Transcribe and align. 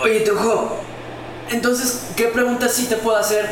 Oye, 0.00 0.20
Trujo, 0.20 0.76
entonces, 1.50 2.10
¿qué 2.16 2.26
preguntas 2.26 2.72
sí 2.72 2.86
te 2.86 2.96
puedo 2.96 3.16
hacer? 3.16 3.48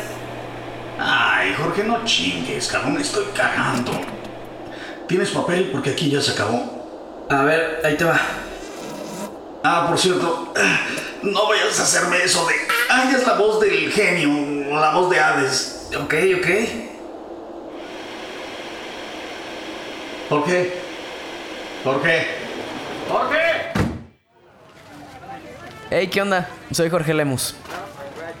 Ay, 0.99 1.53
Jorge, 1.57 1.83
no 1.83 2.05
chingues, 2.05 2.67
cabrón, 2.67 2.97
estoy 2.99 3.25
cagando. 3.35 3.91
¿Tienes 5.07 5.29
papel? 5.29 5.69
Porque 5.71 5.91
aquí 5.91 6.09
ya 6.09 6.21
se 6.21 6.31
acabó. 6.31 7.25
A 7.29 7.43
ver, 7.43 7.81
ahí 7.83 7.97
te 7.97 8.05
va. 8.05 8.19
Ah, 9.63 9.87
por 9.89 9.99
cierto, 9.99 10.53
no 11.23 11.47
vayas 11.49 11.79
a 11.79 11.83
hacerme 11.83 12.23
eso 12.23 12.45
de. 12.45 12.53
Ay, 12.89 13.13
es 13.13 13.27
la 13.27 13.33
voz 13.33 13.59
del 13.59 13.91
genio, 13.91 14.79
la 14.79 14.91
voz 14.91 15.09
de 15.09 15.19
Hades. 15.19 15.89
Ok, 16.01 16.13
ok. 16.37 16.47
Jorge. 20.29 20.73
Jorge. 21.83 22.27
Jorge. 23.09 23.46
Hey, 25.89 26.07
¿qué 26.07 26.21
onda? 26.21 26.49
Soy 26.71 26.89
Jorge 26.89 27.13
Lemus. 27.13 27.55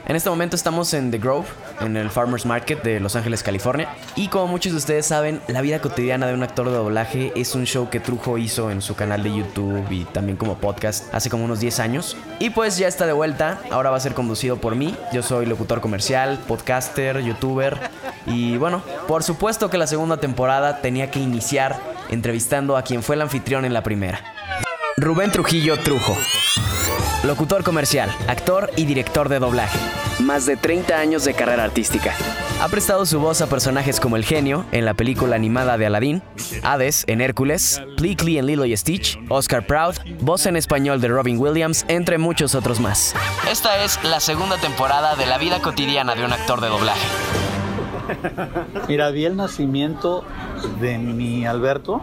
En 0.05 0.17
este 0.17 0.29
momento 0.29 0.57
estamos 0.57 0.93
en 0.93 1.11
The 1.11 1.17
Grove, 1.17 1.47
en 1.79 1.95
el 1.95 2.09
Farmers 2.09 2.45
Market 2.45 2.83
de 2.83 2.99
Los 2.99 3.15
Ángeles, 3.15 3.41
California. 3.41 3.87
Y 4.17 4.27
como 4.27 4.47
muchos 4.47 4.73
de 4.73 4.77
ustedes 4.79 5.05
saben, 5.05 5.39
la 5.47 5.61
vida 5.61 5.79
cotidiana 5.79 6.27
de 6.27 6.33
un 6.33 6.43
actor 6.43 6.67
de 6.67 6.75
doblaje 6.75 7.31
es 7.37 7.55
un 7.55 7.65
show 7.65 7.89
que 7.89 8.01
Trujo 8.01 8.37
hizo 8.37 8.69
en 8.69 8.81
su 8.81 8.95
canal 8.95 9.23
de 9.23 9.33
YouTube 9.33 9.89
y 9.89 10.03
también 10.03 10.37
como 10.37 10.57
podcast 10.57 11.13
hace 11.13 11.29
como 11.29 11.45
unos 11.45 11.61
10 11.61 11.79
años. 11.79 12.17
Y 12.39 12.49
pues 12.49 12.77
ya 12.77 12.89
está 12.89 13.05
de 13.05 13.13
vuelta, 13.13 13.61
ahora 13.71 13.91
va 13.91 13.97
a 13.97 14.01
ser 14.01 14.13
conducido 14.13 14.57
por 14.57 14.75
mí. 14.75 14.93
Yo 15.13 15.23
soy 15.23 15.45
locutor 15.45 15.79
comercial, 15.79 16.39
podcaster, 16.49 17.21
youtuber. 17.21 17.77
Y 18.25 18.57
bueno, 18.57 18.83
por 19.07 19.23
supuesto 19.23 19.69
que 19.69 19.77
la 19.77 19.87
segunda 19.87 20.17
temporada 20.17 20.81
tenía 20.81 21.11
que 21.11 21.19
iniciar 21.19 21.79
entrevistando 22.09 22.75
a 22.75 22.83
quien 22.83 23.03
fue 23.03 23.15
el 23.15 23.21
anfitrión 23.21 23.63
en 23.63 23.73
la 23.73 23.83
primera. 23.83 24.36
Rubén 24.99 25.29
Trujillo 25.29 25.77
Trujo. 25.77 26.17
Locutor 27.23 27.63
comercial, 27.63 28.09
actor 28.27 28.71
y 28.75 28.85
director 28.85 29.29
de 29.29 29.37
doblaje. 29.37 29.77
Más 30.23 30.47
de 30.47 30.57
30 30.57 30.97
años 30.97 31.23
de 31.23 31.35
carrera 31.35 31.65
artística. 31.65 32.15
Ha 32.59 32.67
prestado 32.67 33.05
su 33.05 33.19
voz 33.19 33.41
a 33.41 33.47
personajes 33.47 33.99
como 33.99 34.15
el 34.15 34.25
genio 34.25 34.65
en 34.71 34.85
la 34.85 34.95
película 34.95 35.35
animada 35.35 35.77
de 35.77 35.85
Aladdin, 35.85 36.23
Hades 36.63 37.03
en 37.05 37.21
Hércules, 37.21 37.79
Pleakley 37.95 38.39
en 38.39 38.47
Lilo 38.47 38.65
y 38.65 38.75
Stitch, 38.75 39.19
Oscar 39.29 39.67
Proud, 39.67 39.97
voz 40.21 40.47
en 40.47 40.55
español 40.55 40.99
de 40.99 41.09
Robin 41.09 41.37
Williams, 41.37 41.85
entre 41.89 42.17
muchos 42.17 42.55
otros 42.55 42.79
más. 42.79 43.13
Esta 43.51 43.83
es 43.83 44.03
la 44.03 44.19
segunda 44.19 44.57
temporada 44.57 45.15
de 45.15 45.27
la 45.27 45.37
vida 45.37 45.61
cotidiana 45.61 46.15
de 46.15 46.25
un 46.25 46.33
actor 46.33 46.59
de 46.59 46.69
doblaje. 46.69 47.07
Mira, 48.87 49.11
vi 49.11 49.25
el 49.25 49.35
nacimiento 49.35 50.23
de 50.81 50.97
mi 50.97 51.45
Alberto, 51.45 52.01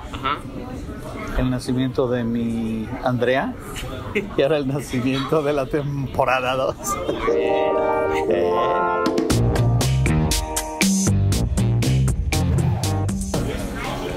el 1.39 1.51
nacimiento 1.51 2.09
de 2.09 2.25
mi 2.25 2.89
Andrea 3.03 3.55
y 4.15 4.43
ahora 4.43 4.59
el 4.59 4.69
nacimiento 4.69 5.43
de 5.43 5.53
la 5.53 5.67
temporada 5.67 6.55
2. 6.55 6.77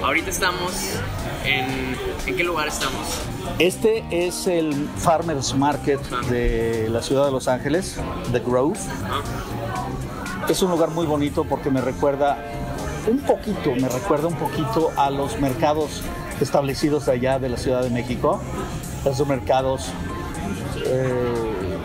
Ahorita 0.04 0.30
estamos 0.30 1.00
en... 1.44 1.98
¿En 2.26 2.36
qué 2.36 2.44
lugar 2.44 2.68
estamos? 2.68 3.22
Este 3.60 4.04
es 4.12 4.48
el 4.48 4.74
Farmers 4.98 5.56
Market 5.56 6.02
de 6.30 6.88
la 6.90 7.02
ciudad 7.02 7.26
de 7.26 7.32
Los 7.32 7.48
Ángeles, 7.48 8.00
The 8.32 8.40
Grove. 8.40 8.78
Es 10.48 10.62
un 10.62 10.72
lugar 10.72 10.92
muy 10.92 11.06
bonito 11.06 11.44
porque 11.44 11.70
me 11.70 11.82
recuerda 11.82 12.38
un 13.08 13.20
poquito, 13.20 13.74
me 13.76 13.90
recuerda 13.90 14.28
un 14.28 14.36
poquito 14.36 14.92
a 14.98 15.10
los 15.10 15.40
mercados 15.40 16.04
establecidos 16.42 17.08
allá 17.08 17.40
de 17.40 17.50
la 17.50 17.58
Ciudad 17.58 17.82
de 17.84 17.90
México. 17.90 18.40
Esos 19.06 19.28
mercados 19.28 19.88
eh, 20.86 21.78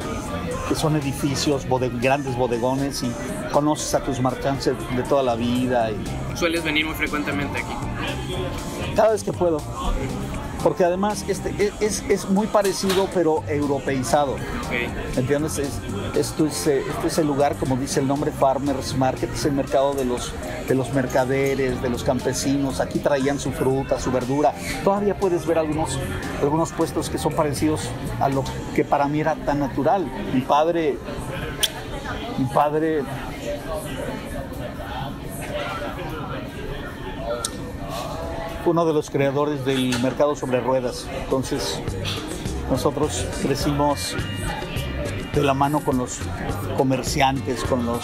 que 0.68 0.74
son 0.74 0.96
edificios, 0.96 1.66
bode- 1.68 1.90
grandes 2.00 2.36
bodegones 2.36 3.02
y 3.02 3.12
conoces 3.52 3.94
a 3.94 4.00
tus 4.00 4.20
marchantes 4.20 4.74
de 4.96 5.02
toda 5.02 5.22
la 5.22 5.34
vida 5.34 5.90
y 5.90 5.96
Sueles 6.36 6.64
venir 6.64 6.86
muy 6.86 6.94
frecuentemente 6.94 7.58
aquí. 7.58 7.74
cada 8.96 9.12
vez 9.12 9.22
que 9.22 9.32
puedo. 9.32 9.60
Porque 10.62 10.84
además 10.84 11.24
este, 11.28 11.50
es- 11.58 11.72
es, 11.80 12.04
es 12.08 12.28
muy 12.30 12.46
parecido 12.46 13.08
pero 13.12 13.42
europeizado. 13.48 14.36
¿Me 15.14 15.20
entiendes? 15.20 15.58
Es- 15.58 15.80
esto, 16.16 16.46
es, 16.46 16.66
eh, 16.66 16.82
este 16.88 17.06
es 17.08 17.18
el 17.18 17.26
lugar, 17.26 17.56
como 17.56 17.76
dice 17.76 18.00
el 18.00 18.06
nombre, 18.06 18.30
Farmers 18.30 18.96
Market, 18.96 19.32
es 19.32 19.44
el 19.44 19.52
mercado 19.52 19.94
de 19.94 20.04
los, 20.04 20.32
de 20.68 20.74
los 20.74 20.92
mercaderes, 20.92 21.80
de 21.82 21.88
los 21.90 22.04
campesinos. 22.04 22.80
Aquí 22.80 22.98
traían 23.00 23.38
su 23.40 23.50
fruta, 23.50 23.98
su 23.98 24.12
verdura. 24.12 24.54
Todavía 24.84 25.18
puedes 25.18 25.46
ver 25.46 25.58
algunos, 25.58 25.98
algunos 26.40 26.70
puestos 26.72 27.08
que 27.10 27.18
son 27.18 27.32
parecidos 27.34 27.80
a 28.20 28.28
lo 28.28 28.44
que 28.74 28.84
para 28.84 29.08
mí 29.08 29.20
era 29.20 29.34
tan 29.34 29.58
natural. 29.60 30.06
Mi 30.32 30.42
padre, 30.42 30.96
mi 32.38 32.44
padre 32.46 33.02
uno 38.64 38.84
de 38.84 38.92
los 38.92 39.10
creadores 39.10 39.64
del 39.64 39.98
mercado 40.00 40.36
sobre 40.36 40.60
ruedas. 40.60 41.06
Entonces, 41.24 41.80
nosotros 42.70 43.26
crecimos 43.42 44.14
de 45.34 45.42
la 45.42 45.54
mano 45.54 45.80
con 45.80 45.98
los 45.98 46.18
comerciantes, 46.76 47.64
con 47.64 47.84
los, 47.84 48.02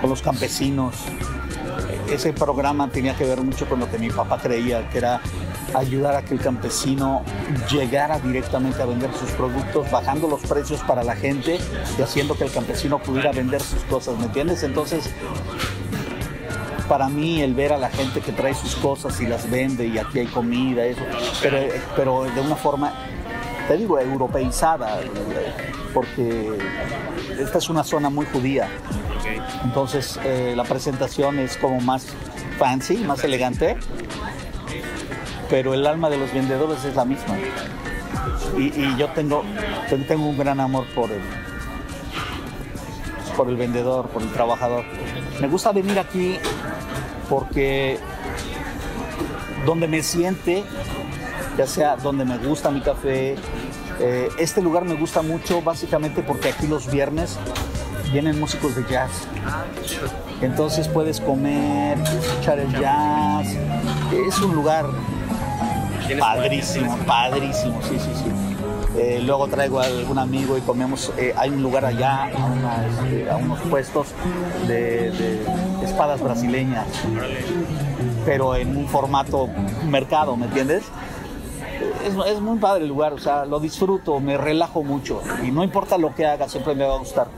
con 0.00 0.10
los 0.10 0.22
campesinos. 0.22 0.96
Ese 2.10 2.32
programa 2.32 2.88
tenía 2.88 3.14
que 3.14 3.24
ver 3.24 3.40
mucho 3.40 3.68
con 3.68 3.80
lo 3.80 3.90
que 3.90 3.98
mi 3.98 4.10
papá 4.10 4.38
creía, 4.38 4.88
que 4.90 4.98
era 4.98 5.20
ayudar 5.74 6.16
a 6.16 6.22
que 6.22 6.34
el 6.34 6.40
campesino 6.40 7.22
llegara 7.70 8.18
directamente 8.18 8.82
a 8.82 8.86
vender 8.86 9.12
sus 9.14 9.30
productos, 9.30 9.90
bajando 9.90 10.26
los 10.28 10.40
precios 10.40 10.80
para 10.80 11.04
la 11.04 11.14
gente 11.14 11.58
y 11.96 12.02
haciendo 12.02 12.36
que 12.36 12.44
el 12.44 12.50
campesino 12.50 12.98
pudiera 12.98 13.30
vender 13.30 13.62
sus 13.62 13.82
cosas, 13.84 14.18
¿me 14.18 14.24
entiendes? 14.24 14.64
Entonces, 14.64 15.10
para 16.90 17.08
mí 17.08 17.40
el 17.40 17.54
ver 17.54 17.72
a 17.72 17.78
la 17.78 17.88
gente 17.88 18.20
que 18.20 18.32
trae 18.32 18.52
sus 18.52 18.74
cosas 18.74 19.20
y 19.20 19.26
las 19.28 19.48
vende 19.48 19.86
y 19.86 19.96
aquí 19.96 20.18
hay 20.18 20.26
comida, 20.26 20.84
eso, 20.84 21.02
pero, 21.40 21.58
pero 21.94 22.24
de 22.24 22.40
una 22.40 22.56
forma, 22.56 22.92
te 23.68 23.76
digo, 23.76 23.96
europeizada, 24.00 24.98
porque 25.94 26.58
esta 27.38 27.58
es 27.58 27.70
una 27.70 27.84
zona 27.84 28.10
muy 28.10 28.26
judía. 28.26 28.68
Entonces 29.62 30.18
eh, 30.24 30.54
la 30.56 30.64
presentación 30.64 31.38
es 31.38 31.56
como 31.58 31.80
más 31.80 32.08
fancy, 32.58 32.96
más 32.96 33.22
elegante, 33.22 33.76
pero 35.48 35.74
el 35.74 35.86
alma 35.86 36.10
de 36.10 36.18
los 36.18 36.34
vendedores 36.34 36.84
es 36.84 36.96
la 36.96 37.04
misma. 37.04 37.36
Y, 38.58 38.62
y 38.62 38.96
yo 38.98 39.06
tengo, 39.10 39.44
tengo 40.08 40.26
un 40.26 40.36
gran 40.36 40.58
amor 40.58 40.86
por 40.92 41.08
el, 41.12 41.22
por 43.36 43.48
el 43.48 43.54
vendedor, 43.54 44.08
por 44.08 44.22
el 44.22 44.32
trabajador. 44.32 44.84
Me 45.40 45.46
gusta 45.46 45.70
venir 45.70 45.96
aquí 46.00 46.36
porque 47.30 47.98
donde 49.64 49.86
me 49.88 50.02
siente, 50.02 50.64
ya 51.56 51.66
sea 51.66 51.96
donde 51.96 52.24
me 52.24 52.36
gusta 52.38 52.70
mi 52.70 52.80
café, 52.80 53.36
eh, 54.00 54.28
este 54.38 54.60
lugar 54.60 54.84
me 54.84 54.94
gusta 54.94 55.22
mucho 55.22 55.62
básicamente 55.62 56.22
porque 56.22 56.48
aquí 56.48 56.66
los 56.66 56.90
viernes 56.90 57.38
vienen 58.12 58.38
músicos 58.40 58.74
de 58.74 58.84
jazz. 58.90 59.10
Entonces 60.42 60.88
puedes 60.88 61.20
comer, 61.20 61.98
escuchar 61.98 62.58
el 62.58 62.72
jazz. 62.72 63.46
Es 64.26 64.38
un 64.40 64.54
lugar 64.54 64.86
padrísimo, 66.18 66.96
padrísimo, 67.06 67.80
sí, 67.82 67.98
sí, 67.98 68.10
sí. 68.14 68.30
Eh, 68.98 69.22
luego 69.24 69.46
traigo 69.46 69.78
a 69.78 69.84
algún 69.84 70.18
amigo 70.18 70.58
y 70.58 70.62
comemos. 70.62 71.12
eh, 71.16 71.32
hay 71.36 71.50
un 71.50 71.62
lugar 71.62 71.84
allá, 71.84 72.24
a, 72.24 72.86
este, 72.86 73.30
a 73.30 73.36
unos 73.36 73.60
puestos 73.60 74.08
de, 74.66 75.12
de 75.12 75.46
espadas 75.82 76.22
brasileñas, 76.22 76.86
pero 78.24 78.54
en 78.54 78.76
un 78.76 78.88
formato 78.88 79.48
mercado, 79.88 80.36
¿me 80.36 80.46
entiendes? 80.46 80.84
Es, 82.04 82.14
es 82.26 82.40
muy 82.40 82.58
padre 82.58 82.82
el 82.82 82.88
lugar, 82.88 83.12
o 83.12 83.18
sea, 83.18 83.44
lo 83.44 83.60
disfruto, 83.60 84.20
me 84.20 84.36
relajo 84.36 84.82
mucho 84.82 85.22
y 85.42 85.50
no 85.50 85.64
importa 85.64 85.98
lo 85.98 86.14
que 86.14 86.26
haga, 86.26 86.48
siempre 86.48 86.74
me 86.74 86.84
va 86.84 86.94
a 86.94 86.98
gustar. 86.98 87.28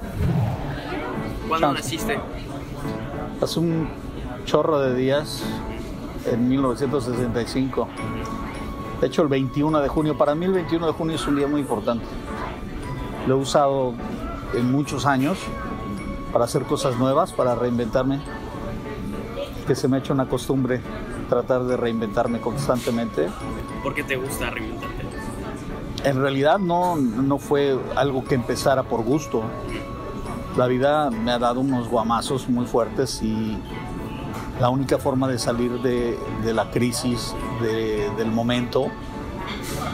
¿Cuándo 1.48 1.68
Chance. 1.68 1.82
naciste? 1.82 2.18
Hace 3.40 3.58
un 3.58 3.88
chorro 4.44 4.80
de 4.80 4.94
días, 4.94 5.42
en 6.30 6.48
1965. 6.48 7.88
De 9.00 9.06
hecho, 9.06 9.22
el 9.22 9.28
21 9.28 9.80
de 9.80 9.88
junio, 9.88 10.16
para 10.16 10.34
mí 10.34 10.46
el 10.46 10.52
21 10.52 10.86
de 10.86 10.92
junio 10.92 11.16
es 11.16 11.26
un 11.26 11.36
día 11.36 11.46
muy 11.46 11.60
importante. 11.60 12.04
Lo 13.26 13.34
he 13.36 13.38
usado 13.38 13.94
en 14.54 14.70
muchos 14.70 15.06
años 15.06 15.38
para 16.32 16.44
hacer 16.44 16.62
cosas 16.64 16.96
nuevas, 16.96 17.32
para 17.32 17.55
reinventarme, 17.55 18.20
que 19.67 19.75
se 19.75 19.88
me 19.88 19.96
ha 19.96 20.00
hecho 20.00 20.12
una 20.12 20.29
costumbre 20.29 20.81
tratar 21.29 21.64
de 21.64 21.76
reinventarme 21.76 22.40
constantemente. 22.40 23.29
¿Por 23.82 23.94
qué 23.94 24.02
te 24.05 24.17
gusta 24.17 24.50
reinventarte? 24.50 25.02
En 26.05 26.20
realidad 26.20 26.58
no, 26.58 26.96
no 26.96 27.38
fue 27.38 27.79
algo 27.94 28.25
que 28.25 28.34
empezara 28.34 28.82
por 28.82 29.02
gusto. 29.02 29.43
La 30.56 30.67
vida 30.67 31.11
me 31.11 31.31
ha 31.31 31.38
dado 31.38 31.61
unos 31.61 31.88
guamazos 31.88 32.49
muy 32.49 32.67
fuertes 32.67 33.23
y 33.23 33.56
la 34.61 34.69
única 34.69 34.99
forma 34.99 35.29
de 35.29 35.38
salir 35.38 35.81
de, 35.81 36.19
de 36.44 36.52
la 36.55 36.70
crisis 36.70 37.34
de- 37.61 38.11
del 38.17 38.31
momento 38.31 38.87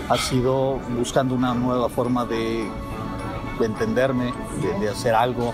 ha 0.09 0.17
sido 0.17 0.79
buscando 0.97 1.35
una 1.35 1.55
nueva 1.55 1.89
forma 1.89 2.25
de 2.25 2.69
de 3.59 3.67
entenderme, 3.67 4.33
de, 4.63 4.79
de 4.79 4.89
hacer 4.89 5.17
algo. 5.17 5.53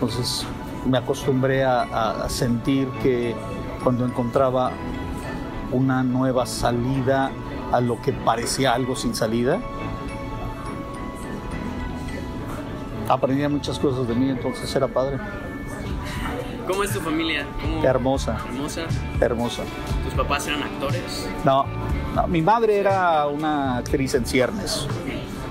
Entonces 0.00 0.46
me 0.88 0.98
acostumbré 0.98 1.64
a, 1.64 1.82
a 2.24 2.28
sentir 2.28 2.88
que 3.02 3.34
cuando 3.82 4.04
encontraba 4.04 4.70
una 5.72 6.02
nueva 6.02 6.46
salida 6.46 7.30
a 7.72 7.80
lo 7.80 8.00
que 8.00 8.12
parecía 8.12 8.72
algo 8.74 8.94
sin 8.94 9.14
salida, 9.14 9.58
aprendía 13.08 13.48
muchas 13.48 13.78
cosas 13.78 14.06
de 14.08 14.14
mí, 14.14 14.30
entonces 14.30 14.74
era 14.74 14.86
padre. 14.88 15.18
¿Cómo 16.66 16.82
es 16.82 16.92
tu 16.92 17.00
familia? 17.00 17.46
¿Cómo- 17.62 17.82
Hermosa, 17.84 18.36
Hermosa. 18.48 18.82
hermosa. 19.20 19.62
¿Tus 20.04 20.14
papás 20.14 20.46
eran 20.48 20.62
actores? 20.64 21.28
No, 21.44 21.64
no, 22.14 22.26
mi 22.26 22.42
madre 22.42 22.78
era 22.78 23.26
una 23.28 23.76
actriz 23.78 24.14
en 24.14 24.26
ciernes. 24.26 24.86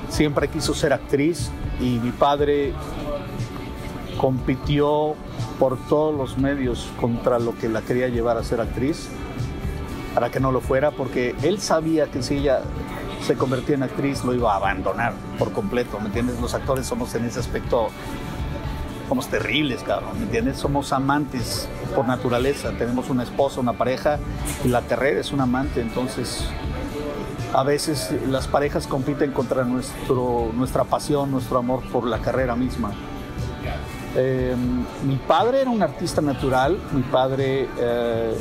Siempre 0.09 0.47
quiso 0.49 0.73
ser 0.73 0.91
actriz 0.93 1.49
y 1.79 1.99
mi 1.99 2.11
padre 2.11 2.73
compitió 4.17 5.15
por 5.59 5.77
todos 5.87 6.15
los 6.15 6.37
medios 6.37 6.89
contra 6.99 7.39
lo 7.39 7.55
que 7.57 7.69
la 7.69 7.81
quería 7.81 8.07
llevar 8.07 8.37
a 8.37 8.43
ser 8.43 8.61
actriz 8.61 9.09
para 10.13 10.29
que 10.29 10.39
no 10.39 10.51
lo 10.51 10.61
fuera 10.61 10.91
porque 10.91 11.35
él 11.43 11.59
sabía 11.59 12.07
que 12.07 12.23
si 12.23 12.37
ella 12.37 12.61
se 13.25 13.35
convertía 13.35 13.75
en 13.75 13.83
actriz 13.83 14.23
lo 14.23 14.33
iba 14.33 14.53
a 14.53 14.57
abandonar 14.57 15.13
por 15.37 15.51
completo, 15.51 15.99
¿me? 15.99 16.21
Los 16.41 16.53
actores 16.53 16.85
somos 16.85 17.13
en 17.15 17.25
ese 17.25 17.39
aspecto 17.39 17.89
somos 19.07 19.27
terribles, 19.27 19.83
cabrón, 19.83 20.17
¿me 20.17 20.23
entiendes? 20.23 20.57
Somos 20.57 20.91
amantes 20.91 21.67
por 21.93 22.07
naturaleza, 22.07 22.71
tenemos 22.71 23.09
una 23.09 23.23
esposa, 23.23 23.59
una 23.59 23.73
pareja 23.73 24.17
y 24.63 24.69
la 24.69 24.81
carrera 24.81 25.19
es 25.19 25.31
un 25.31 25.41
amante, 25.41 25.81
entonces 25.81 26.43
a 27.53 27.63
veces 27.63 28.13
las 28.27 28.47
parejas 28.47 28.87
compiten 28.87 29.31
contra 29.31 29.63
nuestro, 29.63 30.51
nuestra 30.53 30.83
pasión, 30.83 31.31
nuestro 31.31 31.59
amor 31.59 31.81
por 31.91 32.05
la 32.05 32.19
carrera 32.19 32.55
misma. 32.55 32.93
Eh, 34.17 34.55
mi 35.03 35.17
padre 35.17 35.61
era 35.61 35.69
un 35.69 35.83
artista 35.83 36.21
natural, 36.21 36.77
mi 36.93 37.01
padre 37.01 37.67
eh, 37.77 38.33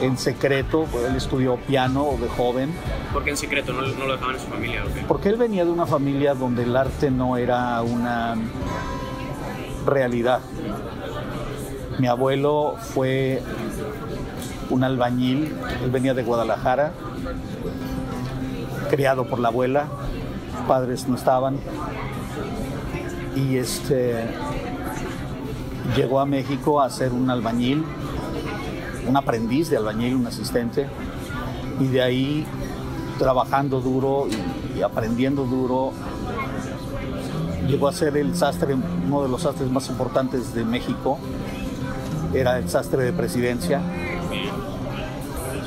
en 0.00 0.16
secreto, 0.16 0.86
él 1.06 1.16
estudió 1.16 1.56
piano 1.56 2.16
de 2.20 2.28
joven, 2.28 2.72
Porque 3.12 3.30
en 3.30 3.36
secreto 3.36 3.72
no, 3.72 3.82
no 3.82 4.06
lo 4.06 4.12
dejaban 4.12 4.36
en 4.36 4.40
su 4.40 4.46
familia, 4.48 4.84
¿o 4.84 4.92
qué? 4.92 5.02
porque 5.06 5.28
él 5.28 5.36
venía 5.36 5.64
de 5.64 5.70
una 5.70 5.86
familia 5.86 6.34
donde 6.34 6.62
el 6.62 6.76
arte 6.76 7.10
no 7.10 7.36
era 7.36 7.82
una 7.82 8.36
realidad. 9.86 10.40
Mi 11.98 12.06
abuelo 12.06 12.76
fue 12.78 13.42
un 14.70 14.84
albañil, 14.84 15.54
él 15.84 15.90
venía 15.90 16.14
de 16.14 16.22
Guadalajara, 16.22 16.92
criado 18.90 19.26
por 19.26 19.38
la 19.38 19.48
abuela, 19.48 19.86
padres 20.66 21.06
no 21.08 21.16
estaban, 21.16 21.58
y 23.36 23.56
este 23.56 24.26
llegó 25.96 26.20
a 26.20 26.26
México 26.26 26.80
a 26.80 26.88
ser 26.90 27.12
un 27.12 27.30
albañil, 27.30 27.84
un 29.06 29.16
aprendiz 29.16 29.68
de 29.70 29.76
albañil, 29.76 30.14
un 30.14 30.26
asistente, 30.26 30.86
y 31.80 31.86
de 31.86 32.02
ahí 32.02 32.46
trabajando 33.18 33.80
duro 33.80 34.26
y, 34.76 34.82
aprendiendo 34.82 35.44
duro, 35.44 35.92
llegó 37.68 37.88
a 37.88 37.92
ser 37.92 38.16
el 38.16 38.34
sastre, 38.36 38.74
uno 38.74 39.22
de 39.22 39.28
los 39.28 39.42
sastres 39.42 39.70
más 39.70 39.88
importantes 39.88 40.54
de 40.54 40.64
México, 40.64 41.18
era 42.32 42.58
el 42.58 42.68
sastre 42.68 43.04
de 43.04 43.12
presidencia, 43.12 43.80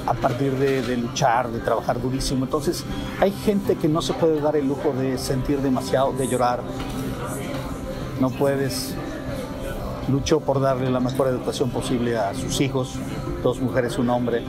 a 0.08 0.14
partir 0.14 0.54
de 0.54 0.98
luchar, 0.98 1.50
de 1.50 1.60
trabajar 1.60 2.02
durísimo. 2.02 2.46
Entonces, 2.46 2.84
hay 3.20 3.32
gente 3.32 3.76
que 3.76 3.88
no 3.88 4.02
se 4.02 4.14
puede 4.14 4.40
dar 4.40 4.56
el 4.56 4.68
lujo 4.68 4.94
de 4.94 5.18
sentir 5.18 5.62
demasiado, 5.62 6.14
de 6.14 6.28
llorar. 6.28 6.62
No 8.20 8.30
puedes. 8.30 8.96
Luchó 10.08 10.40
por 10.40 10.62
darle 10.62 10.90
la 10.92 11.00
mejor 11.00 11.28
educación 11.28 11.72
posible 11.72 12.16
a 12.18 12.34
sus 12.36 12.62
hijos, 12.62 12.94
dos 13.42 13.60
mujeres, 13.60 13.98
un 13.98 14.10
hombre. 14.10 14.44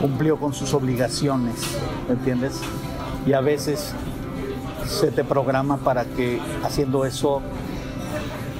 Cumplió 0.00 0.38
con 0.38 0.52
sus 0.52 0.74
obligaciones, 0.74 1.54
¿me 2.08 2.14
entiendes? 2.14 2.60
Y 3.26 3.32
a 3.32 3.40
veces 3.40 3.94
se 4.86 5.12
te 5.12 5.22
programa 5.22 5.76
para 5.76 6.04
que 6.04 6.40
haciendo 6.64 7.04
eso 7.04 7.42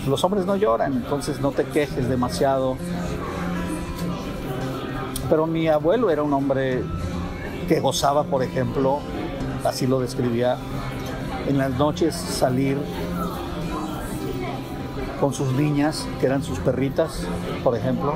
los 0.06 0.22
hombres 0.24 0.46
no 0.46 0.56
lloran, 0.56 0.94
entonces 0.94 1.40
no 1.40 1.50
te 1.50 1.64
quejes 1.64 2.08
demasiado. 2.08 2.76
Pero 5.28 5.46
mi 5.46 5.68
abuelo 5.68 6.10
era 6.10 6.22
un 6.22 6.32
hombre 6.32 6.82
que 7.68 7.80
gozaba, 7.80 8.24
por 8.24 8.42
ejemplo, 8.42 9.00
así 9.64 9.86
lo 9.86 10.00
describía, 10.00 10.56
en 11.50 11.58
las 11.58 11.70
noches 11.72 12.14
salir 12.14 12.78
con 15.20 15.34
sus 15.34 15.52
niñas, 15.52 16.06
que 16.18 16.26
eran 16.26 16.42
sus 16.42 16.58
perritas, 16.60 17.22
por 17.62 17.76
ejemplo, 17.76 18.14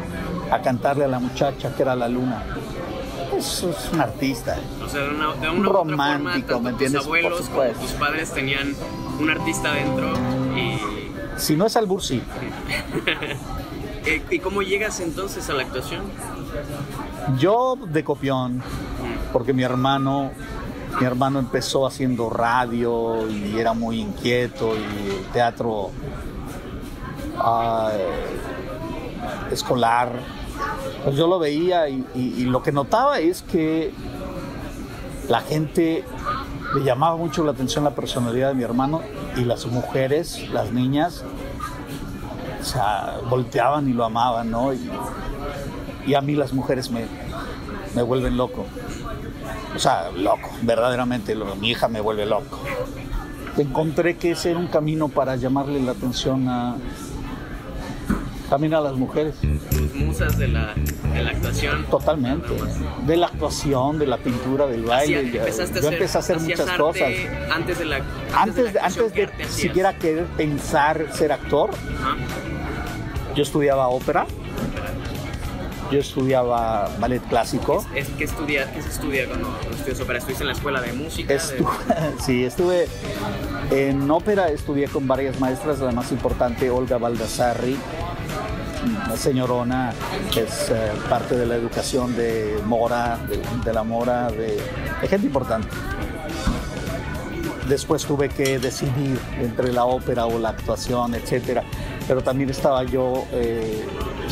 a 0.51 0.61
cantarle 0.63 1.05
a 1.05 1.09
la 1.09 1.19
muchacha 1.19 1.75
que 1.77 1.83
era 1.83 1.95
la 1.95 2.09
luna. 2.09 2.43
Es, 3.37 3.63
es 3.65 3.91
un 3.93 4.01
artista. 4.01 4.57
O 4.83 4.89
sea, 4.89 5.03
de 5.03 5.11
una, 5.11 5.35
de 5.35 5.51
Un 5.51 5.59
una 5.59 5.69
u 5.69 5.71
otra 5.73 5.81
romántico, 5.97 6.49
forma, 6.55 6.63
¿me 6.63 6.71
entiendes? 6.71 7.01
tus 7.01 7.07
abuelos 7.07 7.33
Por 7.33 7.47
supuesto. 7.47 7.81
tus 7.81 7.91
padres 7.93 8.33
tenían 8.33 8.75
un 9.21 9.31
artista 9.31 9.73
dentro 9.73 10.13
y... 10.57 10.79
Si 11.37 11.57
no 11.57 11.67
es 11.67 11.77
albur, 11.77 12.03
sí. 12.03 12.23
Eh, 14.07 14.23
¿Y 14.31 14.39
cómo 14.39 14.61
llegas 14.61 15.01
entonces 15.01 15.49
a 15.49 15.55
la 15.55 15.63
actuación? 15.63 16.03
Yo 17.39 17.75
de 17.87 18.05
copión, 18.05 18.63
porque 19.33 19.55
mi 19.55 19.63
hermano, 19.63 20.31
mi 20.99 21.07
hermano 21.07 21.39
empezó 21.39 21.87
haciendo 21.87 22.31
radio 22.31 23.29
y 23.29 23.59
era 23.59 23.73
muy 23.73 24.01
inquieto 24.01 24.75
y 24.77 25.33
teatro 25.33 25.91
ah, 27.39 27.91
escolar. 29.51 30.13
Pues 31.05 31.17
yo 31.17 31.27
lo 31.27 31.39
veía 31.39 31.89
y 31.89 32.45
lo 32.45 32.63
que 32.63 32.73
notaba 32.73 33.19
es 33.19 33.43
que 33.43 33.93
la 35.29 35.41
gente 35.41 36.05
le 36.75 36.85
llamaba 36.85 37.17
mucho 37.17 37.45
la 37.45 37.53
atención 37.53 37.85
la 37.85 37.95
personalidad 37.95 38.49
de 38.49 38.55
mi 38.55 38.63
hermano 38.63 39.01
y 39.37 39.45
las 39.45 39.67
mujeres, 39.67 40.49
las 40.51 40.73
niñas, 40.73 41.25
o 42.61 42.65
sea, 42.65 43.19
volteaban 43.29 43.89
y 43.89 43.93
lo 43.93 44.05
amaban, 44.05 44.51
¿no? 44.51 44.73
Y, 44.73 44.91
y 46.07 46.15
a 46.15 46.21
mí 46.21 46.35
las 46.35 46.53
mujeres 46.53 46.91
me, 46.91 47.07
me 47.95 48.03
vuelven 48.03 48.37
loco. 48.37 48.67
O 49.75 49.79
sea, 49.79 50.11
loco, 50.13 50.51
verdaderamente, 50.63 51.35
lo- 51.35 51.57
mi 51.57 51.71
hija 51.71 51.89
me 51.89 52.01
vuelve 52.01 52.27
loco. 52.27 52.61
Encontré 53.57 54.17
que 54.17 54.33
ese 54.33 54.51
era 54.51 54.59
un 54.59 54.67
camino 54.69 55.09
para 55.09 55.37
llamarle 55.37 55.81
la 55.81 55.93
atención 55.93 56.49
a, 56.49 56.77
también 58.51 58.75
a 58.75 58.81
las 58.81 58.95
mujeres. 58.95 59.35
Tus 59.71 59.95
musas 59.95 60.37
de 60.39 60.49
la, 60.49 60.75
de 60.75 61.23
la 61.23 61.31
actuación. 61.31 61.85
Totalmente. 61.87 62.49
De 63.07 63.17
la 63.17 63.27
actuación, 63.27 63.99
de 63.99 64.07
la 64.07 64.19
pintura, 64.19 64.67
del 64.67 64.85
baile. 64.85 65.19
A 65.41 65.49
yo 65.49 65.63
hacer- 65.63 65.93
empecé 65.93 66.19
a 66.19 66.21
hacer 66.21 66.41
muchas 66.41 66.61
arte 66.69 66.79
cosas. 66.79 67.11
Antes 67.53 67.79
de 67.79 67.85
la 67.85 67.97
Antes 68.37 68.57
de, 68.57 68.63
de, 68.65 68.73
la 68.75 68.81
actuación, 68.81 69.05
antes 69.07 69.13
¿qué 69.13 69.27
de 69.45 69.49
siquiera 69.49 69.99
querer 69.99 70.25
pensar 70.37 71.07
ser 71.13 71.33
actor, 71.33 71.71
yo 73.35 73.43
estudiaba 73.43 73.89
ópera, 73.89 74.27
yo 75.91 75.99
estudiaba 76.01 76.89
ballet 76.99 77.23
clásico. 77.29 77.85
Es, 77.95 78.09
¿qué, 78.11 78.25
estudia, 78.25 78.73
¿Qué 78.73 78.83
se 78.83 78.89
estudia 78.89 79.27
cuando 79.27 79.49
estudias 79.71 80.01
ópera? 80.01 80.19
¿Estuviste 80.19 80.43
en 80.45 80.49
la 80.49 80.55
escuela 80.55 80.81
de 80.81 80.93
música? 80.93 81.35
de- 81.35 81.41
sí, 82.25 82.45
estuve 82.45 82.89
en 83.71 84.11
ópera, 84.11 84.49
estudié 84.49 84.89
con 84.89 85.07
varias 85.07 85.39
maestras, 85.41 85.79
la 85.81 85.93
más 85.93 86.11
importante, 86.13 86.71
Olga 86.71 86.99
Baldassarri, 86.99 87.77
una 89.07 89.17
señorona 89.17 89.93
que 90.33 90.43
es 90.43 90.71
eh, 90.71 90.91
parte 91.09 91.37
de 91.37 91.47
la 91.47 91.55
educación 91.57 92.15
de 92.17 92.59
Mora, 92.67 93.19
de, 93.29 93.41
de 93.65 93.73
la 93.73 93.83
Mora, 93.83 94.31
de, 94.31 94.59
de 95.01 95.09
gente 95.09 95.27
importante. 95.27 95.69
Después 97.69 98.05
tuve 98.05 98.29
que 98.29 98.59
decidir 98.59 99.19
entre 99.41 99.73
la 99.73 99.87
ópera 99.87 100.27
o 100.27 100.39
la 100.39 100.51
actuación, 100.51 101.15
etcétera. 101.15 101.63
Pero 102.07 102.23
también 102.23 102.51
estaba 102.51 102.85
yo, 102.85 103.25
eh, 103.33 103.83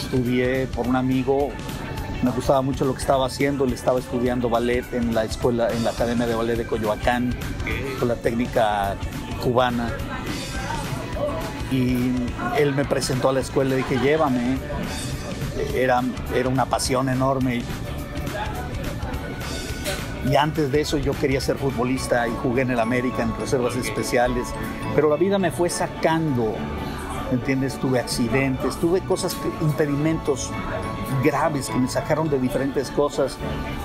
estudié 0.02 0.66
por 0.66 0.86
un 0.86 0.96
amigo, 0.96 1.50
me 2.22 2.30
gustaba 2.30 2.62
mucho 2.62 2.84
lo 2.84 2.94
que 2.94 3.00
estaba 3.00 3.26
haciendo, 3.26 3.66
le 3.66 3.74
estaba 3.74 3.98
estudiando 3.98 4.48
ballet 4.48 4.84
en 4.92 5.14
la 5.14 5.24
escuela, 5.24 5.70
en 5.70 5.84
la 5.84 5.90
Academia 5.90 6.26
de 6.26 6.34
Ballet 6.34 6.56
de 6.56 6.66
Coyoacán, 6.66 7.34
con 7.98 8.08
la 8.08 8.16
técnica 8.16 8.96
cubana. 9.42 9.90
Y 11.70 12.12
él 12.58 12.74
me 12.74 12.84
presentó 12.84 13.30
a 13.30 13.32
la 13.32 13.40
escuela, 13.40 13.70
le 13.70 13.76
dije, 13.76 13.98
llévame. 13.98 14.58
Era, 15.74 16.02
era 16.34 16.48
una 16.48 16.66
pasión 16.66 17.08
enorme. 17.08 17.62
Y 20.30 20.36
antes 20.36 20.70
de 20.70 20.80
eso 20.82 20.98
yo 20.98 21.12
quería 21.14 21.40
ser 21.40 21.56
futbolista 21.56 22.28
y 22.28 22.32
jugué 22.42 22.62
en 22.62 22.70
el 22.70 22.80
América 22.80 23.22
en 23.22 23.36
reservas 23.36 23.74
especiales. 23.76 24.48
Pero 24.94 25.10
la 25.10 25.16
vida 25.16 25.38
me 25.38 25.50
fue 25.50 25.68
sacando, 25.68 26.54
¿me 26.54 26.81
entiendes? 27.34 27.78
Tuve 27.78 28.00
accidentes, 28.00 28.76
tuve 28.76 29.00
cosas, 29.00 29.34
que- 29.34 29.64
impedimentos 29.64 30.50
graves 31.22 31.68
que 31.68 31.78
me 31.78 31.88
sacaron 31.88 32.28
de 32.28 32.38
diferentes 32.38 32.90
cosas. 32.90 33.36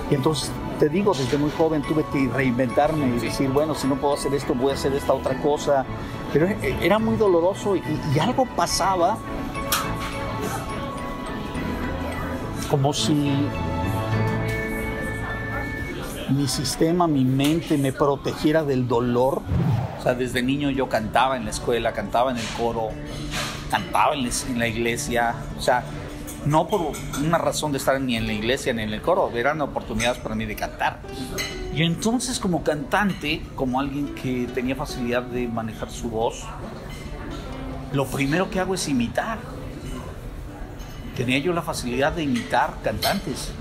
Y 0.09 0.15
entonces 0.15 0.51
te 0.79 0.89
digo, 0.89 1.13
desde 1.13 1.37
muy 1.37 1.51
joven 1.57 1.81
tuve 1.81 2.03
que 2.11 2.29
reinventarme 2.33 3.07
y 3.07 3.19
decir, 3.19 3.49
bueno, 3.49 3.73
si 3.75 3.87
no 3.87 3.95
puedo 3.95 4.13
hacer 4.13 4.33
esto, 4.33 4.53
voy 4.53 4.71
a 4.71 4.73
hacer 4.75 4.93
esta 4.93 5.13
otra 5.13 5.41
cosa. 5.41 5.85
Pero 6.33 6.47
e, 6.47 6.77
era 6.81 6.99
muy 6.99 7.15
doloroso 7.15 7.75
y, 7.75 7.83
y 8.15 8.19
algo 8.19 8.45
pasaba 8.55 9.17
como 12.69 12.93
si 12.93 13.47
mi 16.29 16.47
sistema, 16.47 17.07
mi 17.07 17.23
mente 17.23 17.77
me 17.77 17.93
protegiera 17.93 18.63
del 18.63 18.87
dolor. 18.87 19.41
O 19.99 20.03
sea, 20.03 20.13
desde 20.13 20.41
niño 20.41 20.69
yo 20.69 20.89
cantaba 20.89 21.37
en 21.37 21.45
la 21.45 21.51
escuela, 21.51 21.93
cantaba 21.93 22.31
en 22.31 22.37
el 22.37 22.47
coro, 22.57 22.89
cantaba 23.69 24.13
en 24.13 24.59
la 24.59 24.67
iglesia. 24.67 25.35
O 25.57 25.61
sea, 25.61 25.83
no 26.45 26.67
por 26.67 26.93
una 27.19 27.37
razón 27.37 27.71
de 27.71 27.77
estar 27.77 27.99
ni 27.99 28.15
en 28.15 28.27
la 28.27 28.33
iglesia 28.33 28.73
ni 28.73 28.83
en 28.83 28.93
el 28.93 29.01
coro, 29.01 29.29
eran 29.35 29.61
oportunidades 29.61 30.19
para 30.19 30.35
mí 30.35 30.45
de 30.45 30.55
cantar. 30.55 30.99
Y 31.73 31.83
entonces 31.83 32.39
como 32.39 32.63
cantante, 32.63 33.41
como 33.55 33.79
alguien 33.79 34.15
que 34.15 34.47
tenía 34.53 34.75
facilidad 34.75 35.23
de 35.23 35.47
manejar 35.47 35.91
su 35.91 36.09
voz, 36.09 36.43
lo 37.93 38.05
primero 38.05 38.49
que 38.49 38.59
hago 38.59 38.73
es 38.75 38.87
imitar. 38.87 39.39
Tenía 41.15 41.39
yo 41.39 41.53
la 41.53 41.61
facilidad 41.61 42.13
de 42.13 42.23
imitar 42.23 42.75
cantantes. 42.83 43.51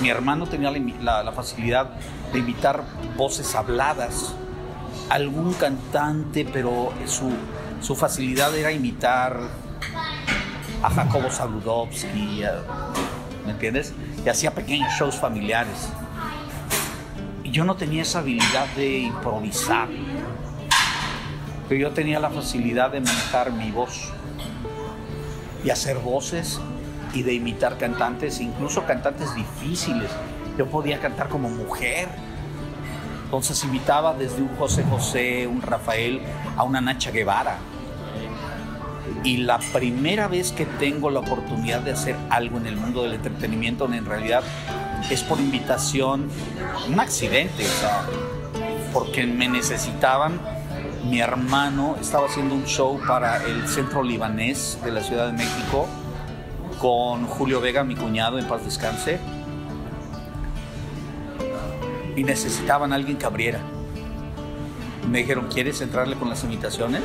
Mi 0.00 0.08
hermano 0.08 0.46
tenía 0.46 0.70
la, 0.70 1.32
facilidad 1.32 1.90
de 2.32 2.38
imitar 2.40 2.82
voces 3.16 3.54
habladas. 3.54 4.34
Algún 5.08 5.52
cantante, 5.54 6.44
pero 6.50 6.92
su, 7.06 7.30
su 7.80 7.94
facilidad 7.94 8.56
era 8.56 8.72
imitar 8.72 9.38
a 10.82 10.90
Jacobo 10.90 11.30
Saludowski, 11.30 12.42
¿me 13.44 13.52
entiendes? 13.52 13.94
Y 14.24 14.28
hacía 14.28 14.52
pequeños 14.52 14.92
shows 14.98 15.14
familiares. 15.14 15.88
Y 17.44 17.50
yo 17.50 17.64
no 17.64 17.76
tenía 17.76 18.02
esa 18.02 18.20
habilidad 18.20 18.66
de 18.74 18.98
improvisar, 18.98 19.88
pero 21.68 21.80
yo 21.80 21.90
tenía 21.92 22.18
la 22.18 22.30
facilidad 22.30 22.90
de 22.90 23.00
manejar 23.00 23.52
mi 23.52 23.70
voz 23.70 24.12
y 25.64 25.70
hacer 25.70 25.98
voces 25.98 26.60
y 27.14 27.22
de 27.22 27.34
imitar 27.34 27.78
cantantes, 27.78 28.40
incluso 28.40 28.84
cantantes 28.84 29.34
difíciles. 29.34 30.10
Yo 30.56 30.66
podía 30.66 31.00
cantar 31.00 31.28
como 31.28 31.48
mujer. 31.48 32.08
Entonces 33.24 33.62
imitaba 33.64 34.14
desde 34.14 34.42
un 34.42 34.54
José 34.56 34.84
José, 34.84 35.46
un 35.46 35.62
Rafael, 35.62 36.20
a 36.56 36.64
una 36.64 36.80
Nacha 36.80 37.10
Guevara. 37.10 37.56
Y 39.24 39.38
la 39.38 39.58
primera 39.72 40.28
vez 40.28 40.52
que 40.52 40.66
tengo 40.66 41.10
la 41.10 41.20
oportunidad 41.20 41.80
de 41.80 41.92
hacer 41.92 42.16
algo 42.28 42.58
en 42.58 42.66
el 42.66 42.76
mundo 42.76 43.02
del 43.02 43.14
entretenimiento, 43.14 43.92
en 43.92 44.04
realidad 44.04 44.42
es 45.10 45.22
por 45.22 45.38
invitación, 45.38 46.28
un 46.88 47.00
accidente, 47.00 47.64
o 47.64 47.80
sea, 47.80 48.02
porque 48.92 49.26
me 49.26 49.48
necesitaban. 49.48 50.40
Mi 51.08 51.20
hermano 51.20 51.96
estaba 52.00 52.26
haciendo 52.26 52.54
un 52.54 52.64
show 52.64 53.00
para 53.06 53.42
el 53.44 53.66
centro 53.66 54.02
libanés 54.02 54.78
de 54.84 54.92
la 54.92 55.02
Ciudad 55.02 55.26
de 55.26 55.32
México 55.32 55.88
con 56.82 57.28
Julio 57.28 57.60
Vega, 57.60 57.84
mi 57.84 57.94
cuñado, 57.94 58.40
en 58.40 58.48
paz 58.48 58.64
descanse. 58.64 59.20
Y 62.16 62.24
necesitaban 62.24 62.92
a 62.92 62.96
alguien 62.96 63.16
que 63.16 63.24
abriera. 63.24 63.60
Me 65.08 65.18
dijeron, 65.18 65.46
¿quieres 65.46 65.80
entrarle 65.80 66.16
con 66.16 66.28
las 66.28 66.42
invitaciones? 66.42 67.04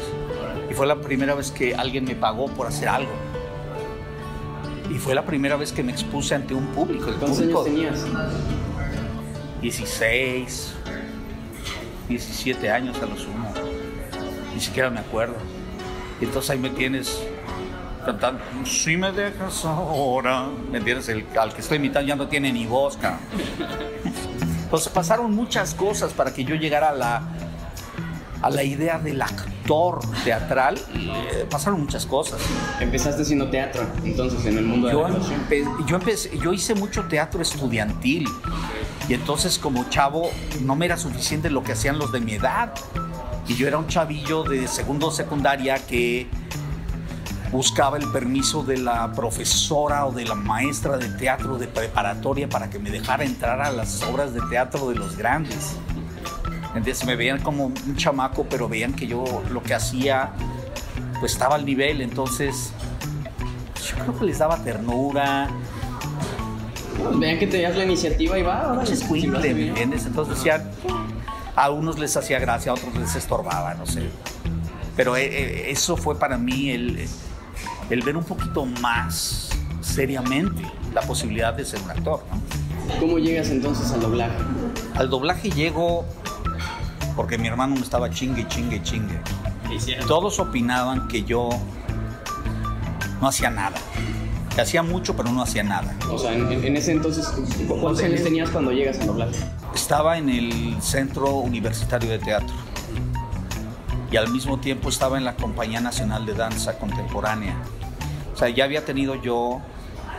Y 0.67 0.74
fue 0.74 0.88
la 0.88 1.00
primera 1.00 1.36
vez 1.36 1.51
que 1.51 1.75
alguien 1.75 2.05
me 2.05 2.15
pagó 2.15 2.48
por 2.48 2.65
hacer 2.65 2.89
algo. 2.89 3.12
Y 4.89 4.96
fue 4.96 5.13
la 5.13 5.24
primera 5.25 5.57
vez 5.57 5.72
que 5.72 5.84
me 5.84 5.91
expuse 5.91 6.34
ante 6.34 6.55
un 6.55 6.65
público. 6.69 7.05
¿Cuántos 7.19 7.39
años 7.39 7.63
tenías? 7.63 8.03
16, 9.62 10.74
17 12.10 12.72
años 12.72 13.00
a 13.00 13.05
lo 13.05 13.15
sumo. 13.15 13.53
Ni 14.55 14.60
siquiera 14.60 14.89
me 14.89 15.01
acuerdo. 15.01 15.36
Y 16.19 16.25
entonces 16.25 16.50
ahí 16.50 16.57
me 16.57 16.72
tienes 16.72 17.22
cantando, 18.08 18.42
si 18.66 18.96
me 18.96 19.12
dejas 19.12 19.66
ahora, 19.66 20.48
¿me 20.72 20.78
entiendes? 20.78 21.10
El, 21.10 21.26
al 21.38 21.54
que 21.54 21.62
estoy 21.62 21.78
imitando 21.78 22.08
ya 22.08 22.16
no 22.16 22.28
tiene 22.28 22.52
ni 22.54 22.66
voz, 22.66 22.98
Entonces 24.64 24.90
pasaron 24.92 25.36
muchas 25.36 25.74
cosas 25.74 26.14
para 26.14 26.34
que 26.34 26.46
yo 26.46 26.56
llegara 26.56 26.90
a 26.90 26.94
la, 26.94 27.22
a 28.42 28.50
la 28.50 28.64
idea 28.64 28.98
del 28.98 29.22
actor 29.22 30.00
teatral. 30.24 30.78
Eh, 30.96 31.46
pasaron 31.50 31.82
muchas 31.82 32.06
cosas. 32.06 32.40
Empezaste 32.80 33.24
haciendo 33.24 33.50
teatro, 33.50 33.86
entonces, 34.04 34.46
en 34.46 34.58
el 34.58 34.66
mundo 34.66 34.90
yo 34.90 35.06
de 35.06 35.60
la 35.60 35.86
yo, 35.86 35.96
empecé, 35.98 36.38
yo 36.40 36.54
hice 36.54 36.74
mucho 36.76 37.04
teatro 37.08 37.42
estudiantil. 37.42 38.26
Y 39.10 39.14
entonces 39.14 39.58
como 39.58 39.90
chavo 39.90 40.30
no 40.62 40.76
me 40.76 40.86
era 40.86 40.98
suficiente 40.98 41.50
lo 41.50 41.64
que 41.64 41.74
hacían 41.74 41.98
los 42.00 42.12
de 42.12 42.20
mi 42.22 42.34
edad. 42.34 42.74
Y 43.48 43.56
yo 43.56 43.68
era 43.68 43.78
un 43.78 43.88
chavillo 43.88 44.44
de 44.44 44.68
segundo 44.68 45.12
secundaria 45.12 45.78
que 45.86 46.28
buscaba 47.51 47.98
el 47.98 48.10
permiso 48.12 48.63
de 48.63 48.77
la 48.77 49.12
profesora 49.13 50.06
o 50.06 50.12
de 50.12 50.25
la 50.25 50.36
maestra 50.36 50.98
de 50.98 51.10
teatro 51.10 51.58
de 51.58 51.68
preparatoria 51.68 52.50
para 52.50 52.70
que 52.70 52.80
me 52.80 52.89
dejara 52.89 53.24
entrar 53.24 53.62
a 53.62 53.72
las 53.72 54.01
obras 54.04 54.34
de 54.34 54.42
teatro 54.50 54.89
de 54.89 54.96
los 54.96 55.18
grandes. 55.18 55.75
Entonces 56.75 57.06
me 57.06 57.16
veían 57.16 57.39
como 57.42 57.68
un 57.68 57.96
chamaco, 57.96 58.46
pero 58.50 58.68
veían 58.68 58.94
que 58.94 59.08
yo 59.08 59.24
lo 59.50 59.63
que 59.63 59.74
hacía 59.74 60.34
pues 61.20 61.32
estaba 61.32 61.56
al 61.56 61.66
nivel, 61.66 62.01
entonces 62.01 62.72
yo 63.89 64.04
creo 64.04 64.20
que 64.20 64.25
les 64.25 64.38
daba 64.38 64.58
ternura. 64.63 65.50
vean 67.16 67.39
que 67.39 67.48
tenías 67.48 67.75
la 67.75 67.86
iniciativa 67.86 68.38
y 68.38 68.44
va, 68.44 68.62
ahora 68.62 68.84
es 68.84 69.10
¿me 69.10 69.20
entiendes? 69.20 70.06
Entonces 70.06 70.36
decían, 70.36 70.70
a 71.56 71.70
unos 71.72 71.98
les 71.98 72.16
hacía 72.16 72.39
gracia, 72.39 72.72
a 72.72 72.75
otros 72.75 72.94
les 72.96 73.16
estorbaba, 73.16 73.74
no 73.74 73.86
sé. 73.86 74.10
Pero 74.96 75.16
eh, 75.16 75.25
eh, 75.25 75.72
eso 75.72 75.98
fue 75.98 76.20
para 76.20 76.38
mí 76.38 76.70
el, 76.72 77.08
el 77.89 78.01
ver 78.01 78.17
un 78.17 78.24
poquito 78.24 78.65
más 78.65 79.50
seriamente 79.82 80.63
la 80.94 81.01
posibilidad 81.01 81.53
de 81.53 81.65
ser 81.65 81.82
un 81.82 81.91
actor. 81.91 82.24
¿Cómo 83.00 83.20
llegas 83.20 83.50
entonces 83.50 83.91
al 83.91 84.01
doblaje? 84.01 84.36
Al 84.96 85.10
doblaje 85.10 85.50
llego 85.50 86.06
porque 87.15 87.38
mi 87.38 87.48
hermano 87.48 87.75
me 87.75 87.82
estaba 87.82 88.10
chingue, 88.10 88.48
chingue, 88.48 88.82
chingue. 88.84 89.20
Todos 90.08 90.39
opinaban 90.39 91.08
que 91.08 91.24
yo 91.24 91.50
no 93.22 93.27
hacía 93.27 93.50
nada. 93.50 93.77
Que 94.53 94.62
hacía 94.62 94.82
mucho, 94.82 95.15
pero 95.15 95.32
no 95.32 95.41
hacía 95.41 95.63
nada. 95.63 95.96
O 96.12 96.17
sea, 96.17 96.34
en, 96.34 96.77
ese 96.77 96.91
entonces, 96.91 97.27
¿cuántos 97.67 98.03
años 98.03 98.24
tenías 98.24 98.50
cuando 98.50 98.72
llegas 98.72 99.00
al 99.00 99.08
doblaje? 99.08 99.36
Estaba 99.74 100.17
en 100.17 100.29
el 100.29 100.82
Centro 100.82 101.36
Universitario 101.38 102.10
de 102.10 102.20
Teatro. 102.20 102.56
Y 104.12 104.16
al 104.18 104.30
mismo 104.30 104.60
tiempo 104.60 104.90
estaba 104.90 105.18
en 105.18 105.26
la 105.26 105.36
Compañía 105.36 105.82
Nacional 105.82 106.26
de 106.26 106.34
Danza 106.34 106.78
Contemporánea. 106.78 107.56
O 108.34 108.38
sea, 108.38 108.50
ya 108.50 108.64
había 108.64 108.86
tenido 108.86 109.22
yo 109.22 109.62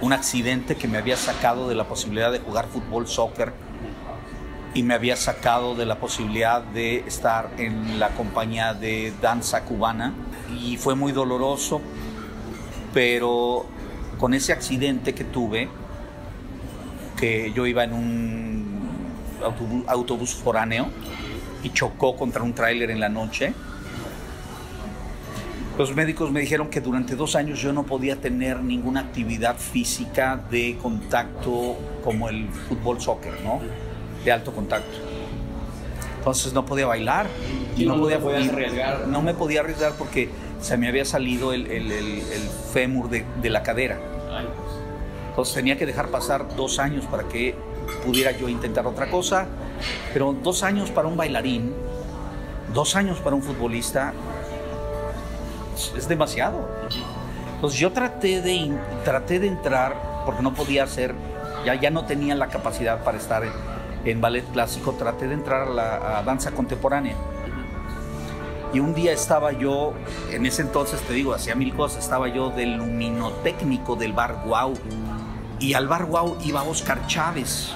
un 0.00 0.12
accidente 0.12 0.76
que 0.76 0.88
me 0.88 0.98
había 0.98 1.16
sacado 1.16 1.68
de 1.68 1.74
la 1.74 1.84
posibilidad 1.84 2.30
de 2.30 2.38
jugar 2.38 2.66
fútbol, 2.68 3.08
soccer, 3.08 3.52
y 4.74 4.82
me 4.82 4.94
había 4.94 5.16
sacado 5.16 5.74
de 5.74 5.86
la 5.86 5.98
posibilidad 5.98 6.62
de 6.62 6.98
estar 7.06 7.50
en 7.56 7.98
la 7.98 8.10
compañía 8.10 8.74
de 8.74 9.12
danza 9.22 9.64
cubana. 9.64 10.12
Y 10.60 10.76
fue 10.76 10.94
muy 10.94 11.12
doloroso, 11.12 11.80
pero 12.92 13.66
con 14.18 14.34
ese 14.34 14.52
accidente 14.52 15.14
que 15.14 15.24
tuve, 15.24 15.68
que 17.16 17.52
yo 17.54 17.66
iba 17.66 17.84
en 17.84 17.92
un 17.92 18.78
autobús, 19.86 20.34
foráneo 20.34 20.88
y 21.62 21.70
chocó 21.70 22.16
contra 22.16 22.42
un 22.42 22.52
tráiler 22.52 22.90
en 22.90 23.00
la 23.00 23.08
noche, 23.08 23.54
los 25.78 25.94
médicos 25.94 26.32
me 26.32 26.40
dijeron 26.40 26.70
que 26.70 26.80
durante 26.80 27.14
dos 27.14 27.36
años 27.36 27.60
yo 27.60 27.72
no 27.72 27.84
podía 27.84 28.16
tener 28.16 28.60
ninguna 28.60 28.98
actividad 28.98 29.56
física 29.56 30.44
de 30.50 30.76
contacto 30.82 31.76
como 32.02 32.28
el 32.28 32.48
fútbol, 32.48 33.00
soccer, 33.00 33.40
¿no? 33.44 33.60
De 34.24 34.32
alto 34.32 34.52
contacto. 34.52 34.98
Entonces 36.18 36.52
no 36.52 36.66
podía 36.66 36.86
bailar. 36.86 37.28
Y 37.76 37.86
no, 37.86 37.96
podía, 37.96 38.16
arriesgar. 38.16 39.06
No 39.06 39.22
me 39.22 39.34
podía 39.34 39.60
arriesgar 39.60 39.92
porque 39.96 40.28
se 40.60 40.76
me 40.76 40.88
había 40.88 41.04
salido 41.04 41.52
el, 41.52 42.22
fémur 42.72 43.08
de, 43.08 43.24
de, 43.40 43.48
la 43.48 43.62
cadera. 43.62 44.00
Entonces 45.30 45.54
tenía 45.54 45.78
que 45.78 45.86
dejar 45.86 46.08
pasar 46.08 46.56
dos 46.56 46.80
años 46.80 47.04
para 47.06 47.22
que 47.28 47.54
pudiera 48.04 48.32
yo 48.32 48.48
intentar 48.48 48.84
otra 48.84 49.08
cosa. 49.08 49.46
Pero 50.12 50.32
dos 50.42 50.64
años 50.64 50.90
para 50.90 51.06
un 51.06 51.16
bailarín, 51.16 51.72
dos 52.74 52.96
años 52.96 53.20
para 53.20 53.36
un 53.36 53.42
futbolista, 53.44 54.12
es 55.96 56.08
demasiado. 56.08 56.68
Entonces 57.54 57.78
yo 57.78 57.92
traté 57.92 58.40
de, 58.40 58.72
traté 59.04 59.40
de 59.40 59.48
entrar, 59.48 60.22
porque 60.24 60.42
no 60.42 60.54
podía 60.54 60.84
hacer, 60.84 61.14
ya, 61.64 61.74
ya 61.74 61.90
no 61.90 62.04
tenía 62.04 62.34
la 62.34 62.48
capacidad 62.48 63.02
para 63.02 63.18
estar 63.18 63.42
en, 64.04 64.20
ballet 64.20 64.44
clásico, 64.52 64.92
traté 64.92 65.26
de 65.26 65.34
entrar 65.34 65.68
a 65.68 65.70
la 65.70 66.22
danza 66.22 66.52
contemporánea. 66.52 67.16
Y 68.72 68.80
un 68.80 68.94
día 68.94 69.12
estaba 69.12 69.52
yo, 69.52 69.94
en 70.30 70.44
ese 70.44 70.60
entonces 70.62 71.00
te 71.00 71.14
digo, 71.14 71.32
hacía 71.32 71.54
mil 71.54 71.74
cosas, 71.74 72.04
estaba 72.04 72.28
yo 72.28 72.50
del 72.50 72.76
luminotécnico 72.76 73.96
del 73.96 74.12
bar 74.12 74.42
Guau. 74.44 74.74
Y 75.58 75.72
al 75.72 75.88
bar 75.88 76.04
Guau 76.04 76.36
iba 76.44 76.62
Oscar 76.62 77.06
Chávez. 77.06 77.72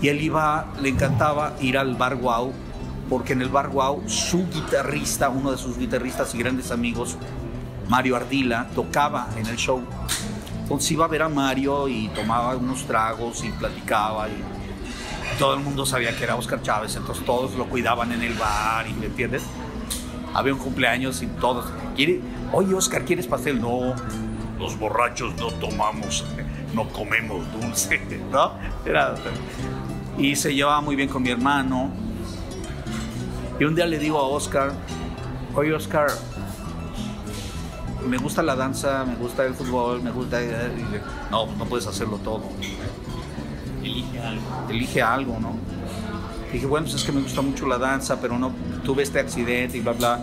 Y 0.00 0.08
él 0.08 0.20
iba, 0.20 0.66
le 0.80 0.88
encantaba 0.88 1.54
ir 1.60 1.78
al 1.78 1.94
bar 1.94 2.16
Wow, 2.16 2.52
porque 3.08 3.32
en 3.32 3.42
el 3.42 3.48
bar 3.48 3.70
Wow 3.70 4.02
su 4.08 4.48
guitarrista, 4.48 5.28
uno 5.28 5.50
de 5.50 5.58
sus 5.58 5.78
guitarristas 5.78 6.34
y 6.34 6.38
grandes 6.38 6.70
amigos, 6.70 7.16
Mario 7.88 8.16
Ardila, 8.16 8.68
tocaba 8.74 9.28
en 9.36 9.46
el 9.46 9.56
show. 9.56 9.82
Entonces 10.62 10.90
iba 10.92 11.04
a 11.04 11.08
ver 11.08 11.22
a 11.22 11.28
Mario 11.28 11.88
y 11.88 12.08
tomaba 12.08 12.56
unos 12.56 12.86
tragos 12.86 13.44
y 13.44 13.50
platicaba 13.50 14.28
y 14.28 14.42
todo 15.38 15.54
el 15.54 15.60
mundo 15.60 15.84
sabía 15.84 16.16
que 16.16 16.24
era 16.24 16.36
Oscar 16.36 16.62
Chávez, 16.62 16.96
entonces 16.96 17.24
todos 17.24 17.54
lo 17.54 17.66
cuidaban 17.66 18.12
en 18.12 18.22
el 18.22 18.34
bar 18.34 18.86
y 18.88 18.92
¿me 18.94 19.06
entiendes? 19.06 19.42
Había 20.32 20.54
un 20.54 20.60
cumpleaños 20.60 21.22
y 21.22 21.26
todos, 21.26 21.66
¿quiere? 21.96 22.20
Oye 22.52 22.74
Oscar, 22.74 23.04
¿quieres 23.04 23.26
pastel? 23.26 23.60
No, 23.60 23.94
los 24.58 24.78
borrachos 24.78 25.34
no 25.36 25.48
tomamos, 25.52 26.24
no 26.72 26.88
comemos 26.88 27.44
dulce, 27.52 28.00
¿no? 28.32 28.52
Era, 28.86 29.14
y 30.18 30.36
se 30.36 30.54
llevaba 30.54 30.80
muy 30.80 30.96
bien 30.96 31.08
con 31.08 31.22
mi 31.22 31.30
hermano. 31.30 31.90
Y 33.58 33.64
un 33.64 33.74
día 33.74 33.86
le 33.86 33.98
digo 33.98 34.18
a 34.18 34.22
Oscar, 34.24 34.72
oye 35.54 35.72
Oscar, 35.72 36.08
me 38.08 38.18
gusta 38.18 38.42
la 38.42 38.56
danza, 38.56 39.04
me 39.04 39.14
gusta 39.16 39.44
el 39.44 39.54
fútbol, 39.54 40.02
me 40.02 40.10
gusta... 40.10 40.42
y 40.42 40.46
le- 40.46 41.00
no, 41.30 41.46
no 41.46 41.64
puedes 41.64 41.86
hacerlo 41.86 42.18
todo. 42.18 42.42
Elige 43.82 44.20
algo. 44.20 44.42
Elige 44.70 45.02
algo, 45.02 45.38
¿no? 45.40 45.56
Dije, 46.52 46.66
bueno, 46.66 46.84
pues 46.86 46.96
es 46.96 47.04
que 47.04 47.12
me 47.12 47.20
gusta 47.22 47.42
mucho 47.42 47.66
la 47.66 47.78
danza, 47.78 48.20
pero 48.20 48.38
no 48.38 48.52
tuve 48.84 49.02
este 49.02 49.20
accidente 49.20 49.78
y 49.78 49.80
bla, 49.80 49.92
bla. 49.92 50.20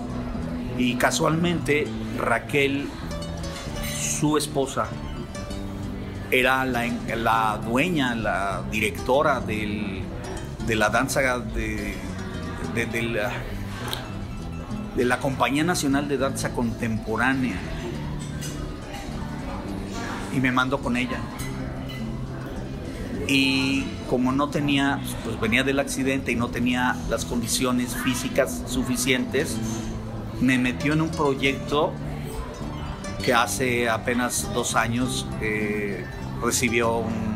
Y 0.78 0.96
casualmente 0.96 1.88
Raquel, 2.18 2.88
su 4.00 4.38
esposa, 4.38 4.88
era 6.32 6.64
la, 6.66 6.86
la 7.16 7.60
dueña, 7.66 8.16
la 8.16 8.62
directora 8.72 9.40
del- 9.42 10.02
de 10.66 10.76
la 10.76 10.90
danza 10.90 11.40
de, 11.40 11.98
de- 12.74 13.02
la, 13.04 13.32
de 14.96 15.06
la 15.06 15.20
Compañía 15.20 15.64
Nacional 15.64 16.08
de 16.08 16.18
Danza 16.18 16.52
Contemporánea. 16.52 17.56
Y 20.36 20.40
me 20.40 20.52
mando 20.52 20.80
con 20.80 20.96
ella. 20.98 21.20
Y 23.28 23.86
como 24.10 24.32
no 24.32 24.50
tenía, 24.50 25.00
pues 25.24 25.40
venía 25.40 25.64
del 25.64 25.80
accidente 25.80 26.32
y 26.32 26.36
no 26.36 26.50
tenía 26.50 26.96
las 27.10 27.24
condiciones 27.26 27.96
físicas 27.96 28.64
suficientes, 28.68 29.58
me 30.42 30.58
metió 30.58 30.94
en 30.94 31.02
un 31.02 31.10
proyecto 31.10 31.94
que 33.24 33.34
hace 33.34 33.90
apenas 33.90 34.50
dos 34.54 34.76
años 34.76 35.28
eh, 35.42 36.04
recibió 36.44 36.98
un- 36.98 37.32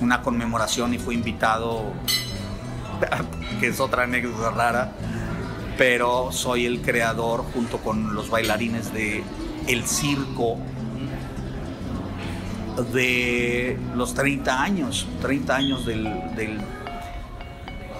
una 0.00 0.22
conmemoración 0.22 0.94
y 0.94 0.98
fue 0.98 1.14
invitado, 1.14 1.92
que 3.60 3.68
es 3.68 3.80
otra 3.80 4.04
anécdota 4.04 4.50
rara, 4.50 4.92
pero 5.78 6.30
soy 6.32 6.66
el 6.66 6.80
creador 6.82 7.44
junto 7.54 7.78
con 7.78 8.14
los 8.14 8.30
bailarines 8.30 8.92
de 8.92 9.22
El 9.66 9.84
Circo 9.86 10.58
de 12.92 13.78
los 13.94 14.14
30 14.14 14.62
años, 14.62 15.06
30 15.20 15.54
años 15.56 15.86
del, 15.86 16.04
del- 16.36 16.60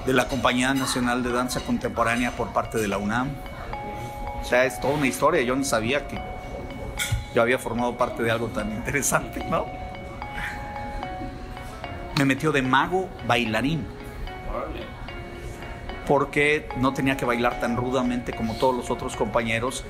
de 0.07 0.13
la 0.13 0.27
Compañía 0.27 0.75
Nacional 0.75 1.23
de 1.23 1.31
Danza 1.31 1.61
Contemporánea 1.61 2.33
por 2.33 2.53
parte 2.53 2.79
de 2.79 2.89
la 2.89 2.99
UNAM. 2.99 3.29
O 4.41 4.45
sea, 4.45 4.65
es 4.65 4.81
toda 4.81 4.95
una 4.95 5.07
historia. 5.07 5.43
Yo 5.43 5.55
no 5.55 5.63
sabía 5.63 6.09
que 6.09 6.19
yo 7.35 7.41
había 7.43 7.59
formado 7.59 7.97
parte 7.97 8.23
de 8.25 8.31
algo 8.33 8.49
tan 8.49 8.73
interesante. 8.73 9.45
Me 12.19 12.25
metió 12.25 12.51
de 12.51 12.63
mago 12.63 13.09
bailarín. 13.29 13.87
Porque 16.07 16.69
no 16.79 16.93
tenía 16.93 17.17
que 17.17 17.25
bailar 17.25 17.61
tan 17.61 17.77
rudamente 17.77 18.33
como 18.33 18.55
todos 18.55 18.75
los 18.75 18.91
otros 18.91 19.17
compañeros. 19.17 19.85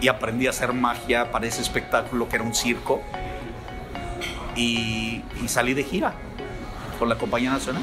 Y 0.00 0.08
aprendí 0.08 0.46
a 0.46 0.50
hacer 0.50 0.72
magia 0.72 1.30
para 1.30 1.46
ese 1.46 1.62
espectáculo 1.62 2.28
que 2.28 2.36
era 2.36 2.44
un 2.44 2.54
circo. 2.54 3.00
Y, 4.54 5.22
y 5.42 5.48
salí 5.48 5.74
de 5.74 5.84
gira 5.84 6.14
con 6.98 7.08
la 7.08 7.16
Compañía 7.16 7.50
Nacional. 7.50 7.82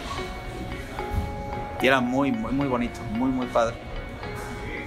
Y 1.81 1.87
era 1.87 1.99
muy, 1.99 2.31
muy, 2.31 2.53
muy 2.53 2.67
bonito, 2.67 2.99
muy, 3.11 3.29
muy 3.29 3.47
padre. 3.47 3.75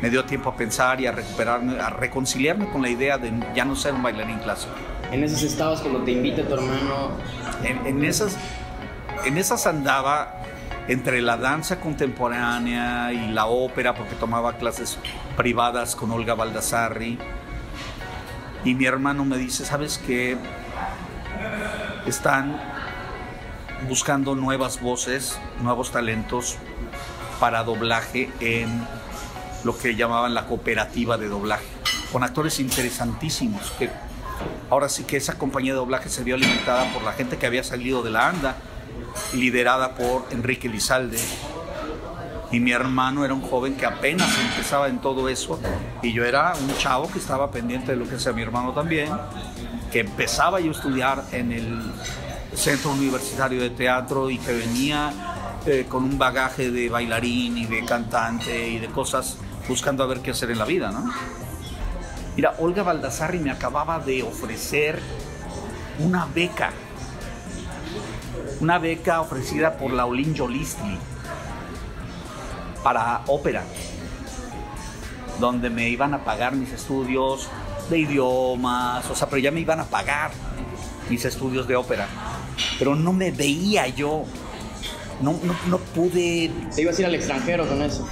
Me 0.00 0.10
dio 0.10 0.24
tiempo 0.24 0.50
a 0.50 0.56
pensar 0.56 1.00
y 1.00 1.06
a 1.06 1.12
recuperarme, 1.12 1.80
a 1.80 1.90
reconciliarme 1.90 2.68
con 2.68 2.82
la 2.82 2.88
idea 2.88 3.18
de 3.18 3.32
ya 3.54 3.64
no 3.64 3.76
ser 3.76 3.94
un 3.94 4.02
bailarín 4.02 4.38
clásico. 4.38 4.72
En 5.10 5.22
esos 5.22 5.42
estabas 5.42 5.80
cuando 5.80 6.02
te 6.02 6.12
invita 6.12 6.42
tu 6.42 6.54
hermano. 6.54 7.10
En, 7.62 7.86
en 7.86 8.04
esas, 8.04 8.36
en 9.24 9.38
esas 9.38 9.66
andaba 9.66 10.42
entre 10.88 11.20
la 11.20 11.36
danza 11.36 11.80
contemporánea 11.80 13.12
y 13.12 13.32
la 13.32 13.46
ópera, 13.46 13.94
porque 13.94 14.14
tomaba 14.14 14.54
clases 14.54 14.98
privadas 15.36 15.96
con 15.96 16.10
Olga 16.10 16.34
Baldassarri. 16.34 17.18
Y 18.64 18.74
mi 18.74 18.84
hermano 18.84 19.24
me 19.24 19.36
dice, 19.36 19.64
¿sabes 19.64 19.98
qué? 19.98 20.36
Están 22.06 22.60
buscando 23.88 24.34
nuevas 24.34 24.80
voces, 24.80 25.38
nuevos 25.60 25.90
talentos 25.92 26.56
para 27.40 27.64
doblaje 27.64 28.30
en 28.40 28.86
lo 29.64 29.76
que 29.76 29.96
llamaban 29.96 30.34
la 30.34 30.46
cooperativa 30.46 31.18
de 31.18 31.28
doblaje, 31.28 31.66
con 32.12 32.22
actores 32.22 32.60
interesantísimos 32.60 33.72
que 33.72 33.90
Ahora 34.68 34.88
sí 34.88 35.04
que 35.04 35.16
esa 35.16 35.38
compañía 35.38 35.72
de 35.72 35.78
doblaje 35.78 36.08
se 36.08 36.24
vio 36.24 36.34
alimentada 36.34 36.92
por 36.92 37.02
la 37.02 37.12
gente 37.12 37.38
que 37.38 37.46
había 37.46 37.62
salido 37.62 38.02
de 38.02 38.10
la 38.10 38.28
ANDA, 38.28 38.56
liderada 39.34 39.94
por 39.94 40.26
Enrique 40.30 40.68
Lizalde. 40.68 41.18
Y 42.52 42.60
mi 42.60 42.72
hermano 42.72 43.24
era 43.24 43.34
un 43.34 43.42
joven 43.42 43.76
que 43.76 43.86
apenas 43.86 44.30
empezaba 44.38 44.88
en 44.88 45.00
todo 45.00 45.28
eso. 45.28 45.58
Y 46.02 46.12
yo 46.12 46.24
era 46.24 46.54
un 46.54 46.76
chavo 46.78 47.10
que 47.10 47.18
estaba 47.18 47.50
pendiente 47.50 47.92
de 47.92 47.96
lo 47.96 48.08
que 48.08 48.16
hacía 48.16 48.32
mi 48.32 48.42
hermano 48.42 48.72
también, 48.72 49.10
que 49.90 50.00
empezaba 50.00 50.60
yo 50.60 50.68
a 50.68 50.74
estudiar 50.74 51.24
en 51.32 51.52
el 51.52 51.82
Centro 52.54 52.92
Universitario 52.92 53.60
de 53.60 53.70
Teatro 53.70 54.30
y 54.30 54.38
que 54.38 54.52
venía 54.52 55.12
eh, 55.66 55.86
con 55.88 56.04
un 56.04 56.16
bagaje 56.16 56.70
de 56.70 56.88
bailarín 56.88 57.58
y 57.58 57.66
de 57.66 57.84
cantante 57.84 58.68
y 58.68 58.78
de 58.78 58.86
cosas 58.86 59.36
buscando 59.68 60.04
a 60.04 60.06
ver 60.06 60.20
qué 60.20 60.30
hacer 60.30 60.50
en 60.50 60.58
la 60.58 60.64
vida, 60.64 60.90
¿no? 60.92 61.12
Mira, 62.36 62.54
Olga 62.58 62.82
Baldassarri 62.82 63.38
me 63.38 63.50
acababa 63.50 63.98
de 63.98 64.22
ofrecer 64.22 65.00
una 65.98 66.26
beca. 66.26 66.70
Una 68.60 68.78
beca 68.78 69.20
ofrecida 69.20 69.76
por 69.76 69.92
la 69.92 70.06
Olin 70.06 70.36
Jolistli 70.36 70.98
para 72.82 73.22
ópera, 73.26 73.64
donde 75.40 75.68
me 75.70 75.88
iban 75.88 76.14
a 76.14 76.24
pagar 76.24 76.54
mis 76.54 76.72
estudios 76.72 77.48
de 77.90 77.98
idiomas, 77.98 79.08
o 79.10 79.14
sea, 79.14 79.28
pero 79.28 79.38
ya 79.38 79.50
me 79.50 79.60
iban 79.60 79.80
a 79.80 79.84
pagar 79.84 80.30
mis 81.10 81.24
estudios 81.24 81.66
de 81.68 81.76
ópera. 81.76 82.06
Pero 82.78 82.94
no 82.94 83.12
me 83.12 83.30
veía 83.30 83.88
yo, 83.88 84.24
no, 85.20 85.32
no, 85.42 85.54
no 85.68 85.78
pude 85.78 86.50
Te 86.74 86.82
ibas 86.82 86.96
a 86.96 87.00
ir 87.02 87.06
al 87.06 87.14
extranjero 87.14 87.66
con 87.68 87.82
eso. 87.82 88.06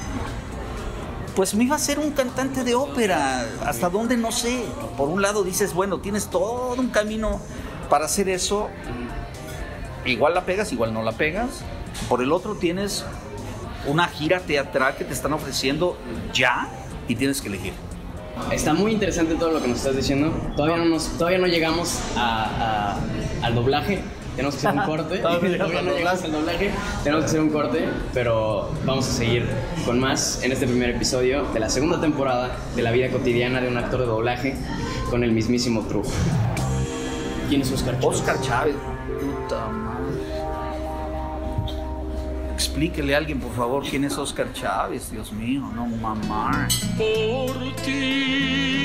pues 1.35 1.55
me 1.55 1.65
iba 1.65 1.77
a 1.77 1.79
ser 1.79 1.99
un 1.99 2.11
cantante 2.11 2.65
de 2.65 2.75
ópera. 2.75 3.47
¿Hasta 3.65 3.89
dónde? 3.89 4.17
No 4.17 4.31
sé. 4.33 4.63
Por 4.97 5.09
un 5.09 5.23
lado 5.23 5.43
dices, 5.45 5.73
bueno, 5.73 5.99
tienes 6.01 6.29
todo 6.29 6.75
un 6.79 6.89
camino 6.89 7.41
para 7.89 8.05
hacer 8.05 8.29
eso. 8.29 8.69
Igual 10.05 10.35
la 10.35 10.45
pegas, 10.45 10.73
igual 10.73 10.93
no 10.93 11.03
la 11.03 11.13
pegas. 11.13 11.63
Por 12.09 12.23
el 12.23 12.33
otro 12.33 12.55
tienes 12.57 13.05
una 13.87 14.09
gira 14.09 14.41
teatral 14.41 14.97
que 14.97 15.05
te 15.05 15.13
están 15.13 15.33
ofreciendo 15.33 15.97
ya 16.33 16.69
y 17.09 17.15
tienes 17.17 17.41
que 17.41 17.49
elegir. 17.49 17.73
Está 18.51 18.75
muy 18.75 18.93
interesante 18.93 19.35
todo 19.37 19.53
lo 19.53 19.63
que 19.63 19.69
nos 19.69 19.79
estás 19.79 19.97
diciendo. 19.97 20.33
Todavía 20.57 20.77
no, 20.79 20.87
nos, 20.87 21.07
todavía 21.19 21.39
no 21.39 21.47
llegamos 21.47 22.01
a- 22.17 22.97
a- 23.43 23.47
al 23.47 23.55
doblaje. 23.55 24.01
Tenemos 24.35 24.57
que 24.57 24.67
hacer 24.67 24.81
un 24.81 24.87
corte. 24.87 25.19
Todavía 25.23 25.41
no 25.43 25.49
llegamos 25.53 25.77
al 25.77 25.85
no 25.87 25.93
llegamos 25.95 26.23
al 26.25 26.33
doblaje. 26.33 26.71
Tenemos 27.05 27.25
que 27.25 27.29
hacer 27.29 27.41
un 27.41 27.51
corte, 27.51 27.89
pero 28.13 28.71
vamos 28.85 29.07
a 29.09 29.13
seguir 29.13 29.47
con 29.87 30.01
más 30.01 30.43
en 30.43 30.51
este 30.51 30.67
primer 30.67 30.91
episodio 30.91 31.45
de 31.55 31.61
la 31.61 31.71
segunda 31.71 32.01
temporada 32.01 32.57
de 32.75 32.83
la 32.83 32.91
vida 32.91 33.09
cotidiana 33.11 33.61
de 33.61 33.69
un 33.69 33.77
actor 33.77 34.01
de 34.01 34.07
doblaje 34.07 34.57
con 35.11 35.23
el 35.23 35.31
mismísimo 35.31 35.83
truco. 35.83 36.11
¿Quién 37.49 37.63
es 37.63 37.71
Oscar 37.71 37.95
Chávez? 38.01 38.17
Oscar 38.19 38.41
Chávez. 38.41 38.75
Puta 39.21 39.67
madre. 39.69 39.84
Explíquele 42.55 43.15
a 43.15 43.19
alguien, 43.19 43.41
por 43.41 43.53
favor, 43.53 43.83
quién 43.83 44.05
es 44.05 44.17
Oscar 44.17 44.53
Chávez. 44.53 45.11
Dios 45.11 45.33
mío, 45.33 45.61
no 45.75 45.87
mamá. 45.87 46.69
por 46.97 47.75
ti, 47.83 48.79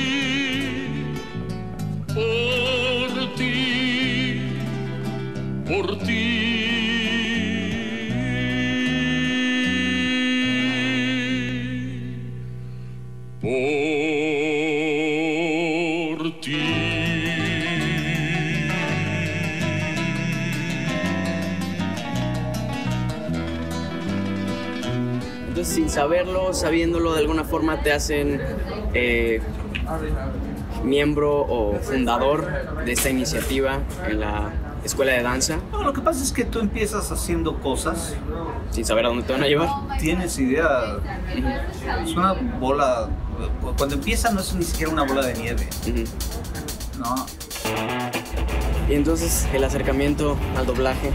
por 2.12 3.34
ti, 3.36 4.40
por 5.66 5.98
ti, 5.98 6.40
por 13.40 13.79
saberlo, 25.90 26.54
sabiéndolo, 26.54 27.12
de 27.12 27.20
alguna 27.20 27.44
forma 27.44 27.82
te 27.82 27.92
hacen 27.92 28.40
eh, 28.94 29.42
miembro 30.84 31.40
o 31.40 31.78
fundador 31.80 32.84
de 32.84 32.92
esta 32.92 33.10
iniciativa 33.10 33.80
en 34.08 34.20
la 34.20 34.52
escuela 34.84 35.12
de 35.12 35.22
danza, 35.22 35.58
No, 35.72 35.82
lo 35.82 35.92
que 35.92 36.00
pasa 36.00 36.22
es 36.22 36.32
que 36.32 36.44
tú 36.44 36.58
empiezas 36.58 37.10
haciendo 37.12 37.58
cosas, 37.60 38.14
sin 38.70 38.84
saber 38.84 39.04
a 39.04 39.08
dónde 39.08 39.24
te 39.24 39.32
van 39.32 39.42
a 39.42 39.46
llevar. 39.46 39.68
tienes 39.98 40.38
idea, 40.38 40.96
es 42.02 42.16
una 42.16 42.32
bola, 42.58 43.08
cuando 43.76 43.96
empieza 43.96 44.30
no 44.30 44.40
es 44.40 44.54
ni 44.54 44.64
siquiera 44.64 44.90
una 44.90 45.02
bola 45.02 45.26
de 45.26 45.34
nieve. 45.34 45.68
¿no? 46.98 47.26
Y 48.88 48.94
entonces 48.94 49.46
el 49.52 49.62
acercamiento 49.64 50.36
al 50.56 50.66
doblaje, 50.66 51.12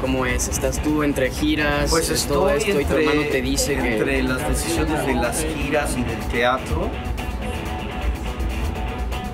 ¿cómo 0.00 0.26
es? 0.26 0.48
¿Estás 0.48 0.82
tú 0.82 1.02
entre 1.02 1.30
giras, 1.30 1.90
Pues 1.90 2.10
es 2.10 2.26
todo 2.26 2.50
esto 2.50 2.70
y 2.70 2.72
tu 2.74 2.80
entre, 2.80 3.04
hermano 3.04 3.22
te 3.30 3.42
dice 3.42 3.76
que... 3.76 3.92
entre 3.96 4.22
las 4.22 4.48
decisiones 4.48 5.06
de 5.06 5.14
las 5.14 5.44
giras 5.44 5.96
y 5.96 6.02
del 6.02 6.18
teatro 6.30 6.90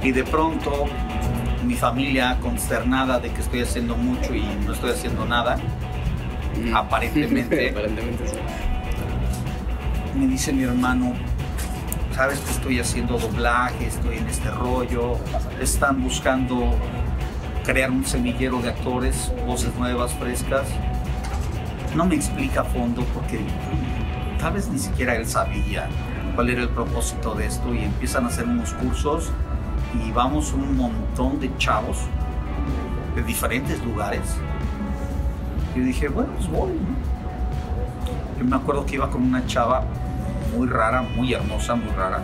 y 0.03 0.13
de 0.13 0.25
pronto 0.25 0.87
mi 1.65 1.75
familia 1.75 2.39
consternada 2.41 3.19
de 3.21 3.31
que 3.31 3.41
estoy 3.43 3.61
haciendo 3.63 3.97
mucho 3.97 4.35
y 4.35 4.43
no 4.67 4.73
estoy 4.73 4.91
haciendo 4.91 5.27
nada, 5.27 5.59
Ujú. 6.59 6.77
aparentemente 6.77 7.71
Aparentemente 7.71 8.27
sí. 8.29 8.35
me 10.19 10.27
dice 10.27 10.53
mi 10.53 10.63
hermano, 10.65 11.13
sabes 12.15 12.39
que 12.41 12.51
estoy 12.51 12.81
haciendo 12.81 13.19
doblaje, 13.19 13.87
estoy 13.87 14.17
en 14.19 14.27
este 14.27 14.51
rollo, 14.51 15.19
están 15.61 16.03
buscando 16.03 16.75
crear 17.71 17.93
un 17.93 18.05
semillero 18.05 18.61
de 18.61 18.71
actores, 18.71 19.33
voces 19.47 19.73
nuevas, 19.77 20.13
frescas. 20.15 20.67
No 21.95 22.05
me 22.05 22.17
explica 22.17 22.63
a 22.63 22.65
fondo 22.65 23.05
porque 23.15 23.39
tal 24.41 24.55
vez 24.55 24.69
ni 24.69 24.79
siquiera 24.81 25.15
él 25.15 25.25
sabía 25.25 25.89
cuál 26.35 26.51
era 26.51 26.63
el 26.63 26.69
propósito 26.71 27.33
de 27.37 27.47
esto 27.47 27.73
y 27.73 27.85
empiezan 27.85 28.25
a 28.25 28.27
hacer 28.27 28.47
unos 28.47 28.75
cursos 28.75 29.31
y 30.05 30.11
vamos 30.11 30.53
un 30.53 30.77
montón 30.77 31.39
de 31.39 31.49
chavos 31.59 31.99
de 33.15 33.23
diferentes 33.23 33.81
lugares. 33.85 34.37
Y 35.77 35.79
dije, 35.79 36.09
bueno, 36.09 36.33
pues 36.35 36.51
voy. 36.51 36.73
¿no? 36.73 38.37
Yo 38.37 38.45
me 38.47 38.57
acuerdo 38.57 38.85
que 38.85 38.97
iba 38.97 39.09
con 39.09 39.23
una 39.23 39.47
chava 39.47 39.85
muy 40.57 40.67
rara, 40.67 41.03
muy 41.03 41.35
hermosa, 41.35 41.77
muy 41.77 41.93
rara. 41.95 42.21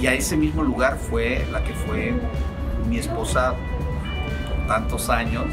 Y 0.00 0.06
a 0.06 0.14
ese 0.14 0.36
mismo 0.36 0.62
lugar 0.62 0.98
fue 0.98 1.44
la 1.50 1.64
que 1.64 1.74
fue 1.74 2.14
mi 2.88 2.98
esposa 2.98 3.54
tantos 4.66 5.10
años, 5.10 5.44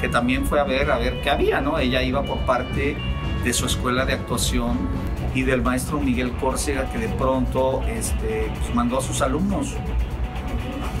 que 0.00 0.08
también 0.08 0.46
fue 0.46 0.60
a 0.60 0.64
ver, 0.64 0.90
a 0.90 0.98
ver 0.98 1.20
qué 1.22 1.30
había, 1.30 1.60
¿no? 1.60 1.78
Ella 1.78 2.02
iba 2.02 2.22
por 2.22 2.38
parte 2.40 2.96
de 3.44 3.52
su 3.52 3.66
escuela 3.66 4.04
de 4.04 4.14
actuación 4.14 4.78
y 5.34 5.42
del 5.42 5.62
maestro 5.62 6.00
Miguel 6.00 6.32
Córcega, 6.32 6.90
que 6.90 6.98
de 6.98 7.08
pronto 7.08 7.82
este, 7.88 8.50
pues, 8.58 8.74
mandó 8.74 8.98
a 8.98 9.02
sus 9.02 9.20
alumnos, 9.20 9.74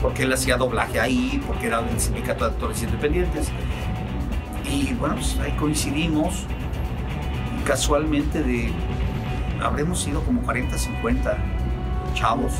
porque 0.02 0.24
él 0.24 0.32
hacía 0.32 0.56
doblaje 0.56 1.00
ahí, 1.00 1.42
porque 1.46 1.66
era 1.66 1.80
del 1.82 1.98
sindicato 2.00 2.44
de 2.44 2.50
actores 2.50 2.82
independientes. 2.82 3.50
Y 4.70 4.92
bueno, 4.94 5.14
pues 5.14 5.38
ahí 5.38 5.52
coincidimos 5.52 6.46
casualmente 7.64 8.42
de 8.42 8.72
habremos 9.62 10.02
sido 10.02 10.22
como 10.22 10.42
40, 10.42 10.76
50 10.76 11.36
chavos. 12.14 12.52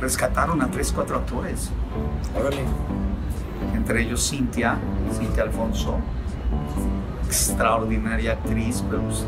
Rescataron 0.00 0.62
a 0.62 0.70
3, 0.70 0.92
4 0.92 1.16
actores, 1.16 1.70
Órale. 2.38 2.62
entre 3.74 4.02
ellos 4.02 4.28
Cintia, 4.28 4.78
Cintia 5.16 5.44
Alfonso, 5.44 5.98
extraordinaria 7.26 8.32
actriz, 8.32 8.82
pero 8.88 9.02
pues, 9.02 9.24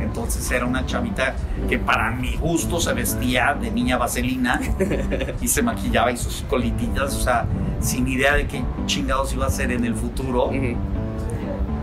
entonces 0.00 0.50
era 0.50 0.64
una 0.64 0.86
chavita 0.86 1.34
que 1.68 1.78
para 1.78 2.10
mi 2.10 2.36
gusto 2.36 2.80
se 2.80 2.92
vestía 2.92 3.54
de 3.54 3.70
niña 3.70 3.98
vaselina 3.98 4.60
y 5.40 5.48
se 5.48 5.62
maquillaba 5.62 6.12
y 6.12 6.16
sus 6.16 6.44
colititas, 6.48 7.14
o 7.14 7.20
sea, 7.20 7.46
sin 7.80 8.06
idea 8.08 8.34
de 8.34 8.46
qué 8.46 8.62
chingados 8.86 9.32
iba 9.32 9.46
a 9.46 9.50
ser 9.50 9.72
en 9.72 9.84
el 9.84 9.94
futuro. 9.94 10.50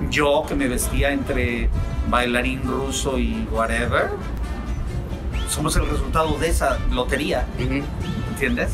Yo 0.09 0.43
que 0.47 0.55
me 0.55 0.67
vestía 0.67 1.11
entre 1.11 1.69
bailarín 2.09 2.61
ruso 2.63 3.17
y 3.17 3.47
whatever, 3.51 4.09
somos 5.49 5.75
el 5.75 5.87
resultado 5.89 6.37
de 6.37 6.49
esa 6.49 6.77
lotería. 6.91 7.45
¿entiendes? 8.31 8.71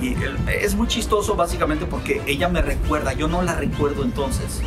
Y 0.00 0.14
el- 0.14 0.36
es 0.48 0.74
muy 0.76 0.86
chistoso 0.86 1.34
básicamente 1.34 1.84
porque 1.86 2.22
ella 2.26 2.48
me 2.48 2.62
recuerda, 2.62 3.12
yo 3.14 3.26
no 3.28 3.42
la 3.42 3.54
recuerdo 3.56 4.04
entonces, 4.04 4.62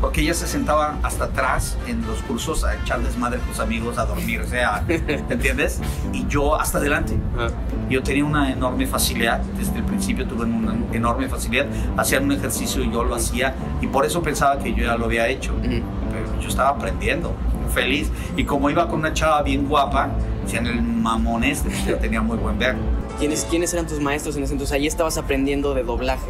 porque 0.00 0.20
ella 0.20 0.32
se 0.32 0.46
sentaba 0.46 0.96
hasta 1.02 1.24
atrás 1.24 1.76
en 1.88 2.06
los 2.06 2.22
cursos 2.22 2.62
a 2.64 2.74
echar 2.76 3.00
desmadre 3.02 3.38
con 3.40 3.48
sus 3.48 3.58
amigos, 3.60 3.98
a 3.98 4.06
dormir, 4.06 4.40
o 4.40 4.46
sea, 4.46 4.84
¿entiendes? 5.28 5.80
Y 6.12 6.26
yo 6.28 6.58
hasta 6.58 6.78
adelante. 6.78 7.16
Ajá. 7.36 7.48
Yo 7.88 8.00
tenía 8.02 8.24
una 8.24 8.52
enorme 8.52 8.86
facilidad, 8.86 9.40
desde 9.58 9.76
el 9.78 9.82
principio 9.84 10.24
tuve 10.26 10.44
una 10.44 10.74
enorme 10.92 11.28
facilidad, 11.28 11.66
hacían 11.96 12.24
un 12.24 12.32
ejercicio 12.32 12.82
y 12.84 12.92
yo 12.92 13.02
lo 13.02 13.16
hacía 13.16 13.54
y 13.80 13.88
por 13.88 14.06
eso 14.06 14.22
pensaba 14.22 14.58
que 14.60 14.72
yo 14.72 14.84
ya 14.84 14.96
lo 14.96 15.06
había 15.06 15.26
hecho. 15.26 15.52
Pero 15.60 16.40
yo 16.40 16.48
estaba 16.48 16.68
aprendiendo, 16.70 17.34
feliz. 17.74 18.08
Y 18.36 18.44
como 18.44 18.70
iba 18.70 18.86
con 18.88 19.00
una 19.00 19.12
chava 19.12 19.42
bien 19.42 19.66
guapa, 19.68 20.10
decían 20.44 20.66
el 20.68 20.80
mamón 20.80 21.42
este, 21.42 21.70
yo 21.88 21.96
tenía 21.98 22.22
muy 22.22 22.36
buen 22.38 22.56
ver. 22.58 22.76
¿Quiénes, 23.20 23.44
¿Quiénes 23.50 23.72
eran 23.74 23.86
tus 23.86 24.00
maestros 24.00 24.34
en 24.36 24.44
ese 24.44 24.54
entonces? 24.54 24.74
Ahí 24.74 24.86
estabas 24.86 25.18
aprendiendo 25.18 25.74
de 25.74 25.82
doblaje. 25.84 26.24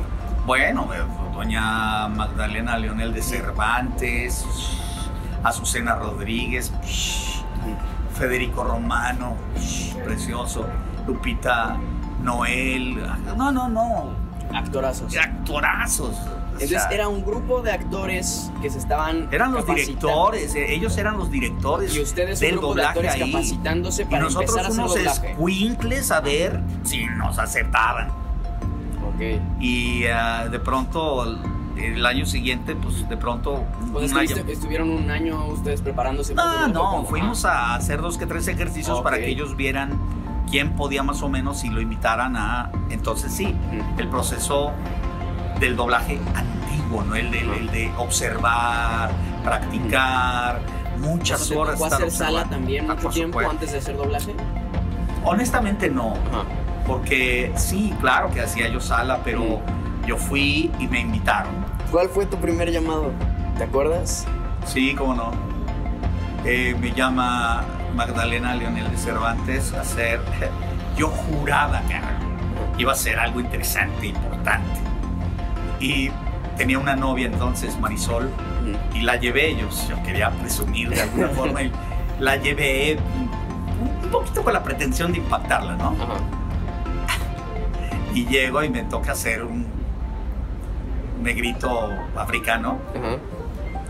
Bueno, 0.45 0.89
eh, 0.93 0.99
doña 1.33 2.09
Magdalena 2.09 2.77
Leonel 2.77 3.15
de 3.15 3.23
Cervantes, 3.23 4.45
Azucena 5.45 5.95
Rodríguez, 5.95 6.73
Federico 8.19 8.65
Romano, 8.65 9.37
precioso, 10.05 10.67
Lupita 11.07 11.77
Noel, 12.25 13.01
no, 13.37 13.53
no, 13.53 13.69
no, 13.69 14.11
Actorazos. 14.53 15.17
actorazos. 15.17 16.17
Entonces 16.65 16.83
sea, 16.83 16.91
era 16.91 17.09
un 17.09 17.25
grupo 17.25 17.63
de 17.63 17.73
actores 17.73 18.51
que 18.63 18.71
se 18.71 18.79
estaban 18.79 19.29
Eran 19.33 19.53
los 19.53 19.67
directores, 19.67 20.55
eh, 20.55 20.75
ellos 20.75 20.97
eran 20.99 21.17
los 21.17 21.31
directores 21.31 21.95
Y 21.95 22.01
ustedes 22.01 22.41
un 22.41 22.47
del 22.47 22.53
grupo 22.53 22.67
de 22.75 22.83
doblaje 22.83 22.89
actores 22.89 23.13
ahí. 23.13 23.33
capacitándose 23.33 24.03
Y 24.03 24.05
para 24.07 24.23
nosotros 24.25 24.51
empezar 24.51 24.65
a 24.65 24.69
hacer 24.69 24.81
unos 24.85 24.95
doblaje. 24.97 25.31
escuincles 25.33 26.11
a 26.11 26.21
ver 26.21 26.61
si 26.85 27.05
nos 27.07 27.39
aceptaban. 27.39 28.09
Ok. 28.09 29.41
Y 29.61 30.05
ah, 30.07 30.49
de 30.51 30.59
pronto, 30.61 31.25
el, 31.77 32.05
año 32.07 32.27
siguiente, 32.27 32.75
pues 32.77 33.09
de 33.09 33.17
pronto... 33.17 33.65
Pues 33.93 34.13
un 34.13 34.19
año- 34.19 34.29
estuviste- 34.31 34.53
estuvieron 34.53 34.91
un 34.91 35.11
año 35.11 35.47
ustedes 35.47 35.81
preparándose 35.81 36.35
para 36.35 36.69
No, 36.69 37.05
fuimos 37.05 37.45
a 37.45 37.75
hacer 37.75 38.01
dos 38.01 38.19
que 38.19 38.27
tres 38.27 38.47
ejercicios 38.49 38.99
Ok. 38.99 39.05
para 39.05 39.17
que 39.19 39.29
ellos 39.29 39.57
vieran 39.57 39.99
quién 40.51 40.73
podía 40.77 41.03
más 41.03 41.23
o 41.23 41.29
menos 41.29 41.65
y 41.65 41.69
lo 41.71 41.81
invitaran 41.81 42.37
a... 42.37 42.71
Entonces 42.91 43.33
sí, 43.33 43.55
el 43.99 44.09
proceso 44.09 44.73
del 45.61 45.77
doblaje 45.77 46.19
antiguo, 46.35 47.03
¿no? 47.05 47.15
El 47.15 47.31
de, 47.31 47.41
el 47.41 47.71
de 47.71 47.93
observar, 47.99 49.11
practicar, 49.45 50.61
muchas 50.99 51.49
¿te 51.49 51.57
horas 51.57 51.75
tocó 51.75 51.85
estar 51.87 52.01
hacer 52.01 52.11
sala 52.11 52.31
observando. 52.43 52.57
también 52.57 52.91
Ah, 52.91 52.95
mucho 52.95 53.09
tiempo 53.11 53.39
supuesto. 53.39 53.51
antes 53.51 53.73
de 53.73 53.79
hacer 53.79 53.97
doblaje? 53.97 54.35
Honestamente 55.25 55.91
no, 55.91 56.13
Ajá. 56.13 56.45
porque 56.87 57.53
sí, 57.57 57.95
claro 58.01 58.31
que 58.31 58.41
hacía 58.41 58.69
yo 58.69 58.81
sala, 58.81 59.21
pero 59.25 59.61
yo 60.07 60.17
fui 60.17 60.71
y 60.79 60.89
me 60.89 61.01
invitaron. 61.01 61.53
¿Cuál 61.91 62.09
fue 62.09 62.25
tu 62.27 62.37
primer 62.39 62.71
llamado? 62.71 63.11
¿Te 63.59 63.65
acuerdas? 63.65 64.27
Sí, 64.65 64.95
cómo 64.95 65.15
no. 65.15 65.33
Eh, 66.45 66.75
me 66.81 66.93
llama 66.93 67.65
Magdalena 67.95 68.55
Leonel 68.55 68.91
de 68.91 68.97
Cervantes 68.97 69.75
a 69.75 69.83
hacer. 69.83 70.21
Yo 70.97 71.09
juraba 71.09 71.81
que 71.83 72.01
iba 72.83 72.93
a 72.93 72.97
ser 72.97 73.19
algo 73.19 73.41
interesante, 73.41 74.07
importante. 74.09 74.81
Y 75.81 76.11
tenía 76.57 76.79
una 76.79 76.95
novia 76.95 77.27
entonces, 77.27 77.79
Marisol, 77.79 78.31
y 78.95 79.01
la 79.01 79.17
llevé. 79.17 79.57
Yo, 79.57 79.67
yo 79.89 80.03
quería 80.03 80.31
presumir 80.31 80.91
de 80.91 81.01
alguna 81.03 81.29
forma 81.35 81.63
y 81.63 81.73
la 82.19 82.37
llevé 82.37 82.99
un- 83.17 84.05
un 84.05 84.11
poquito 84.11 84.43
con 84.45 84.53
la 84.53 84.63
pretensión 84.63 85.13
de 85.13 85.19
impactarla, 85.19 85.75
¿no? 85.77 85.97
Ajá. 86.01 86.15
Y 88.15 88.27
llego 88.27 88.63
y 88.63 88.69
me 88.69 88.83
toca 88.83 89.13
hacer 89.13 89.43
un 89.45 89.67
negrito 91.23 91.91
africano. 92.17 92.79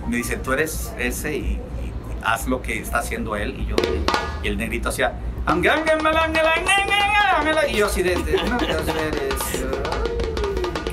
Me 0.07 0.17
dice, 0.17 0.37
tú 0.37 0.53
eres 0.53 0.95
ese 0.99 1.37
y, 1.37 1.41
y 1.41 1.61
haz 2.23 2.47
lo 2.47 2.61
que 2.63 2.81
está 2.81 2.99
haciendo 2.99 3.35
él. 3.37 3.57
Y 3.59 3.67
yo, 3.67 3.77
y 4.43 4.49
el 4.49 4.59
negrito 4.59 4.91
hacía, 4.91 5.15
y 7.69 7.77
yo 7.77 7.87
así 7.87 8.03
de, 8.03 8.15
de, 8.17 8.37
hacer 8.41 9.15
eso. 9.15 9.71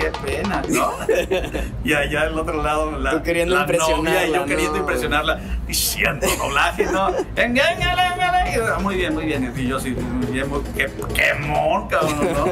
Qué 0.07 0.19
pena, 0.25 0.61
¿no? 0.69 0.91
Y 1.83 1.93
allá 1.93 2.21
al 2.21 2.39
otro 2.39 2.61
lado, 2.63 2.97
la, 2.99 3.11
Tú 3.11 3.23
queriendo 3.23 3.55
la 3.55 3.65
novia 3.65 4.27
y 4.27 4.31
yo 4.31 4.37
¿no? 4.37 4.45
queriendo 4.45 4.77
impresionarla, 4.77 5.39
diciendo 5.67 6.25
doblaje, 6.37 6.85
¿no? 6.85 7.09
Y 7.11 8.55
yo, 8.55 8.79
Muy 8.79 8.95
bien, 8.95 9.13
muy 9.13 9.25
bien. 9.25 9.53
Y 9.55 9.67
yo 9.67 9.77
así, 9.77 9.89
muy 9.91 10.27
bien, 10.27 10.47
qué, 10.75 10.89
qué 11.13 11.33
mon, 11.39 11.87
cabrón, 11.87 12.19
¿no? 12.33 12.45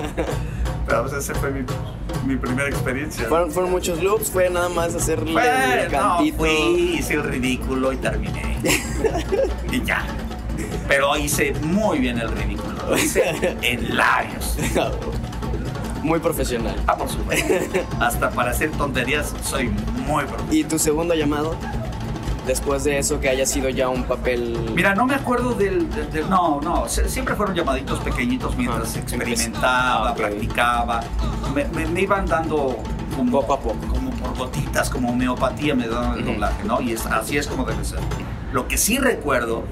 Pero 0.85 1.01
pues 1.03 1.13
ese 1.13 1.33
fue 1.35 1.51
mi, 1.51 1.65
mi 2.25 2.35
primera 2.35 2.67
experiencia. 2.69 3.25
¿Fueron, 3.27 3.51
fueron 3.51 3.71
muchos 3.71 4.03
loops? 4.03 4.29
¿Fue 4.29 4.49
nada 4.49 4.69
más 4.69 4.93
hacerle 4.93 5.33
Fue- 5.33 5.83
el 5.85 5.91
no, 5.91 5.97
cantito? 5.99 6.37
fui, 6.37 6.95
hice 6.99 7.13
el 7.15 7.23
ridículo 7.23 7.93
y 7.93 7.97
terminé. 7.97 8.57
y 9.71 9.81
ya. 9.83 10.03
Pero 10.87 11.15
hice 11.17 11.53
muy 11.61 11.99
bien 11.99 12.19
el 12.19 12.29
ridículo. 12.31 12.75
Lo 12.89 12.97
hice 12.97 13.57
en 13.61 13.95
labios. 13.97 14.57
Muy 16.05 16.19
profesional. 16.19 16.75
Ah, 16.85 16.95
por 16.95 17.09
supuesto. 17.09 17.51
Hasta 17.99 18.29
para 18.29 18.51
hacer 18.51 18.69
tonterías 18.71 19.33
soy 19.43 19.69
muy 20.05 20.23
profesional. 20.25 20.53
¿Y 20.55 20.63
tu 20.63 20.77
segundo 20.77 21.15
llamado? 21.15 21.55
Después 22.45 22.83
de 22.83 22.99
eso, 22.99 23.19
que 23.19 23.27
haya 23.27 23.43
sido 23.47 23.69
ya 23.69 23.89
un 23.89 24.03
papel... 24.03 24.55
Mira, 24.75 24.93
no 24.93 25.07
me 25.07 25.15
acuerdo 25.15 25.55
del, 25.55 25.89
del- 25.89 26.11
del- 26.11 26.29
no, 26.29 26.61
no, 26.61 26.87
siempre 26.87 27.33
fueron 27.33 27.55
llamaditos 27.55 27.99
pequeñitos 28.01 28.55
mientras 28.55 28.95
Ah, 28.95 28.99
experimentaba, 28.99 30.09
ah, 30.09 30.11
ok. 30.11 30.17
practicaba. 30.17 31.01
Me, 31.55 31.65
me- 31.69 31.87
me 31.87 32.01
iban 32.01 32.27
dando 32.27 32.77
como, 33.15 33.31
Poco 33.41 33.53
a 33.55 33.59
poco. 33.59 33.87
como 33.87 34.11
por 34.11 34.37
gotitas, 34.37 34.91
como 34.91 35.09
homeopatía 35.09 35.73
me 35.73 35.87
daban 35.87 36.19
el 36.19 36.23
Ujú. 36.23 36.33
doblaje, 36.33 36.63
¿no? 36.65 36.81
Y 36.81 36.91
es, 36.91 37.03
así 37.07 37.35
es 37.35 37.47
como 37.47 37.65
debe 37.65 37.83
ser. 37.83 37.97
Lo 38.53 38.67
que 38.67 38.77
sí 38.77 38.99
recuerdo 38.99 39.63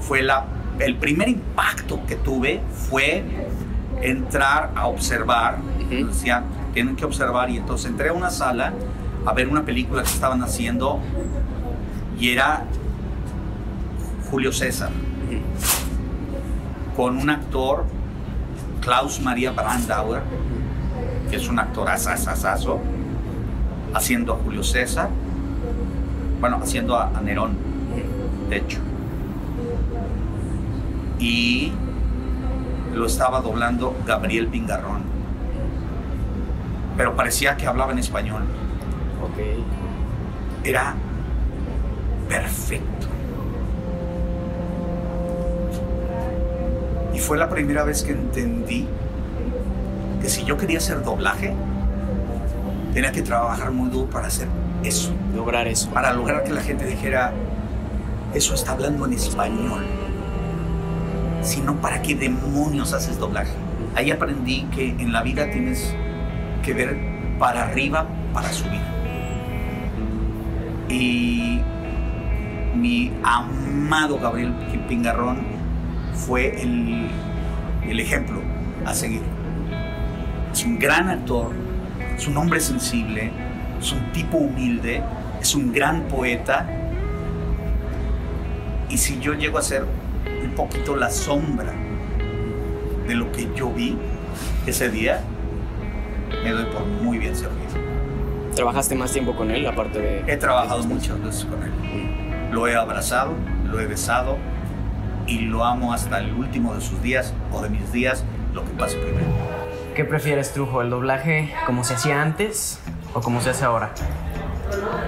fue 0.00 0.22
la, 0.22 0.46
el 0.78 0.96
primer 0.96 1.28
impacto 1.28 2.00
que 2.06 2.16
tuve 2.16 2.62
fue 2.88 3.22
entrar 4.02 4.70
a 4.74 4.86
observar, 4.86 5.58
Ujú. 5.80 6.08
decían, 6.08 6.44
tienen 6.74 6.96
que 6.96 7.04
observar, 7.04 7.50
y 7.50 7.56
entonces 7.58 7.90
entré 7.90 8.08
a 8.08 8.12
una 8.12 8.30
sala 8.30 8.72
a 9.24 9.32
ver 9.32 9.48
una 9.48 9.62
película 9.62 10.02
que 10.02 10.08
estaban 10.08 10.42
haciendo 10.42 10.98
y 12.18 12.30
era 12.30 12.64
Julio 14.30 14.52
César 14.52 14.90
con 16.96 17.16
un 17.16 17.30
actor 17.30 17.84
Klaus 18.80 19.20
Maria 19.20 19.52
Brandauer 19.52 20.22
que 21.30 21.36
es 21.36 21.48
un 21.48 21.58
actor 21.58 21.88
asasasazo 21.88 22.80
haciendo 23.94 24.34
a 24.34 24.36
Julio 24.38 24.62
César 24.64 25.08
bueno 26.40 26.58
haciendo 26.60 26.96
a, 26.96 27.16
a 27.16 27.20
Nerón 27.20 27.56
de 28.50 28.56
hecho 28.56 28.78
y 31.20 31.72
lo 32.94 33.06
estaba 33.06 33.40
doblando 33.40 33.96
Gabriel 34.06 34.48
Pingarrón 34.48 35.02
pero 36.96 37.16
parecía 37.16 37.56
que 37.56 37.66
hablaba 37.66 37.92
en 37.92 37.98
español 37.98 38.42
Ok. 39.22 39.38
era 40.64 40.94
perfecto. 42.28 43.06
Y 47.14 47.18
fue 47.18 47.36
la 47.38 47.48
primera 47.48 47.84
vez 47.84 48.02
que 48.02 48.12
entendí 48.12 48.86
que 50.20 50.28
si 50.28 50.44
yo 50.44 50.56
quería 50.56 50.78
hacer 50.78 51.02
doblaje, 51.02 51.54
tenía 52.94 53.12
que 53.12 53.22
trabajar 53.22 53.70
muy 53.70 53.90
duro 53.90 54.08
para 54.10 54.28
hacer 54.28 54.48
eso, 54.82 55.12
Lograr 55.34 55.68
eso. 55.68 55.90
para 55.90 56.12
lograr 56.12 56.42
que 56.44 56.52
la 56.52 56.62
gente 56.62 56.86
dijera, 56.86 57.32
eso 58.34 58.54
está 58.54 58.72
hablando 58.72 59.04
en 59.06 59.12
español. 59.12 59.84
Si 61.42 61.60
no, 61.60 61.74
¿para 61.80 62.00
qué 62.02 62.14
demonios 62.14 62.92
haces 62.92 63.18
doblaje? 63.18 63.52
Ahí 63.96 64.10
aprendí 64.10 64.62
que 64.74 64.90
en 64.90 65.12
la 65.12 65.22
vida 65.22 65.50
tienes 65.50 65.92
que 66.62 66.72
ver 66.72 66.96
para 67.38 67.64
arriba 67.64 68.06
para 68.32 68.52
subir. 68.52 68.80
Y 70.88 71.60
mi 72.76 73.12
amado 73.24 74.18
Gabriel 74.18 74.54
Pingarrón 74.88 75.40
fue 76.14 76.62
el, 76.62 77.08
el 77.88 78.00
ejemplo 78.00 78.40
a 78.86 78.94
seguir. 78.94 79.22
Es 80.52 80.64
un 80.64 80.78
gran 80.78 81.08
actor, 81.08 81.50
es 82.16 82.28
un 82.28 82.36
hombre 82.36 82.60
sensible, 82.60 83.32
es 83.80 83.92
un 83.92 84.12
tipo 84.12 84.36
humilde, 84.36 85.02
es 85.40 85.54
un 85.56 85.72
gran 85.72 86.02
poeta. 86.02 86.68
Y 88.88 88.96
si 88.96 89.18
yo 89.18 89.34
llego 89.34 89.58
a 89.58 89.62
ser 89.62 89.86
un 90.52 90.56
poquito 90.56 90.96
la 90.96 91.10
sombra 91.10 91.72
de 93.06 93.14
lo 93.14 93.32
que 93.32 93.48
yo 93.54 93.70
vi 93.70 93.96
ese 94.66 94.90
día, 94.90 95.20
me 96.44 96.50
doy 96.50 96.66
por 96.66 96.84
muy 96.84 97.16
bien 97.18 97.34
servido. 97.34 97.72
¿Trabajaste 98.54 98.94
más 98.94 99.12
tiempo 99.12 99.34
con 99.34 99.50
él, 99.50 99.66
aparte 99.66 99.98
de...? 99.98 100.24
He 100.32 100.36
trabajado 100.36 100.84
muchas 100.84 101.20
veces 101.22 101.46
con 101.46 101.62
él. 101.62 102.50
Lo 102.52 102.68
he 102.68 102.76
abrazado, 102.76 103.32
lo 103.64 103.80
he 103.80 103.86
besado 103.86 104.36
y 105.26 105.38
lo 105.38 105.64
amo 105.64 105.94
hasta 105.94 106.18
el 106.18 106.34
último 106.34 106.74
de 106.74 106.82
sus 106.82 107.02
días 107.02 107.32
o 107.50 107.62
de 107.62 107.70
mis 107.70 107.90
días, 107.92 108.24
lo 108.52 108.62
que 108.62 108.72
pase 108.72 108.98
primero. 108.98 109.26
¿Qué 109.94 110.04
prefieres, 110.04 110.52
Trujo? 110.52 110.82
¿El 110.82 110.90
doblaje 110.90 111.54
como 111.64 111.82
se 111.82 111.94
hacía 111.94 112.20
antes 112.20 112.78
o 113.14 113.20
como 113.22 113.40
se 113.40 113.50
hace 113.50 113.64
ahora? 113.64 113.92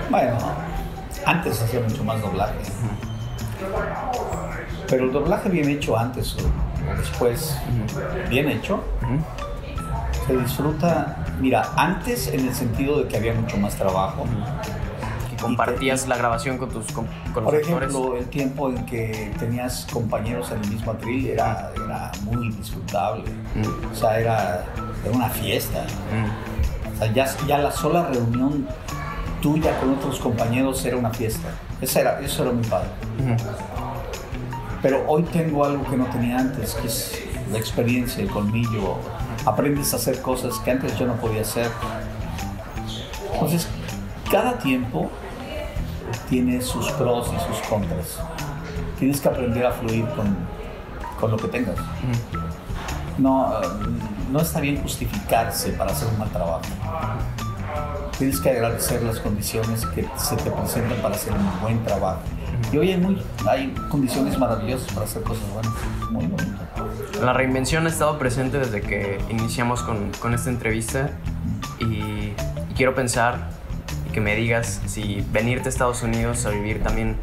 Bueno, 0.09 0.39
antes 1.27 1.61
hacía 1.61 1.81
mucho 1.81 2.03
más 2.03 2.21
doblaje. 2.23 2.55
Pero 4.95 5.07
el 5.07 5.13
doblaje 5.13 5.49
bien 5.49 5.69
hecho 5.71 5.99
antes 5.99 6.37
o 6.37 6.97
después, 6.97 7.57
bien 8.31 8.49
hecho, 8.49 8.81
se 10.25 10.37
disfruta, 10.37 11.17
mira, 11.41 11.69
antes 11.75 12.29
en 12.29 12.47
el 12.47 12.55
sentido 12.55 13.01
de 13.03 13.09
que 13.09 13.17
había 13.17 13.35
mucho 13.35 13.57
más 13.57 13.75
trabajo. 13.75 14.25
Que 15.29 15.43
compartías 15.43 16.07
la 16.07 16.17
grabación 16.17 16.59
con 16.59 16.69
tus 16.71 16.87
con, 16.93 17.07
con 17.33 17.43
los 17.43 17.53
Por 17.53 17.57
actores. 17.57 17.89
ejemplo, 17.91 18.17
el 18.17 18.27
tiempo 18.29 18.69
en 18.69 18.87
que 18.87 19.33
tenías 19.37 19.85
compañeros 19.93 20.53
en 20.53 20.63
el 20.63 20.71
mismo 20.71 20.93
atril 20.93 21.27
era, 21.27 21.73
era 21.75 22.13
muy 22.23 22.53
disfrutable. 22.53 23.25
O 23.91 23.97
sea, 23.97 24.21
era, 24.21 24.65
era 25.05 25.13
una 25.13 25.29
fiesta. 25.29 25.87
O 26.95 26.99
sea, 26.99 27.13
ya, 27.13 27.27
ya 27.49 27.59
la 27.59 27.73
sola 27.73 28.11
reunión 28.13 28.69
tuya 29.43 29.77
con 29.81 29.95
otros 29.95 30.21
compañeros 30.21 30.85
era 30.85 30.97
una 30.97 31.11
fiesta. 31.11 31.49
Esa 31.81 32.01
era, 32.01 32.21
eso 32.21 32.45
era 32.45 32.53
muy 32.53 32.65
padre. 32.65 32.91
Pero 34.85 35.03
hoy 35.07 35.23
tengo 35.23 35.65
algo 35.65 35.83
que 35.89 35.97
no 35.97 36.05
tenía 36.05 36.39
antes, 36.39 36.75
que 36.75 36.89
es 36.89 37.19
la 37.51 37.57
experiencia, 37.57 38.23
el 38.23 38.29
colmillo. 38.29 38.99
Aprendes 39.47 39.95
a 39.95 39.97
hacer 39.97 40.21
cosas 40.21 40.59
que 40.59 40.73
antes 40.73 40.99
yo 40.99 41.07
no 41.07 41.15
podía 41.15 41.41
hacer. 41.41 41.71
Entonces, 43.33 43.67
cada 44.31 44.59
tiempo 44.59 45.11
tiene 46.29 46.61
sus 46.61 46.91
pros 46.93 47.33
y 47.35 47.41
sus 47.49 47.67
contras. 47.67 48.19
Tienes 48.99 49.23
que 49.23 49.29
aprender 49.29 49.65
a 49.65 49.73
fluir 49.73 50.05
con, 50.09 50.37
con 51.19 51.31
lo 51.31 51.39
que 51.39 51.49
tengas. 51.49 51.79
No, 53.17 53.55
eh, 53.63 53.67
no 54.31 54.39
está 54.39 54.61
bien 54.61 54.83
justificarse 54.83 55.71
para 55.71 55.93
hacer 55.93 56.09
un 56.09 56.19
mal 56.19 56.29
trabajo. 56.29 56.61
Tienes 58.19 58.39
que 58.39 58.51
agradecer 58.51 59.03
las 59.03 59.19
condiciones 59.19 59.87
que 59.87 60.07
se 60.19 60.37
te 60.37 60.51
presentan 60.51 60.99
para 60.99 61.15
hacer 61.15 61.33
un 61.33 61.61
buen 61.63 61.83
trabajo. 61.85 62.21
Y 62.73 62.77
hoy 62.77 62.91
hay, 62.93 62.97
muy, 62.99 63.23
hay 63.49 63.73
condiciones 63.89 64.39
maravillosas 64.39 64.93
para 64.93 65.07
hacer 65.07 65.23
cosas 65.23 65.45
buenas. 65.53 65.73
Muy 66.11 66.27
bonito. 66.27 66.55
La 67.23 67.33
reinvención 67.33 67.87
ha 67.87 67.89
estado 67.89 68.19
presente 68.19 68.59
desde 68.59 68.81
que 68.81 69.19
iniciamos 69.31 69.83
con, 69.83 70.11
con 70.21 70.35
esta 70.35 70.51
entrevista 70.51 71.11
y, 71.79 71.85
y 71.85 72.35
quiero 72.77 72.95
pensar 72.95 73.51
que 74.13 74.21
me 74.21 74.35
digas 74.37 74.81
si 74.87 75.25
venirte 75.33 75.69
a 75.69 75.71
Estados 75.71 76.03
Unidos 76.03 76.47
a 76.47 76.51
vivir 76.51 76.83
también 76.83 77.17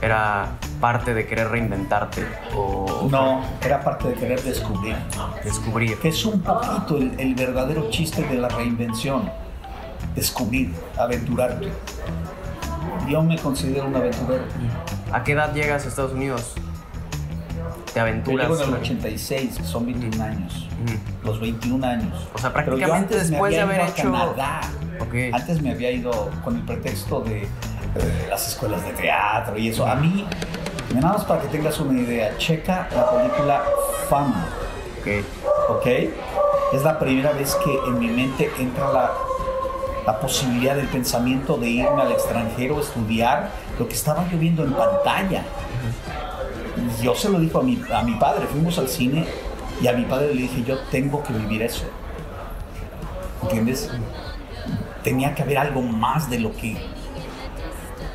era 0.00 0.50
parte 0.80 1.12
de 1.12 1.26
querer 1.26 1.48
reinventarte 1.48 2.24
o 2.54 3.08
No, 3.10 3.42
era 3.64 3.80
parte 3.80 4.08
de 4.08 4.14
querer 4.14 4.40
descubrir. 4.42 4.94
descubrir. 5.42 5.98
Que 5.98 6.08
es 6.08 6.24
un 6.24 6.40
poquito 6.40 6.98
el, 6.98 7.18
el 7.18 7.34
verdadero 7.34 7.90
chiste 7.90 8.22
de 8.22 8.36
la 8.36 8.48
reinvención. 8.48 9.28
Descubrir, 10.14 10.72
aventurarte. 10.96 11.68
Yo 13.08 13.22
me 13.22 13.38
considero 13.38 13.86
un 13.86 13.96
aventurero. 13.96 14.44
¿A 15.12 15.22
qué 15.24 15.32
edad 15.32 15.54
llegas 15.54 15.84
a 15.84 15.88
Estados 15.88 16.12
Unidos? 16.12 16.54
¿Te 17.92 17.94
Yo 17.96 18.02
aventuras? 18.02 18.48
llego 18.48 18.62
en 18.62 18.68
el 18.68 18.74
86, 18.80 19.56
que 19.58 19.64
son 19.64 19.86
21 19.86 20.22
años. 20.22 20.68
Ujú. 20.84 20.98
Los 21.26 21.40
21 21.40 21.86
años. 21.86 22.28
O 22.34 22.38
sea, 22.38 22.50
yo 22.50 22.54
prácticamente 22.54 23.16
después 23.18 23.52
de 23.52 23.60
haber 23.60 23.80
hecho... 23.82 24.02
Canadá. 24.04 24.60
Ok. 25.00 25.14
Antes 25.32 25.62
me 25.62 25.70
había 25.70 25.90
ido 25.90 26.30
con 26.44 26.56
el 26.56 26.62
pretexto 26.62 27.20
de 27.20 27.42
eh, 27.44 27.48
las 28.28 28.48
escuelas 28.48 28.84
de 28.84 28.92
teatro 28.92 29.56
y 29.56 29.68
eso. 29.68 29.86
A 29.86 29.94
mí, 29.94 30.26
nada 30.94 31.14
más 31.14 31.24
para 31.24 31.40
que 31.42 31.48
tengas 31.48 31.78
una 31.80 31.98
idea, 32.00 32.36
checa 32.36 32.88
la 32.94 33.10
película 33.10 33.62
Fama, 34.08 34.46
Ok. 35.00 35.24
¿ok? 35.70 35.86
Es 36.74 36.82
la 36.82 36.98
primera 36.98 37.32
vez 37.32 37.54
que 37.64 37.74
en 37.86 37.98
mi 37.98 38.08
mente 38.08 38.50
entra 38.58 38.92
la, 38.92 39.10
la 40.08 40.18
posibilidad 40.20 40.74
del 40.74 40.88
pensamiento 40.88 41.58
de 41.58 41.68
irme 41.68 42.00
al 42.00 42.12
extranjero 42.12 42.78
a 42.78 42.80
estudiar 42.80 43.50
lo 43.78 43.86
que 43.86 43.92
estaba 43.92 44.26
yo 44.30 44.38
viendo 44.38 44.64
en 44.64 44.72
pantalla. 44.72 45.42
Yo 47.02 47.14
se 47.14 47.28
lo 47.28 47.38
dijo 47.38 47.58
a 47.58 47.62
mi, 47.62 47.78
a 47.92 48.02
mi 48.02 48.14
padre, 48.14 48.46
fuimos 48.46 48.78
al 48.78 48.88
cine 48.88 49.26
y 49.82 49.86
a 49.86 49.92
mi 49.92 50.04
padre 50.06 50.34
le 50.34 50.40
dije, 50.40 50.64
yo 50.64 50.78
tengo 50.90 51.22
que 51.22 51.34
vivir 51.34 51.60
eso. 51.60 51.84
¿Entiendes? 53.42 53.90
Tenía 55.04 55.34
que 55.34 55.42
haber 55.42 55.58
algo 55.58 55.82
más 55.82 56.30
de 56.30 56.40
lo 56.40 56.56
que 56.56 56.78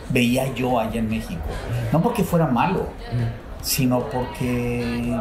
veía 0.09 0.51
yo 0.55 0.79
allá 0.79 0.99
en 0.99 1.11
México. 1.11 1.43
No 1.91 2.01
porque 2.01 2.23
fuera 2.23 2.47
malo, 2.47 2.87
sino 3.61 3.99
porque 4.09 5.15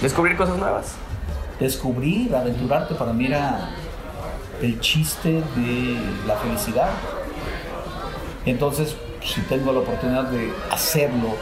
Descubrir 0.00 0.36
cosas 0.36 0.56
nuevas. 0.56 0.94
descubrir, 1.58 2.32
aventurarte 2.32 2.94
para 2.94 3.12
mí 3.12 3.26
era, 3.26 3.70
del 4.60 4.78
chiste 4.80 5.42
de 5.56 5.98
la 6.26 6.36
felicidad. 6.36 6.90
Entonces, 8.44 8.96
si 9.22 9.40
tengo 9.42 9.72
la 9.72 9.80
oportunidad 9.80 10.24
de 10.24 10.52
hacerlo 10.70 11.36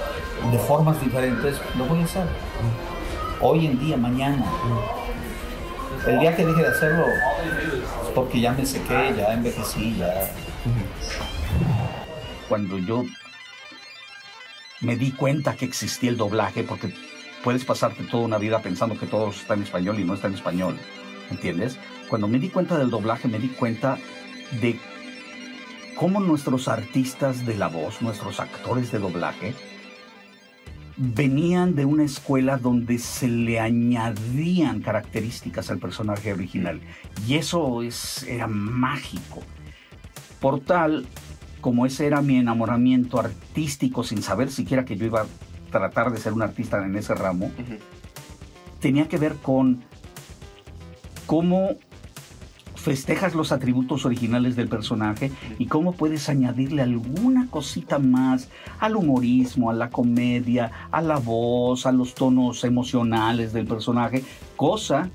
de 0.50 0.59
formas 0.59 1.00
diferentes, 1.00 1.61
lo 1.76 1.85
voy 1.87 2.00
a 2.00 2.04
hacer. 2.04 2.26
Hoy 3.40 3.66
en 3.66 3.78
día, 3.78 3.96
mañana. 3.96 4.44
El 6.07 6.20
día 6.20 6.35
que 6.35 6.46
deje 6.46 6.62
de 6.62 6.68
hacerlo 6.68 7.07
es 7.07 8.11
porque 8.14 8.40
ya 8.40 8.52
me 8.52 8.64
sequé, 8.64 9.14
ya 9.16 9.33
envejecí, 9.33 9.96
ya. 9.96 10.31
Cuando 12.48 12.78
yo 12.78 13.04
me 14.81 14.96
di 14.96 15.12
cuenta 15.12 15.54
que 15.54 15.64
existía 15.64 16.11
el 16.11 16.16
doblaje, 16.16 16.62
porque 16.62 16.94
puedes 17.42 17.64
pasarte 17.64 18.04
toda 18.04 18.24
una 18.24 18.38
vida 18.38 18.61
pensando 18.61 18.98
que 18.98 19.07
todo 19.07 19.31
está 19.31 19.54
en 19.54 19.62
español 19.62 19.98
y 19.98 20.04
no 20.04 20.14
está 20.14 20.28
en 20.28 20.35
español, 20.35 20.78
¿entiendes? 21.31 21.78
Cuando 22.08 22.28
me 22.28 22.38
di 22.38 22.48
cuenta 22.48 22.78
del 22.78 22.90
doblaje, 22.90 23.28
me 23.28 23.38
di 23.38 23.48
cuenta 23.48 23.98
de 24.60 24.78
cómo 25.94 26.20
nuestros 26.20 26.68
artistas 26.68 27.44
de 27.44 27.56
la 27.56 27.68
voz, 27.68 28.00
nuestros 28.00 28.40
actores 28.40 28.90
de 28.90 28.98
doblaje, 28.98 29.54
venían 30.96 31.74
de 31.74 31.84
una 31.84 32.04
escuela 32.04 32.56
donde 32.56 32.98
se 32.98 33.28
le 33.28 33.60
añadían 33.60 34.80
características 34.80 35.70
al 35.70 35.78
personaje 35.78 36.32
original. 36.32 36.80
Y 37.26 37.34
eso 37.34 37.82
es, 37.82 38.24
era 38.24 38.46
mágico. 38.46 39.42
Por 40.40 40.60
tal, 40.60 41.06
como 41.60 41.86
ese 41.86 42.06
era 42.06 42.22
mi 42.22 42.36
enamoramiento 42.36 43.20
artístico, 43.20 44.02
sin 44.02 44.22
saber 44.22 44.50
siquiera 44.50 44.84
que 44.84 44.96
yo 44.96 45.06
iba 45.06 45.22
a 45.22 45.26
tratar 45.70 46.10
de 46.10 46.18
ser 46.18 46.32
un 46.32 46.42
artista 46.42 46.84
en 46.84 46.96
ese 46.96 47.14
ramo, 47.14 47.52
tenía 48.80 49.08
que 49.08 49.18
ver 49.18 49.34
con 49.34 49.82
cómo 51.26 51.76
festejas 52.88 53.35
los 53.35 53.53
atributos 53.53 54.07
originales 54.07 54.57
del 54.57 54.66
personaje 54.66 55.31
y 55.59 55.66
cómo 55.66 55.92
puedes 55.92 56.31
añadirle 56.31 56.81
alguna 56.81 57.46
cosita 57.51 57.98
más 57.98 58.48
al 58.81 58.96
humorismo, 58.96 59.70
a 59.70 59.74
la 59.74 59.90
comedia, 59.90 60.70
a 60.90 61.03
la 61.03 61.18
voz, 61.18 61.85
a 61.85 61.92
los 61.92 62.14
tonos 62.14 62.64
emocionales 62.64 63.53
del 63.53 63.66
personaje, 63.66 64.24
cosa 64.57 65.11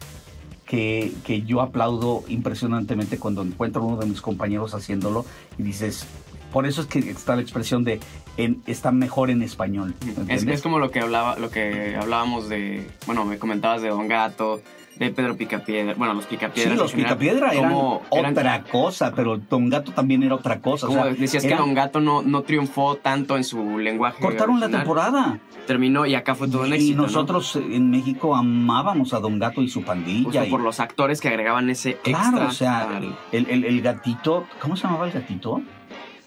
que, 0.68 1.14
que 1.26 1.42
yo 1.42 1.62
aplaudo 1.62 2.24
impresionantemente 2.28 3.18
cuando 3.18 3.42
encuentro 3.42 3.82
a 3.82 3.86
uno 3.86 3.98
de 3.98 4.06
mis 4.06 4.22
compañeros 4.22 4.76
haciéndolo 4.76 5.26
y 5.58 5.64
dices, 5.64 6.06
por 6.52 6.68
eso 6.68 6.82
es 6.82 6.88
que 6.88 7.00
está 7.00 7.36
la 7.36 7.42
expresión 7.42 7.84
de 7.84 8.00
en, 8.38 8.62
está 8.68 8.92
mejor 8.92 9.32
en 9.32 9.42
español. 9.42 9.96
¿me 10.06 10.36
Es, 10.36 10.46
es 10.46 10.62
como 10.62 10.78
lo 10.78 10.92
que 10.92 11.00
hablaba, 11.00 11.38
lo 11.40 11.50
que 11.50 11.96
hablábamos 12.00 12.50
de, 12.50 12.88
bueno, 13.08 13.26
me 13.26 13.40
comentabas 13.40 13.82
de 13.82 13.90
Don 13.90 14.08
Gato, 14.08 14.62
de 14.98 15.10
Pedro 15.12 15.36
Picapiedra, 15.36 15.94
bueno, 15.96 16.14
los 16.14 16.24
Sí, 16.26 16.30
Picapiedras. 16.32 16.78
los 16.78 16.92
en 16.92 16.98
general, 17.00 17.18
Picapiedra 17.18 17.52
eran 17.54 17.72
eran- 18.12 18.32
otra 18.38 18.64
cosa, 18.64 19.12
pero 19.16 19.38
Don 19.38 19.70
Gato 19.70 19.92
también 19.92 20.22
era 20.24 20.36
otra 20.36 20.60
cosa. 20.60 20.86
o 20.86 20.90
como 20.90 21.04
sea, 21.04 21.14
decías 21.14 21.42
que 21.44 21.48
eran- 21.48 21.60
Don 21.60 21.74
Gato 21.74 22.00
no, 22.00 22.22
no 22.22 22.42
triunfó 22.44 22.96
tanto 22.98 23.36
en 23.38 23.44
su 23.44 23.80
lenguaje. 23.80 24.22
cortaron 24.22 24.60
la 24.60 24.70
temporada. 24.70 25.40
Terminó 25.68 26.06
y 26.06 26.14
acá 26.16 26.36
fue 26.36 26.48
todo 26.50 26.64
un 26.64 26.70
y 26.70 26.74
éxito. 26.74 26.98
¿no? 26.98 27.04
nosotros 27.04 27.56
en 27.56 27.90
México 27.90 28.36
amábamos 28.36 29.14
a 29.14 29.20
Don 29.20 29.40
Gato 29.40 29.62
y 29.62 29.70
su 29.70 29.82
pandilla. 29.84 30.26
Justo 30.26 30.46
y- 30.46 30.50
por 30.50 30.62
los 30.62 30.80
actores 30.80 31.22
que 31.22 31.30
agregaban 31.30 31.70
ese 31.70 31.96
claro, 31.96 32.38
extra. 32.38 32.48
o 32.48 32.52
sea, 32.52 33.02
el, 33.32 33.48
el- 33.50 33.64
el 33.66 33.82
gatito, 33.82 34.46
¿cómo 34.62 34.76
se 34.76 34.84
llamaba 34.84 35.08
el 35.08 35.14
gatito? 35.14 35.62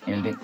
El 0.07 0.22
de 0.22 0.37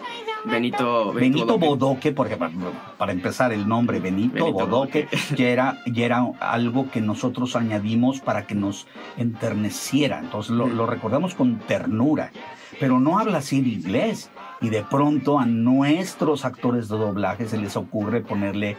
Benito, 0.44 1.12
Benito 1.12 1.58
Bodoque. 1.58 1.66
Bodoque, 1.66 2.12
porque 2.12 2.36
para, 2.36 3.12
empezar 3.12 3.52
el 3.52 3.68
nombre 3.68 4.00
Benito, 4.00 4.44
Benito 4.44 4.52
Bodoque, 4.52 5.08
ya 5.36 5.48
era, 5.48 5.78
ya 5.86 6.04
era 6.04 6.24
algo 6.40 6.90
que 6.90 7.00
nosotros 7.00 7.56
añadimos 7.56 8.20
para 8.20 8.46
que 8.46 8.54
nos 8.54 8.86
enterneciera. 9.16 10.18
Entonces 10.18 10.52
lo, 10.52 10.66
lo 10.66 10.86
recordamos 10.86 11.34
con 11.34 11.58
ternura. 11.60 12.32
Pero 12.80 12.98
no 12.98 13.18
habla 13.18 13.38
así 13.38 13.58
en 13.58 13.66
inglés. 13.68 14.30
Y 14.60 14.70
de 14.70 14.82
pronto 14.82 15.38
a 15.38 15.46
nuestros 15.46 16.44
actores 16.44 16.88
de 16.88 16.96
doblaje 16.96 17.46
se 17.46 17.58
les 17.58 17.76
ocurre 17.76 18.20
ponerle 18.20 18.76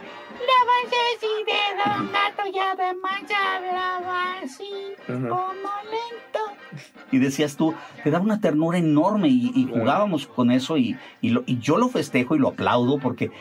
y 7.12 7.20
decías 7.20 7.56
tú, 7.58 7.74
te 8.04 8.12
da 8.12 8.20
una 8.20 8.40
ternura 8.42 8.78
enorme 8.78 9.28
y, 9.30 9.52
y 9.56 9.66
jugábamos 9.72 10.28
con 10.28 10.52
eso 10.52 10.78
y, 10.78 10.98
y 11.22 11.30
lo- 11.30 11.44
y 11.46 11.60
yo 11.60 11.78
lo 11.78 11.90
festejo 11.90 12.36
y 12.36 12.40
lo 12.40 12.50
aplaudo 12.50 12.98
porque 13.00 13.32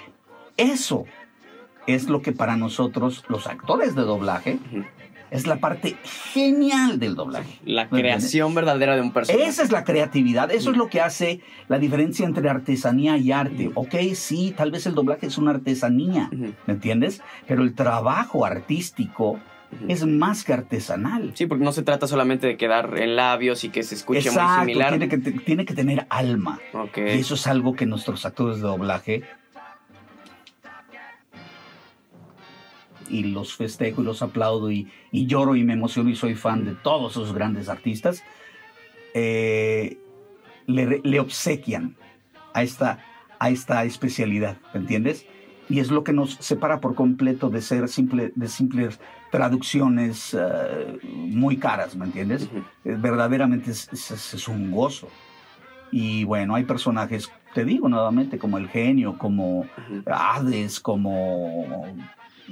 eso 0.57 1.05
es 1.87 2.09
lo 2.09 2.23
que 2.23 2.33
para 2.33 2.57
nosotros, 2.57 3.25
los 3.29 3.47
actores 3.47 3.95
de 3.95 4.03
doblaje, 4.03 4.59
es 5.31 5.47
la 5.47 5.57
parte 5.57 5.97
genial 6.33 6.99
del 6.99 7.15
doblaje. 7.15 7.59
La 7.65 7.89
creación 7.89 8.55
verdadera 8.55 8.95
de 8.95 9.01
un 9.01 9.13
personaje. 9.13 9.47
Esa 9.49 9.63
es 9.63 9.73
la 9.73 9.83
creatividad, 9.83 10.51
eso 10.53 10.71
es 10.71 10.77
lo 10.77 10.89
que 10.89 11.01
hace 11.01 11.41
la 11.69 11.79
diferencia 11.79 12.27
entre 12.27 12.51
artesanía 12.51 13.17
y 13.17 13.33
arte. 13.33 13.71
Ok, 13.75 13.95
sí, 14.15 14.53
tal 14.55 14.71
vez 14.71 14.85
el 14.87 14.95
doblaje 14.95 15.27
es 15.27 15.39
una 15.39 15.53
artesanía, 15.53 16.29
¿me 16.33 16.53
entiendes? 16.75 17.23
Pero 17.49 17.63
el 17.63 17.75
trabajo 17.75 18.45
artístico 18.45 19.41
es 19.89 20.07
más 20.07 20.45
que 20.45 20.53
artesanal. 20.53 21.33
Sí, 21.35 21.47
porque 21.47 21.65
no 21.65 21.73
se 21.73 21.83
trata 21.83 22.07
solamente 22.07 22.47
de 22.47 22.57
quedar 22.57 22.99
en 22.99 23.17
labios 23.17 23.65
y 23.65 23.71
que 23.71 23.83
se 23.83 23.95
escuche 23.95 24.21
muy 24.21 24.29
Exacto, 24.29 24.61
similar. 24.61 24.91
tiene 24.91 25.09
que, 25.09 25.19
tiene 25.19 25.65
que 25.65 25.75
tener 25.75 26.07
alma. 26.11 26.61
Ok. 26.73 26.99
Y 26.99 27.19
eso 27.21 27.35
es 27.35 27.47
algo 27.47 27.75
que 27.75 27.87
nuestros 27.87 28.25
actores 28.27 28.57
de 28.57 28.63
doblaje 28.63 29.23
y 33.09 33.25
los 33.25 33.55
festejo 33.55 34.03
y 34.03 34.05
los 34.05 34.23
aplaudo 34.23 34.71
y, 34.71 34.89
y 35.11 35.27
lloro 35.27 35.55
y 35.57 35.65
me 35.65 35.75
emociono 35.75 36.11
y 36.11 36.17
soy 36.17 36.35
fan 36.35 36.65
de 36.65 36.75
todos 36.75 37.13
esos 37.13 37.35
grandes 37.35 37.69
artistas, 37.69 38.23
eh, 39.15 39.99
le, 40.67 41.01
le 41.03 41.21
obsequian 41.21 41.97
a 42.55 42.63
esta, 42.63 43.05
a 43.39 43.51
esta 43.51 43.85
especialidad, 43.85 44.57
¿me 44.73 44.81
entiendes? 44.81 45.27
Y 45.69 45.81
es 45.81 45.91
lo 45.91 46.05
que 46.05 46.13
nos 46.13 46.35
separa 46.35 46.81
por 46.81 46.95
completo 46.95 47.51
de 47.51 47.61
ser 47.61 47.89
simple, 47.89 48.33
de 48.35 48.49
simples 48.49 48.99
traducciones 49.33 50.35
eh, 50.39 50.99
muy 51.03 51.59
caras, 51.59 51.97
¿me 51.97 52.05
entiendes? 52.05 52.51
Eh, 52.85 52.97
verdaderamente 52.99 53.71
es, 53.71 53.89
es- 53.91 54.35
es 54.35 54.47
un 54.49 54.71
gozo. 54.71 55.17
Y 55.91 56.25
bueno, 56.25 56.55
hay 56.55 56.65
personajes, 56.65 57.35
te 57.53 57.65
digo 57.65 57.89
nuevamente, 57.89 58.39
como 58.39 58.59
el 58.59 58.69
genio, 58.69 59.17
como 59.19 59.71
Ujú. 59.79 60.03
Hades, 60.07 60.81
como 60.81 61.99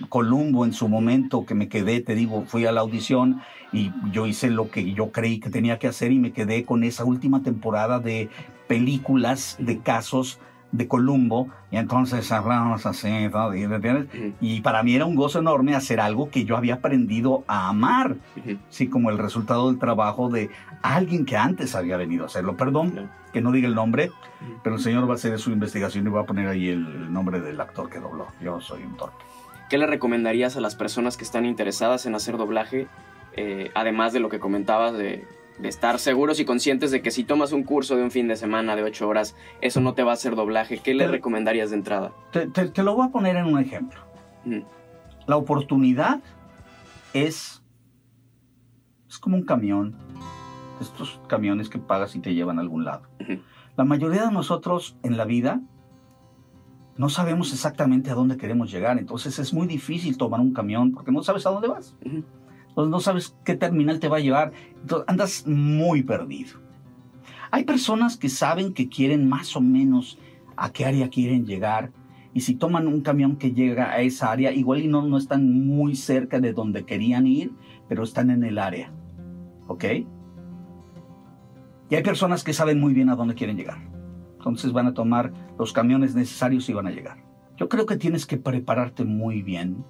Columbo 0.08 0.64
en 0.64 0.72
su 0.72 0.88
momento, 0.88 1.44
que 1.44 1.54
me 1.54 1.68
quedé, 1.68 2.00
te 2.00 2.14
digo, 2.14 2.46
fui 2.46 2.64
a 2.66 2.72
la 2.72 2.80
audición 2.80 3.42
y 3.70 3.94
yo 4.10 4.26
hice 4.26 4.50
lo 4.50 4.70
que 4.70 4.94
yo 4.94 5.12
creí 5.12 5.40
que 5.40 5.50
tenía 5.50 5.78
que 5.78 5.88
hacer 5.88 6.12
y 6.12 6.18
me 6.18 6.32
quedé 6.32 6.64
con 6.64 6.84
esa 6.84 7.04
última 7.04 7.42
temporada 7.42 8.00
de 8.00 8.30
películas 8.66 9.56
de 9.58 9.82
casos 9.82 10.40
de 10.72 10.88
Columbo 10.88 11.48
y 11.70 11.76
entonces 11.76 12.30
hablamos 12.32 12.86
así. 12.86 13.08
¿Y 14.40 14.60
para 14.60 14.82
mí 14.82 14.94
era 14.94 15.04
un 15.04 15.14
gozo 15.14 15.38
enorme 15.38 15.74
hacer 15.74 16.00
algo 16.00 16.30
que 16.30 16.44
yo 16.44 16.56
había 16.56 16.74
aprendido 16.74 17.44
a 17.46 17.68
amar 17.68 18.16
sí, 18.68 18.88
como 18.88 19.10
el 19.10 19.18
resultado 19.18 19.68
del 19.68 19.78
trabajo 19.78 20.28
de 20.28 20.50
alguien 20.82 21.24
que 21.24 21.36
antes 21.36 21.74
había 21.74 21.96
venido 21.96 22.24
a 22.24 22.26
hacerlo. 22.26 22.56
Perdón 22.56 23.10
que 23.32 23.40
no 23.40 23.52
diga 23.52 23.68
el 23.68 23.74
nombre, 23.74 24.10
pero 24.64 24.76
el 24.76 24.82
señor 24.82 25.08
va 25.08 25.12
a 25.12 25.14
hacer 25.14 25.38
su 25.38 25.50
investigación 25.52 26.06
y 26.06 26.10
va 26.10 26.22
a 26.22 26.26
poner 26.26 26.48
ahí 26.48 26.68
el, 26.68 26.86
el 26.86 27.12
nombre 27.12 27.40
del 27.40 27.60
actor 27.60 27.88
que 27.88 28.00
dobló. 28.00 28.26
Yo 28.42 28.60
soy 28.60 28.82
un 28.82 28.96
torpe. 28.96 29.16
¿Qué 29.68 29.78
le 29.78 29.86
recomendarías 29.86 30.56
a 30.56 30.60
las 30.60 30.74
personas 30.74 31.16
que 31.16 31.22
están 31.22 31.46
interesadas 31.46 32.06
en 32.06 32.16
hacer 32.16 32.36
doblaje? 32.36 32.88
eh, 33.36 33.70
además 33.74 34.12
de 34.12 34.20
lo 34.20 34.28
que 34.28 34.40
comentabas 34.40 34.96
de, 34.96 35.26
de 35.60 35.68
estar 35.68 35.98
seguros 35.98 36.40
y 36.40 36.44
conscientes 36.44 36.90
de 36.90 37.02
que 37.02 37.10
si 37.10 37.24
tomas 37.24 37.52
un 37.52 37.64
curso 37.64 37.96
de 37.96 38.02
un 38.02 38.10
fin 38.10 38.28
de 38.28 38.36
semana 38.36 38.76
de 38.76 38.82
ocho 38.82 39.06
horas, 39.08 39.36
eso 39.60 39.80
no 39.80 39.94
te 39.94 40.02
va 40.02 40.12
a 40.12 40.14
hacer 40.14 40.34
doblaje. 40.36 40.78
¿Qué 40.78 40.94
le 40.94 41.04
Pero- 41.04 41.12
recomendarías 41.12 41.70
de 41.70 41.76
entrada? 41.76 42.12
Te, 42.32 42.46
te- 42.46 42.68
te 42.68 42.82
lo 42.82 42.94
voy 42.96 43.06
a 43.06 43.10
poner 43.10 43.36
en 43.36 43.44
un 43.46 43.58
ejemplo. 43.58 44.00
Ujú. 44.46 44.64
La 45.26 45.36
oportunidad 45.36 46.20
es, 47.12 47.62
es 49.08 49.18
como 49.18 49.36
un 49.36 49.44
camión, 49.44 49.94
estos 50.80 51.20
camiones 51.26 51.68
que 51.68 51.78
pagas 51.78 52.16
y 52.16 52.20
te 52.20 52.32
llevan 52.34 52.58
a 52.58 52.62
algún 52.62 52.84
lado. 52.84 53.02
Ujú. 53.20 53.40
La 53.76 53.84
mayoría 53.84 54.24
de 54.26 54.32
nosotros 54.32 54.96
en 55.02 55.16
la 55.16 55.24
vida 55.24 55.60
no 56.96 57.08
sabemos 57.08 57.52
exactamente 57.52 58.10
a 58.10 58.14
dónde 58.14 58.36
queremos 58.36 58.70
llegar, 58.70 58.98
entonces 58.98 59.38
es 59.38 59.52
muy 59.54 59.66
difícil 59.66 60.16
tomar 60.18 60.40
un 60.40 60.52
camión 60.52 60.92
porque 60.92 61.12
no 61.12 61.22
sabes 61.22 61.46
a 61.46 61.50
dónde 61.50 61.68
vas. 61.68 61.94
Ujú. 62.04 62.24
Entonces 62.70 62.90
no 62.90 63.00
sabes 63.00 63.36
qué 63.44 63.54
terminal 63.54 64.00
te 64.00 64.08
va 64.08 64.18
a 64.18 64.20
llevar, 64.20 64.52
entonces 64.80 65.08
andas 65.08 65.46
muy 65.46 66.02
perdido. 66.02 66.58
Hay 67.50 67.64
personas 67.64 68.16
que 68.16 68.28
saben 68.28 68.72
que 68.72 68.88
quieren 68.88 69.28
más 69.28 69.56
o 69.56 69.60
menos 69.60 70.18
a 70.56 70.72
qué 70.72 70.84
área 70.84 71.08
quieren 71.08 71.46
llegar 71.46 71.92
y 72.32 72.42
si 72.42 72.54
toman 72.54 72.86
un 72.86 73.00
camión 73.00 73.36
que 73.36 73.52
llega 73.52 73.90
a 73.90 74.00
esa 74.00 74.30
área, 74.30 74.52
igual 74.52 74.80
y 74.80 74.88
no, 74.88 75.02
no 75.02 75.16
están 75.18 75.66
muy 75.66 75.96
cerca 75.96 76.38
de 76.38 76.52
donde 76.52 76.84
querían 76.84 77.26
ir, 77.26 77.52
pero 77.88 78.04
están 78.04 78.30
en 78.30 78.44
el 78.44 78.58
área. 78.58 78.92
¿Ok? 79.66 79.84
Y 81.90 81.96
hay 81.96 82.02
personas 82.04 82.44
que 82.44 82.52
saben 82.52 82.78
muy 82.78 82.94
bien 82.94 83.08
a 83.08 83.16
dónde 83.16 83.34
quieren 83.34 83.56
llegar. 83.56 83.78
Entonces 84.38 84.72
van 84.72 84.86
a 84.86 84.94
tomar 84.94 85.32
los 85.58 85.72
camiones 85.72 86.14
necesarios 86.14 86.68
y 86.68 86.72
van 86.72 86.86
a 86.86 86.92
llegar. 86.92 87.24
Yo 87.56 87.68
creo 87.68 87.84
que 87.84 87.96
tienes 87.96 88.26
que 88.26 88.38
prepararte 88.38 89.04
muy 89.04 89.42
bien 89.42 89.84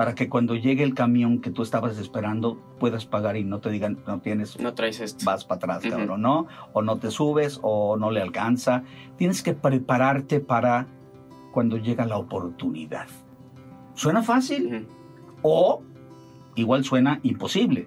para 0.00 0.14
que 0.14 0.30
cuando 0.30 0.54
llegue 0.54 0.82
el 0.82 0.94
camión 0.94 1.42
que 1.42 1.50
tú 1.50 1.62
estabas 1.62 1.98
esperando 1.98 2.56
puedas 2.78 3.04
pagar 3.04 3.36
y 3.36 3.44
no 3.44 3.58
te 3.60 3.68
digan, 3.68 3.98
no 4.06 4.18
tienes, 4.20 4.58
No 4.58 4.72
traes 4.72 4.98
esto. 4.98 5.26
vas 5.26 5.44
para 5.44 5.56
atrás, 5.74 5.84
Ujú. 5.84 5.90
cabrón, 5.94 6.22
¿no? 6.22 6.46
O 6.72 6.80
no 6.80 6.96
te 6.96 7.10
subes 7.10 7.60
o 7.62 7.98
no 7.98 8.10
le 8.10 8.22
alcanza. 8.22 8.82
Tienes 9.18 9.42
que 9.42 9.52
prepararte 9.52 10.40
para 10.40 10.86
cuando 11.52 11.76
llega 11.76 12.06
la 12.06 12.16
oportunidad. 12.16 13.08
¿Suena 13.92 14.22
fácil? 14.22 14.88
O 15.42 15.82
igual 16.54 16.82
suena 16.82 17.20
imposible. 17.22 17.86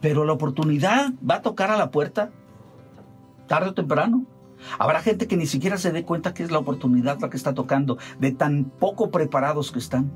Pero 0.00 0.24
la 0.24 0.32
oportunidad 0.32 1.12
va 1.24 1.36
a 1.36 1.42
tocar 1.42 1.70
a 1.70 1.76
la 1.76 1.92
puerta 1.92 2.32
tarde 3.46 3.68
o 3.68 3.74
temprano. 3.74 4.26
Habrá 4.80 5.00
gente 5.00 5.28
que 5.28 5.36
ni 5.36 5.46
siquiera 5.46 5.78
se 5.78 5.92
dé 5.92 6.04
cuenta 6.04 6.34
que 6.34 6.42
es 6.42 6.50
la 6.50 6.58
oportunidad 6.58 7.20
la 7.20 7.30
que 7.30 7.36
está 7.36 7.54
tocando, 7.54 7.98
de 8.18 8.32
tan 8.32 8.64
poco 8.64 9.12
preparados 9.12 9.70
que 9.70 9.78
están. 9.78 10.10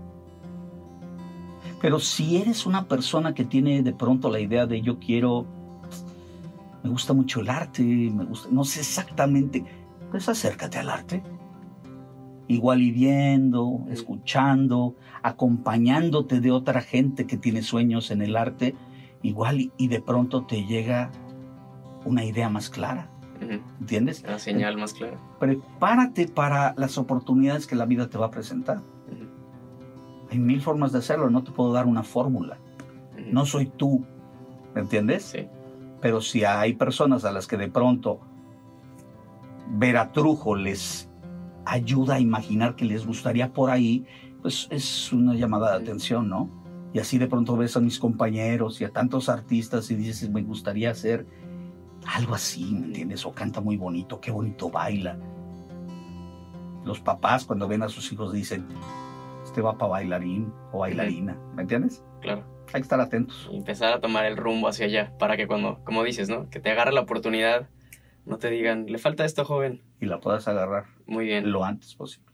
Pero 1.80 2.00
si 2.00 2.38
eres 2.38 2.66
una 2.66 2.88
persona 2.88 3.34
que 3.34 3.44
tiene 3.44 3.82
de 3.82 3.92
pronto 3.92 4.30
la 4.30 4.40
idea 4.40 4.66
de 4.66 4.80
yo 4.80 4.98
quiero, 4.98 5.46
me 6.82 6.90
gusta 6.90 7.12
mucho 7.12 7.40
el 7.40 7.50
arte, 7.50 7.82
me 7.82 8.24
gusta, 8.24 8.48
no 8.50 8.64
sé 8.64 8.80
exactamente, 8.80 9.64
pues 10.10 10.28
acércate 10.28 10.78
al 10.78 10.88
arte. 10.88 11.22
Igual 12.48 12.80
y 12.80 12.92
viendo, 12.92 13.84
escuchando, 13.90 14.94
acompañándote 15.22 16.40
de 16.40 16.52
otra 16.52 16.80
gente 16.80 17.26
que 17.26 17.36
tiene 17.36 17.62
sueños 17.62 18.10
en 18.10 18.22
el 18.22 18.36
arte, 18.36 18.74
igual 19.22 19.72
y, 19.76 19.88
de 19.88 20.00
pronto 20.00 20.44
te 20.44 20.64
llega 20.64 21.10
una 22.04 22.24
idea 22.24 22.48
más 22.48 22.70
clara. 22.70 23.10
¿entiendes? 23.80 24.22
La 24.22 24.38
señal 24.38 24.78
más 24.78 24.94
clara. 24.94 25.18
Prepárate 25.38 26.28
para 26.28 26.74
las 26.78 26.96
oportunidades 26.96 27.66
que 27.66 27.74
la 27.74 27.84
vida 27.84 28.08
te 28.08 28.16
va 28.16 28.26
a 28.26 28.30
presentar. 28.30 28.80
Hay 30.30 30.38
mil 30.38 30.60
formas 30.60 30.92
de 30.92 30.98
hacerlo, 30.98 31.30
no 31.30 31.42
te 31.42 31.52
puedo 31.52 31.72
dar 31.72 31.86
una 31.86 32.02
fórmula. 32.02 32.58
No 33.30 33.46
soy 33.46 33.66
tú, 33.66 34.04
¿me 34.74 34.82
entiendes? 34.82 35.24
Sí. 35.24 35.48
Pero 36.00 36.20
si 36.20 36.44
hay 36.44 36.74
personas 36.74 37.24
a 37.24 37.32
las 37.32 37.46
que 37.46 37.56
de 37.56 37.68
pronto 37.68 38.20
ver 39.70 39.96
a 39.96 40.12
Trujo 40.12 40.54
les 40.54 41.10
ayuda 41.64 42.16
a 42.16 42.20
imaginar 42.20 42.76
que 42.76 42.84
les 42.84 43.06
gustaría 43.06 43.52
por 43.52 43.70
ahí, 43.70 44.06
pues 44.42 44.68
es 44.70 45.12
una 45.12 45.34
llamada 45.34 45.70
de 45.72 45.82
atención, 45.82 46.28
¿no? 46.28 46.48
Y 46.92 46.98
así 46.98 47.18
de 47.18 47.26
pronto 47.26 47.56
ves 47.56 47.76
a 47.76 47.80
mis 47.80 47.98
compañeros 47.98 48.80
y 48.80 48.84
a 48.84 48.90
tantos 48.90 49.28
artistas 49.28 49.90
y 49.90 49.96
dices, 49.96 50.30
me 50.30 50.42
gustaría 50.42 50.90
hacer 50.90 51.26
algo 52.14 52.34
así, 52.34 52.64
¿me 52.72 52.86
entiendes? 52.86 53.26
O 53.26 53.32
canta 53.32 53.60
muy 53.60 53.76
bonito, 53.76 54.20
qué 54.20 54.30
bonito 54.30 54.70
baila. 54.70 55.18
Los 56.84 57.00
papás 57.00 57.44
cuando 57.44 57.66
ven 57.66 57.82
a 57.82 57.88
sus 57.88 58.12
hijos 58.12 58.32
dicen, 58.32 58.66
este 59.56 59.62
va 59.62 59.78
para 59.78 59.92
bailarín 59.92 60.52
o 60.70 60.80
bailarina, 60.80 61.34
¿me 61.54 61.62
entiendes? 61.62 62.04
Claro. 62.20 62.44
Hay 62.74 62.74
que 62.74 62.78
estar 62.80 63.00
atentos. 63.00 63.48
Y 63.50 63.56
empezar 63.56 63.90
a 63.94 64.00
tomar 64.00 64.26
el 64.26 64.36
rumbo 64.36 64.68
hacia 64.68 64.84
allá 64.84 65.14
para 65.18 65.38
que 65.38 65.46
cuando, 65.46 65.82
como 65.82 66.02
dices, 66.04 66.28
¿no? 66.28 66.50
Que 66.50 66.60
te 66.60 66.70
agarre 66.70 66.92
la 66.92 67.00
oportunidad, 67.00 67.70
no 68.26 68.36
te 68.36 68.50
digan, 68.50 68.84
le 68.86 68.98
falta 68.98 69.24
esto, 69.24 69.46
joven. 69.46 69.80
Y 69.98 70.04
la 70.04 70.20
puedas 70.20 70.46
agarrar 70.46 70.84
Muy 71.06 71.24
bien. 71.24 71.50
lo 71.52 71.64
antes 71.64 71.94
posible. 71.94 72.26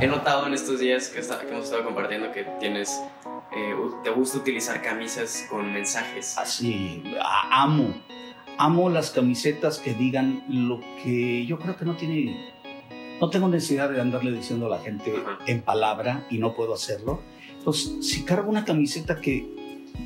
He 0.00 0.06
notado 0.06 0.46
en 0.46 0.54
estos 0.54 0.78
días 0.78 1.08
que, 1.08 1.18
está- 1.18 1.40
que 1.40 1.48
hemos 1.50 1.64
estado 1.64 1.84
compartiendo 1.84 2.30
que 2.30 2.44
tienes, 2.60 3.02
eh, 3.56 3.74
te 4.04 4.10
gusta 4.10 4.38
utilizar 4.38 4.80
camisas 4.80 5.48
con 5.50 5.72
mensajes. 5.72 6.38
Así, 6.38 7.02
amo. 7.50 7.92
Amo 8.56 8.88
las 8.88 9.10
camisetas 9.10 9.80
que 9.80 9.94
digan 9.94 10.44
lo 10.48 10.78
que 11.02 11.44
yo 11.44 11.58
creo 11.58 11.76
que 11.76 11.84
no 11.84 11.96
tiene. 11.96 12.52
No 13.20 13.30
tengo 13.30 13.48
necesidad 13.48 13.90
de 13.90 14.00
andarle 14.00 14.32
diciendo 14.32 14.66
a 14.66 14.70
la 14.70 14.78
gente 14.78 15.12
en 15.46 15.60
palabra 15.62 16.26
y 16.30 16.38
no 16.38 16.54
puedo 16.54 16.74
hacerlo. 16.74 17.20
Entonces, 17.58 18.06
si 18.06 18.24
cargo 18.24 18.48
una 18.48 18.64
camiseta 18.64 19.20
que, 19.20 19.46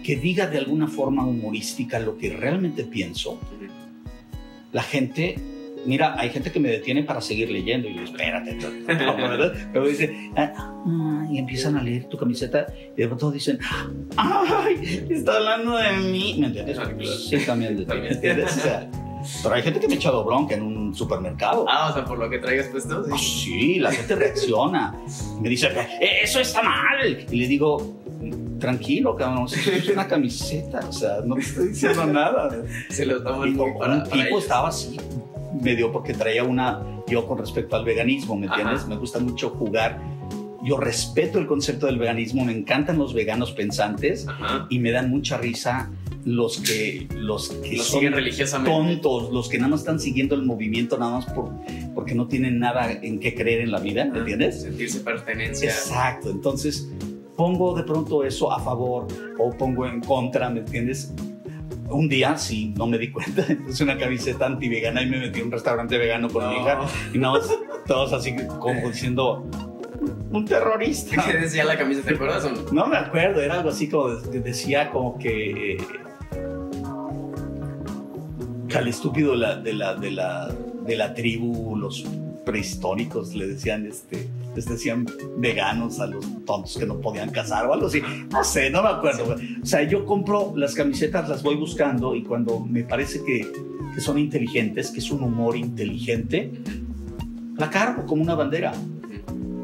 que 0.03 0.17
diga 0.17 0.47
de 0.47 0.59
alguna 0.59 0.89
forma 0.89 1.25
humorística 1.27 1.99
lo 1.99 2.17
que 2.17 2.31
realmente 2.31 2.85
pienso, 2.85 3.39
la 4.73 4.83
gente, 4.83 5.37
mira, 5.85 6.19
hay 6.19 6.31
gente 6.31 6.51
que 6.51 6.59
me 6.59 6.71
detiene 6.71 7.03
para 7.03 7.21
seguir 7.21 7.51
leyendo 7.51 7.89
y 7.89 7.95
yo, 7.95 8.03
espérate, 8.03 8.57
¿verdad? 8.87 9.53
pero 9.73 9.87
dice, 9.87 10.31
ah, 10.35 10.53
ah, 10.57 11.27
y 11.31 11.39
empiezan 11.39 11.77
a 11.77 11.83
leer 11.83 12.09
tu 12.09 12.17
camiseta 12.17 12.67
y 12.97 13.01
de 13.03 13.07
pronto 13.07 13.31
dicen, 13.31 13.59
ay, 14.17 15.07
está 15.11 15.37
hablando 15.37 15.77
de 15.77 15.93
mí, 15.93 16.37
¿me 16.39 16.47
entiendes? 16.47 16.79
Sí, 17.29 17.37
también 17.45 17.77
de 17.77 17.85
ti, 17.87 17.95
¿me 17.95 18.09
entiendes? 18.09 18.57
O 18.57 18.61
sea, 18.61 18.91
pero 19.43 19.55
hay 19.55 19.63
gente 19.63 19.79
que 19.79 19.89
me 19.89 19.95
ha 19.95 19.97
echado 19.97 20.25
bronca 20.25 20.55
en 20.55 20.63
un 20.63 20.72
supermercado. 20.95 21.67
Ah, 21.69 21.89
o 21.91 21.95
sea, 21.95 22.05
por 22.05 22.19
lo 22.19 22.29
que 22.31 22.39
traigas 22.39 22.67
puesto. 22.69 23.05
Sí. 23.17 23.43
Sí, 23.45 23.79
la 23.79 23.93
gente 23.93 24.15
reacciona. 24.17 24.95
Me 25.41 25.49
dice, 25.49 25.69
"Eh, 26.01 26.21
eso 26.23 26.41
está 26.41 26.63
mal. 26.63 27.27
Y 27.31 27.37
le 27.37 27.49
digo, 27.49 28.01
tranquilo, 28.59 29.17
cabrón, 29.17 29.49
si 29.49 29.71
es 29.71 29.89
una 29.89 30.07
camiseta, 30.07 30.81
o 30.89 30.93
sea, 30.93 31.17
no 31.25 31.35
te 31.35 31.41
estoy 31.41 31.69
diciendo 31.69 32.05
nada. 32.07 32.51
Se 32.91 33.05
lo 33.05 33.23
toman 33.23 33.39
muy 33.41 33.49
un 33.51 33.79
para, 33.79 33.95
para 33.99 34.03
tipo 34.05 34.25
ellos. 34.27 34.43
estaba 34.45 34.69
así, 34.69 34.97
me 35.61 35.75
dio 35.75 35.91
porque 35.91 36.15
traía 36.15 36.45
una, 36.45 36.81
yo 37.09 37.27
con 37.27 37.39
respecto 37.39 37.75
al 37.77 37.85
veganismo, 37.85 38.37
¿me 38.37 38.47
entiendes? 38.47 38.81
Ajá. 38.81 38.89
Me 38.89 38.97
gusta 38.97 39.19
mucho 39.19 39.51
jugar. 39.51 40.01
Yo 40.65 40.77
respeto 40.77 41.41
el 41.41 41.49
concepto 41.49 41.87
del 41.87 41.99
veganismo, 41.99 42.45
me 42.45 42.53
encantan 42.53 42.97
los 42.97 43.15
veganos 43.15 43.51
pensantes 43.51 44.29
Ajá. 44.29 44.67
y 44.71 44.79
me 44.79 44.93
dan 44.93 45.11
mucha 45.11 45.37
risa 45.37 45.91
los 46.25 46.59
que, 46.59 47.09
los 47.17 47.49
que 47.49 47.79
son 47.79 47.87
siguen 48.01 48.13
religiosamente. 48.13 48.97
tontos, 49.03 49.33
los 49.33 49.49
que 49.49 49.59
nada 49.59 49.71
más 49.71 49.81
están 49.81 49.99
siguiendo 49.99 50.35
el 50.35 50.43
movimiento 50.43 50.97
nada 50.99 51.17
más 51.17 51.27
por, 51.27 51.51
porque 51.95 52.15
no 52.15 52.29
tienen 52.29 52.59
nada 52.61 52.93
en 52.93 53.19
qué 53.19 53.35
creer 53.35 53.61
en 53.63 53.73
la 53.73 53.81
vida, 53.81 54.05
¿me 54.05 54.11
Ajá. 54.11 54.19
entiendes? 54.21 54.63
Sentirse 54.63 55.01
pertenencia. 55.01 55.71
Exacto, 55.71 56.31
entonces 56.31 56.89
pongo 57.37 57.75
de 57.75 57.83
pronto 57.83 58.23
eso 58.25 58.53
a 58.53 58.61
favor 58.61 59.07
o 59.39 59.51
pongo 59.51 59.87
en 59.87 60.01
contra, 60.01 60.49
¿me 60.51 60.61
entiendes? 60.61 61.13
Un 61.89 62.09
día, 62.09 62.39
sí, 62.39 62.73
no 62.77 62.87
me 62.87 62.99
di 62.99 63.11
cuenta, 63.11 63.45
puse 63.67 63.83
una 63.83 63.99
camiseta 63.99 64.47
anti-vegana 64.47 65.03
y 65.03 65.07
me 65.11 65.19
metí 65.19 65.41
a 65.41 65.45
un 65.45 65.51
restaurante 65.51 65.99
vegano 65.99 66.29
con 66.29 66.49
mi 66.49 66.55
hija 66.57 66.81
y 67.13 67.19
nada 67.19 67.39
más, 67.39 67.51
todos 67.87 68.13
así 68.13 68.35
como 68.61 68.89
diciendo, 68.89 69.45
un 70.31 70.45
terrorista. 70.47 71.23
¿Qué 71.31 71.37
decía 71.39 71.65
la 71.65 71.77
camisa? 71.77 72.01
¿Te 72.03 72.15
acuerdas 72.15 72.49
no? 72.73 72.87
Me 72.87 72.97
acuerdo, 72.97 73.41
era 73.43 73.55
algo 73.55 73.69
así 73.71 73.89
como 73.89 74.09
de- 74.15 74.41
decía 74.41 74.91
como 74.91 75.19
que 75.19 75.73
eh, 75.73 75.77
que 75.77 76.02
al 78.79 78.89
estúpido 78.89 79.35
la, 79.35 79.57
de 79.57 79.73
la, 79.73 79.95
de 79.95 80.11
la, 80.11 80.55
de 80.87 80.97
la 80.97 81.15
tribu, 81.15 81.77
los 81.77 82.05
prehistóricos 82.45 83.35
le 83.35 83.47
decían 83.47 83.87
este 83.87 84.29
les 84.55 84.67
decían 84.67 85.07
veganos 85.39 85.99
a 86.01 86.07
los 86.07 86.25
tontos 86.45 86.77
que 86.77 86.85
no 86.85 87.01
podían 87.01 87.31
cazar 87.31 87.67
o 87.67 87.73
algo 87.73 87.87
así. 87.87 88.03
No 88.31 88.45
sé, 88.45 88.71
no 88.71 88.83
me 88.83 88.91
acuerdo. 88.91 89.37
O 89.63 89.67
sea, 89.67 89.83
yo 89.83 90.05
compro 90.05 90.53
las 90.57 90.75
camisetas, 90.75 91.29
las 91.29 91.43
voy 91.43 91.57
buscando 91.57 92.15
y 92.15 92.23
cuando 92.23 92.61
me 92.61 92.83
parece 92.83 93.23
que, 93.25 93.51
que 93.95 94.01
son 94.01 94.19
inteligentes, 94.19 94.91
que 94.91 94.99
es 94.99 95.11
un 95.11 95.23
humor 95.23 95.57
inteligente, 95.57 96.53
la 97.57 97.71
cargo 97.71 98.07
como 98.07 98.23
una 98.23 98.35
bandera 98.35 98.73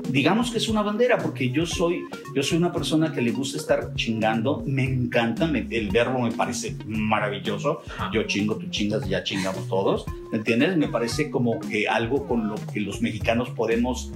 digamos 0.08 0.50
que 0.50 0.58
es 0.58 0.68
una 0.68 0.82
bandera, 0.82 1.18
porque 1.18 1.50
yo 1.50 1.66
soy, 1.66 2.04
yo 2.34 2.42
soy 2.42 2.58
una 2.58 2.72
persona 2.72 3.12
que 3.12 3.20
le 3.22 3.30
gusta 3.30 3.58
estar 3.58 3.94
chingando, 3.94 4.62
me 4.66 4.84
encanta, 4.84 5.46
me- 5.46 5.66
el 5.70 5.90
verbo 5.90 6.20
me 6.20 6.32
parece 6.32 6.76
maravilloso, 6.86 7.82
yo 8.12 8.22
chingo, 8.24 8.56
tú 8.56 8.66
chingas, 8.70 9.06
ya 9.08 9.22
chingamos 9.22 9.68
todos, 9.68 10.04
¿me 10.32 10.38
entiendes? 10.38 10.76
Me 10.76 10.88
parece 10.88 11.30
como 11.30 11.58
que 11.60 11.88
algo 11.88 12.26
con 12.26 12.48
lo 12.48 12.54
que 12.72 12.80
los 12.80 13.00
mexicanos 13.02 13.50
podemos 13.50 14.10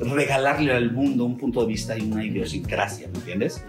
regalarle 0.00 0.72
al 0.72 0.92
mundo 0.92 1.24
un 1.24 1.36
punto 1.38 1.60
de 1.62 1.66
vista 1.68 1.96
y 1.96 2.02
una 2.02 2.24
idiosincrasia, 2.24 3.08
¿me 3.08 3.18
entiendes? 3.18 3.64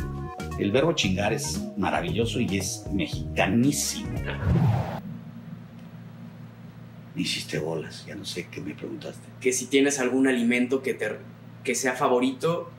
El 0.59 0.71
verbo 0.71 0.93
chingar 0.93 1.33
es 1.33 1.61
maravilloso 1.77 2.39
y 2.39 2.57
es 2.57 2.85
mexicanísimo. 2.93 4.09
Me 7.15 7.21
hiciste 7.21 7.59
bolas, 7.59 8.05
ya 8.05 8.15
no 8.15 8.25
sé 8.25 8.47
qué 8.51 8.59
me 8.61 8.73
preguntaste. 8.73 9.21
Que 9.39 9.53
si 9.53 9.67
tienes 9.67 9.99
algún 9.99 10.27
alimento 10.27 10.81
que, 10.81 10.93
te, 10.93 11.11
que 11.65 11.75
sea 11.75 11.93
favorito 11.93 12.69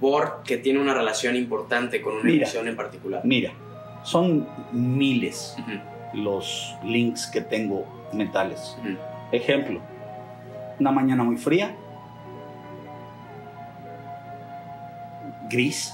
porque 0.00 0.56
tiene 0.56 0.80
una 0.80 0.94
relación 0.94 1.36
importante 1.36 2.00
con 2.00 2.14
una 2.14 2.24
Mira. 2.24 2.36
emoción 2.44 2.68
en 2.68 2.76
particular. 2.76 3.20
Mira, 3.24 3.52
son 4.02 4.48
miles 4.72 5.56
los 6.14 6.74
links 6.84 7.26
que 7.26 7.40
tengo 7.42 7.84
mentales. 8.12 8.76
Ejemplo, 9.32 9.80
una 10.78 10.92
mañana 10.92 11.24
muy 11.24 11.36
fría, 11.36 11.74
gris, 15.50 15.92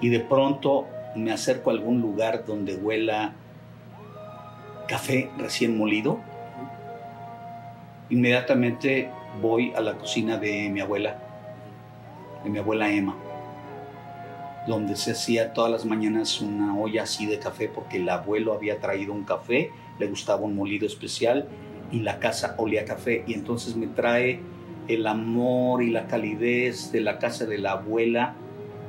y 0.00 0.08
de 0.08 0.20
pronto 0.20 0.88
me 1.14 1.32
acerco 1.32 1.70
a 1.70 1.74
algún 1.74 2.00
lugar 2.00 2.44
donde 2.44 2.74
huela 2.74 3.34
café 4.88 5.30
recién 5.38 5.78
molido. 5.78 6.18
Inmediatamente 8.10 9.10
voy 9.40 9.72
a 9.74 9.80
la 9.80 9.96
cocina 9.96 10.36
de 10.36 10.68
mi 10.68 10.80
abuela, 10.80 11.18
de 12.44 12.50
mi 12.50 12.58
abuela 12.58 12.90
Emma, 12.90 13.16
donde 14.66 14.96
se 14.96 15.12
hacía 15.12 15.52
todas 15.52 15.70
las 15.70 15.84
mañanas 15.84 16.40
una 16.40 16.76
olla 16.76 17.04
así 17.04 17.26
de 17.26 17.38
café 17.38 17.68
porque 17.68 17.98
el 17.98 18.08
abuelo 18.08 18.52
había 18.52 18.78
traído 18.78 19.12
un 19.12 19.24
café, 19.24 19.70
le 19.98 20.06
gustaba 20.06 20.42
un 20.42 20.54
molido 20.54 20.86
especial 20.86 21.48
y 21.90 22.00
la 22.00 22.18
casa 22.18 22.54
olía 22.58 22.84
café 22.84 23.24
y 23.26 23.34
entonces 23.34 23.76
me 23.76 23.86
trae 23.86 24.40
el 24.88 25.06
amor 25.06 25.82
y 25.82 25.90
la 25.90 26.06
calidez 26.06 26.92
de 26.92 27.00
la 27.00 27.18
casa 27.18 27.46
de 27.46 27.58
la 27.58 27.72
abuela 27.72 28.34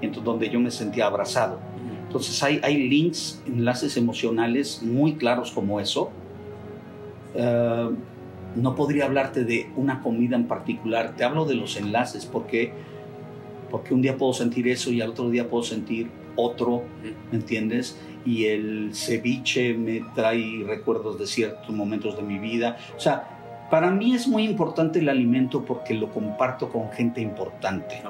entonces, 0.02 0.26
donde 0.26 0.50
yo 0.50 0.60
me 0.60 0.72
sentía 0.72 1.06
abrazado. 1.06 1.60
Entonces 2.06 2.44
hay, 2.44 2.78
links, 2.78 3.42
enlaces 3.48 3.98
emocionales 3.98 4.84
muy 4.84 5.16
claros 5.16 5.52
como 5.52 5.80
eso. 5.80 6.12
Eh, 7.34 7.90
no 8.56 8.76
podría 8.76 9.06
hablarte 9.06 9.44
de 9.44 9.70
una 9.76 10.02
comida 10.02 10.36
en 10.36 10.48
particular, 10.48 11.16
te 11.16 11.24
hablo 11.24 11.46
de 11.46 11.56
los 11.56 11.78
enlaces 11.78 12.26
porque, 12.26 12.72
porque 13.72 13.94
un 13.94 14.02
día 14.02 14.18
puedo 14.18 14.34
sentir 14.34 14.68
eso 14.68 14.92
y 14.92 15.02
al 15.02 15.10
otro 15.10 15.30
día 15.30 15.50
puedo 15.50 15.64
sentir 15.64 16.10
otro, 16.36 16.84
¿me 17.32 17.38
entiendes? 17.38 17.98
Y 18.26 18.46
el 18.46 18.92
ceviche 18.94 19.74
me 19.74 20.02
trae 20.16 20.64
recuerdos 20.66 21.20
de 21.20 21.28
ciertos 21.28 21.70
momentos 21.70 22.16
de 22.16 22.24
mi 22.24 22.40
vida. 22.40 22.78
O 22.96 23.00
sea, 23.00 23.68
para 23.70 23.92
mí 23.92 24.14
es 24.14 24.28
muy 24.28 24.44
importante 24.44 25.00
el 25.00 25.10
alimento 25.10 25.66
porque 25.66 25.94
lo 25.94 26.12
comparto 26.12 26.70
con 26.70 26.92
gente 26.92 27.22
importante 27.22 28.02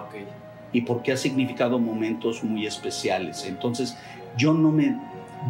y 0.72 0.82
porque 0.82 1.12
ha 1.12 1.18
significado 1.18 1.80
momentos 1.80 2.44
muy 2.44 2.66
especiales. 2.66 3.46
Entonces, 3.48 3.98
yo 4.38 4.54
no 4.54 4.72
me, 4.72 4.98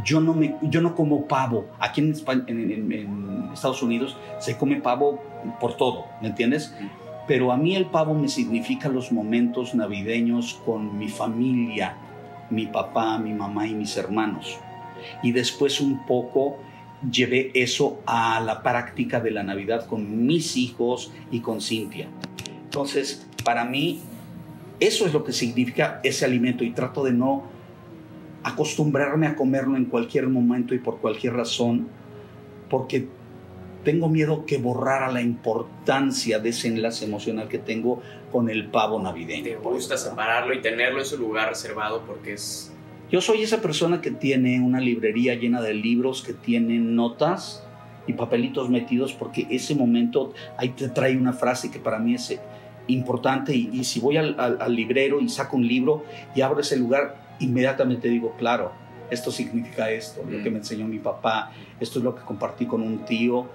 yo 0.06 0.20
no 0.22 0.34
me, 0.34 0.56
yo 0.64 0.82
no 0.82 0.96
como 0.96 1.28
pavo. 1.28 1.68
Aquí 1.80 2.02
en, 2.02 2.12
España- 2.12 2.44
en- 2.48 2.72
en- 2.72 2.92
en 2.92 3.50
Estados 3.54 3.82
Unidos 3.84 4.18
se 4.40 4.58
come 4.58 4.78
pavo 4.82 5.22
por 5.60 5.76
todo, 5.78 6.06
¿me 6.22 6.30
entiendes? 6.30 6.74
Pero 7.28 7.52
a 7.52 7.58
mí 7.58 7.76
el 7.76 7.86
pavo 7.86 8.14
me 8.14 8.28
significa 8.28 8.90
los 8.90 9.12
momentos 9.12 9.74
navideños 9.76 10.56
con 10.66 10.98
mi 10.98 11.08
familia, 11.08 11.96
mi 12.50 12.66
papá, 12.68 13.18
mi 13.18 13.32
mamá 13.34 13.68
y 13.68 13.74
mis 13.76 13.96
hermanos. 13.98 14.58
Y 15.22 15.32
después 15.32 15.80
un 15.82 16.06
poco 16.06 16.58
llevé 17.10 17.52
eso 17.54 18.00
a 18.06 18.40
la 18.40 18.62
práctica 18.64 19.20
de 19.20 19.32
la 19.32 19.44
Navidad 19.44 19.86
con 19.88 20.26
mis 20.26 20.56
hijos 20.58 21.12
y 21.32 21.40
con 21.42 21.62
Cintia. 21.62 22.08
Entonces, 22.64 23.28
para 23.44 23.66
mí, 23.66 24.00
eso 24.80 25.06
es 25.06 25.14
lo 25.14 25.24
que 25.24 25.32
significa 25.34 26.00
ese 26.04 26.26
alimento 26.26 26.64
y 26.64 26.72
trato 26.72 27.04
de 27.04 27.12
no 27.14 27.44
acostumbrarme 28.44 29.28
a 29.28 29.36
comerlo 29.36 29.78
en 29.78 29.86
cualquier 29.86 30.28
momento 30.28 30.76
y 30.76 30.80
por 30.80 30.98
cualquier 31.00 31.34
razón, 31.34 31.88
porque 32.70 33.08
tengo 33.84 34.08
miedo 34.10 34.46
que 34.46 34.58
borrara 34.58 35.12
la 35.12 35.22
importancia 35.22 36.40
de 36.40 36.50
ese 36.50 36.70
enlace 36.70 37.06
emocional 37.06 37.48
que 37.50 37.58
tengo 37.60 38.02
con 38.32 38.50
el 38.50 38.68
pavo 38.68 39.02
navideño. 39.02 39.44
Te 39.44 39.56
gusta 39.58 39.98
separarlo 39.98 40.54
y 40.54 40.62
tenerlo 40.62 41.00
en 41.00 41.06
su 41.06 41.18
lugar 41.18 41.50
reservado 41.50 42.02
porque 42.06 42.34
es... 42.34 42.72
Yo 43.12 43.22
soy 43.22 43.44
esa 43.44 43.62
persona 43.62 44.02
que 44.02 44.10
tiene 44.12 44.60
una 44.62 44.80
librería 44.80 45.36
llena 45.36 45.62
de 45.62 45.74
libros, 45.74 46.24
que 46.24 46.34
tiene 46.34 46.80
notas 46.80 47.64
y 48.08 48.14
papelitos 48.14 48.70
metidos, 48.70 49.14
porque 49.14 49.46
ese 49.52 49.76
momento 49.76 50.34
ahí 50.58 50.70
te 50.70 50.90
trae 50.90 51.16
una 51.16 51.34
frase 51.34 51.70
que 51.70 51.80
para 51.80 52.00
mí 52.00 52.16
es 52.16 52.40
importante 52.88 53.56
y, 53.56 53.70
y 53.72 53.84
si 53.84 54.00
voy 54.00 54.18
al, 54.18 54.36
al- 54.40 54.58
al 54.62 54.76
librero 54.76 55.22
y 55.22 55.30
saco 55.30 55.58
un 55.58 55.68
libro 55.68 56.04
y 56.36 56.42
abro 56.42 56.60
ese 56.62 56.76
lugar, 56.78 57.33
inmediatamente 57.44 58.08
digo, 58.08 58.36
claro, 58.38 58.72
esto 59.10 59.32
significa 59.32 59.92
esto, 59.92 60.24
lo 60.28 60.42
que 60.44 60.50
me 60.50 60.58
enseñó 60.58 60.88
mi 60.88 61.00
papá, 61.00 61.52
esto 61.80 62.00
es 62.00 62.06
lo 62.06 62.16
que 62.16 62.24
compartí 62.24 62.66
con 62.66 62.82
un 62.82 63.06
tío 63.06 63.48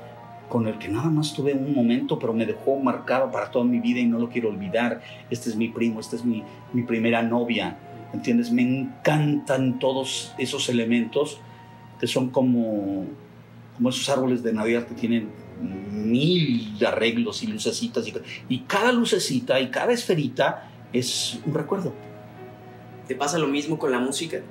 con 0.48 0.66
el 0.66 0.78
que 0.78 0.88
nada 0.88 1.10
más 1.10 1.34
tuve 1.34 1.52
un 1.52 1.74
momento, 1.74 2.18
pero 2.18 2.32
me 2.32 2.46
dejó 2.46 2.78
marcado 2.78 3.30
para 3.30 3.50
toda 3.50 3.64
mi 3.64 3.80
vida 3.80 4.00
y 4.00 4.06
no 4.06 4.18
lo 4.18 4.28
quiero 4.28 4.48
olvidar. 4.48 5.02
Este 5.30 5.50
es 5.50 5.56
mi 5.56 5.68
primo, 5.68 6.00
esta 6.00 6.16
es 6.16 6.24
mi, 6.24 6.42
mi 6.72 6.82
primera 6.82 7.22
novia. 7.22 7.76
¿Entiendes? 8.12 8.50
Me 8.50 8.62
encantan 8.62 9.78
todos 9.78 10.34
esos 10.38 10.68
elementos 10.70 11.38
que 12.00 12.06
son 12.06 12.30
como, 12.30 13.04
como 13.76 13.88
esos 13.90 14.08
árboles 14.08 14.42
de 14.42 14.52
Navidad 14.54 14.86
que 14.86 14.94
tienen 14.94 15.28
mil 15.92 16.78
arreglos 16.86 17.42
y 17.42 17.48
lucecitas. 17.48 18.08
Y, 18.08 18.14
y 18.48 18.60
cada 18.60 18.92
lucecita 18.92 19.60
y 19.60 19.68
cada 19.68 19.92
esferita 19.92 20.70
es 20.92 21.40
un 21.44 21.52
recuerdo. 21.52 21.92
¿Te 23.08 23.14
pasa 23.14 23.38
lo 23.38 23.46
mismo 23.46 23.78
con 23.78 23.90
la 23.90 23.98
música? 23.98 24.42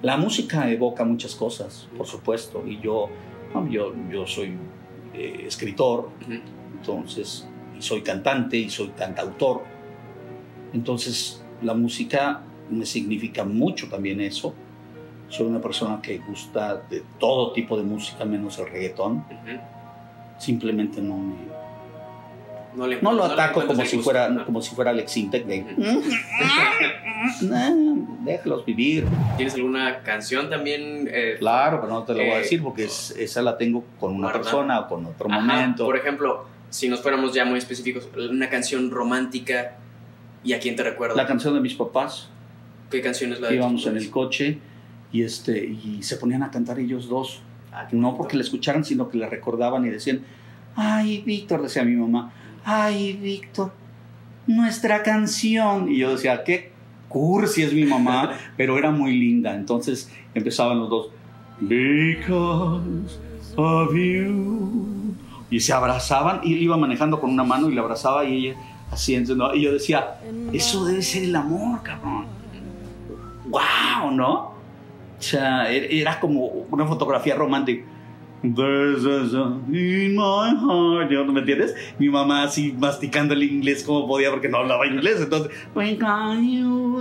La 0.00 0.16
música 0.16 0.70
evoca 0.70 1.04
muchas 1.04 1.34
cosas, 1.34 1.86
por 1.96 2.06
supuesto, 2.06 2.64
y 2.66 2.80
yo, 2.80 3.10
yo, 3.70 3.92
yo 4.10 4.26
soy 4.26 4.56
eh, 5.12 5.44
escritor, 5.46 6.08
entonces, 6.72 7.46
y 7.78 7.82
soy 7.82 8.00
cantante 8.00 8.56
y 8.56 8.70
soy 8.70 8.88
cantautor. 8.96 9.62
Entonces, 10.72 11.44
la 11.60 11.74
música 11.74 12.40
me 12.70 12.86
significa 12.86 13.44
mucho 13.44 13.88
también 13.90 14.22
eso. 14.22 14.54
Soy 15.28 15.48
una 15.48 15.60
persona 15.60 16.00
que 16.00 16.18
gusta 16.18 16.76
de 16.88 17.02
todo 17.18 17.52
tipo 17.52 17.76
de 17.76 17.82
música, 17.82 18.24
menos 18.24 18.58
el 18.58 18.70
reggaetón. 18.70 19.18
Ujú. 19.18 19.60
Simplemente 20.38 21.02
no 21.02 21.18
me, 21.18 21.36
No, 22.74 22.86
le- 22.86 23.00
no 23.00 23.12
lo 23.12 23.24
ataco 23.24 23.66
como 23.66 23.84
si, 23.84 23.96
gusto. 23.96 24.10
fuera, 24.10 24.26
Ajá. 24.26 24.44
como 24.44 24.60
si 24.62 24.74
fuera 24.74 24.90
Alex 24.90 25.16
Intec 25.16 25.46
de, 25.46 25.60
Ujú. 25.76 26.02
"No, 27.42 28.06
déjalos 28.24 28.64
vivir. 28.64 29.06
¿Tienes 29.36 29.54
alguna 29.54 29.98
canción 30.02 30.48
también? 30.50 31.08
eh, 31.12 31.36
Claro, 31.38 31.80
pero 31.80 31.92
no 31.92 32.02
te 32.04 32.12
lo 32.12 32.18
voy 32.20 32.28
a 32.30 32.36
Eh, 32.36 32.42
decir 32.42 32.62
porque 32.62 32.84
es- 32.84 33.10
esa 33.18 33.42
la 33.42 33.56
tengo 33.56 33.84
con 33.98 34.12
una 34.12 34.28
guardada. 34.28 34.42
persona 34.44 34.80
o 34.80 34.88
con 34.88 35.06
otro 35.06 35.30
Ajá, 35.30 35.40
momento. 35.40 35.84
Por 35.84 35.96
ejemplo, 35.96 36.44
si 36.70 36.88
nos 36.88 37.00
fuéramos 37.00 37.32
ya 37.32 37.44
muy 37.44 37.58
específicos, 37.58 38.08
una 38.30 38.48
canción 38.48 38.90
romántica, 38.90 39.76
¿y 40.44 40.52
a 40.52 40.60
quién 40.60 40.76
te 40.76 40.82
recuerda? 40.82 41.16
La 41.16 41.26
canción 41.26 41.54
de 41.54 41.60
mis 41.60 41.74
papás, 41.74 42.28
¿Qué 42.90 43.02
canción 43.02 43.32
es 43.32 43.40
la 43.40 43.48
de 43.48 43.56
íbamos 43.56 43.86
en 43.86 43.96
el 43.98 44.10
coche 44.10 44.58
y, 45.12 45.22
este, 45.22 45.64
y 45.66 46.02
se 46.02 46.16
ponían 46.16 46.42
a 46.42 46.50
cantar 46.50 46.78
ellos 46.78 47.08
dos. 47.08 47.40
Ah, 47.72 47.86
No 47.92 48.16
porque 48.16 48.36
la 48.36 48.42
escucharan, 48.42 48.82
sino 48.84 49.08
que 49.10 49.18
la 49.18 49.28
recordaban 49.28 49.84
y 49.84 49.90
decían, 49.90 50.22
ay, 50.74 51.22
Víctor, 51.26 51.60
decía 51.62 51.84
mi 51.84 51.94
mamá, 51.96 52.32
ay, 52.70 53.14
Víctor, 53.14 53.72
nuestra 54.46 55.02
canción. 55.02 55.90
Y 55.90 55.98
yo 55.98 56.10
decía, 56.12 56.44
qué 56.44 56.70
cursi 57.08 57.62
es 57.62 57.72
mi 57.72 57.84
mamá, 57.84 58.32
pero 58.58 58.76
era 58.76 58.90
muy 58.90 59.12
linda. 59.18 59.54
Entonces 59.54 60.10
empezaban 60.34 60.78
los 60.78 60.90
dos, 60.90 61.08
because 61.60 63.18
of 63.56 63.94
you. 63.94 65.14
Y 65.50 65.60
se 65.60 65.72
abrazaban 65.72 66.40
y 66.44 66.52
él 66.54 66.62
iba 66.62 66.76
manejando 66.76 67.18
con 67.20 67.30
una 67.30 67.42
mano 67.44 67.70
y 67.70 67.74
la 67.74 67.80
abrazaba 67.80 68.24
y 68.26 68.48
ella 68.48 68.58
haciendo, 68.90 69.34
¿no? 69.34 69.54
Y 69.54 69.62
yo 69.62 69.72
decía, 69.72 70.16
eso 70.52 70.84
debe 70.84 71.00
ser 71.02 71.22
el 71.24 71.34
amor, 71.36 71.82
cabrón. 71.82 72.26
¡Wow! 73.46 74.10
¿No? 74.12 74.34
O 75.18 75.20
sea, 75.22 75.70
er- 75.72 75.88
era 75.90 76.20
como 76.20 76.44
una 76.70 76.84
fotografía 76.86 77.34
romántica. 77.34 77.82
In 78.42 80.14
my 80.16 80.50
heart. 80.56 81.10
¿no? 81.10 81.32
¿Me 81.32 81.40
entiendes? 81.40 81.74
Mi 81.98 82.08
mamá 82.08 82.44
así 82.44 82.72
masticando 82.78 83.34
el 83.34 83.42
inglés 83.42 83.82
como 83.82 84.06
podía 84.06 84.30
porque 84.30 84.48
no 84.48 84.58
hablaba 84.58 84.86
inglés. 84.86 85.16
Entonces, 85.20 85.50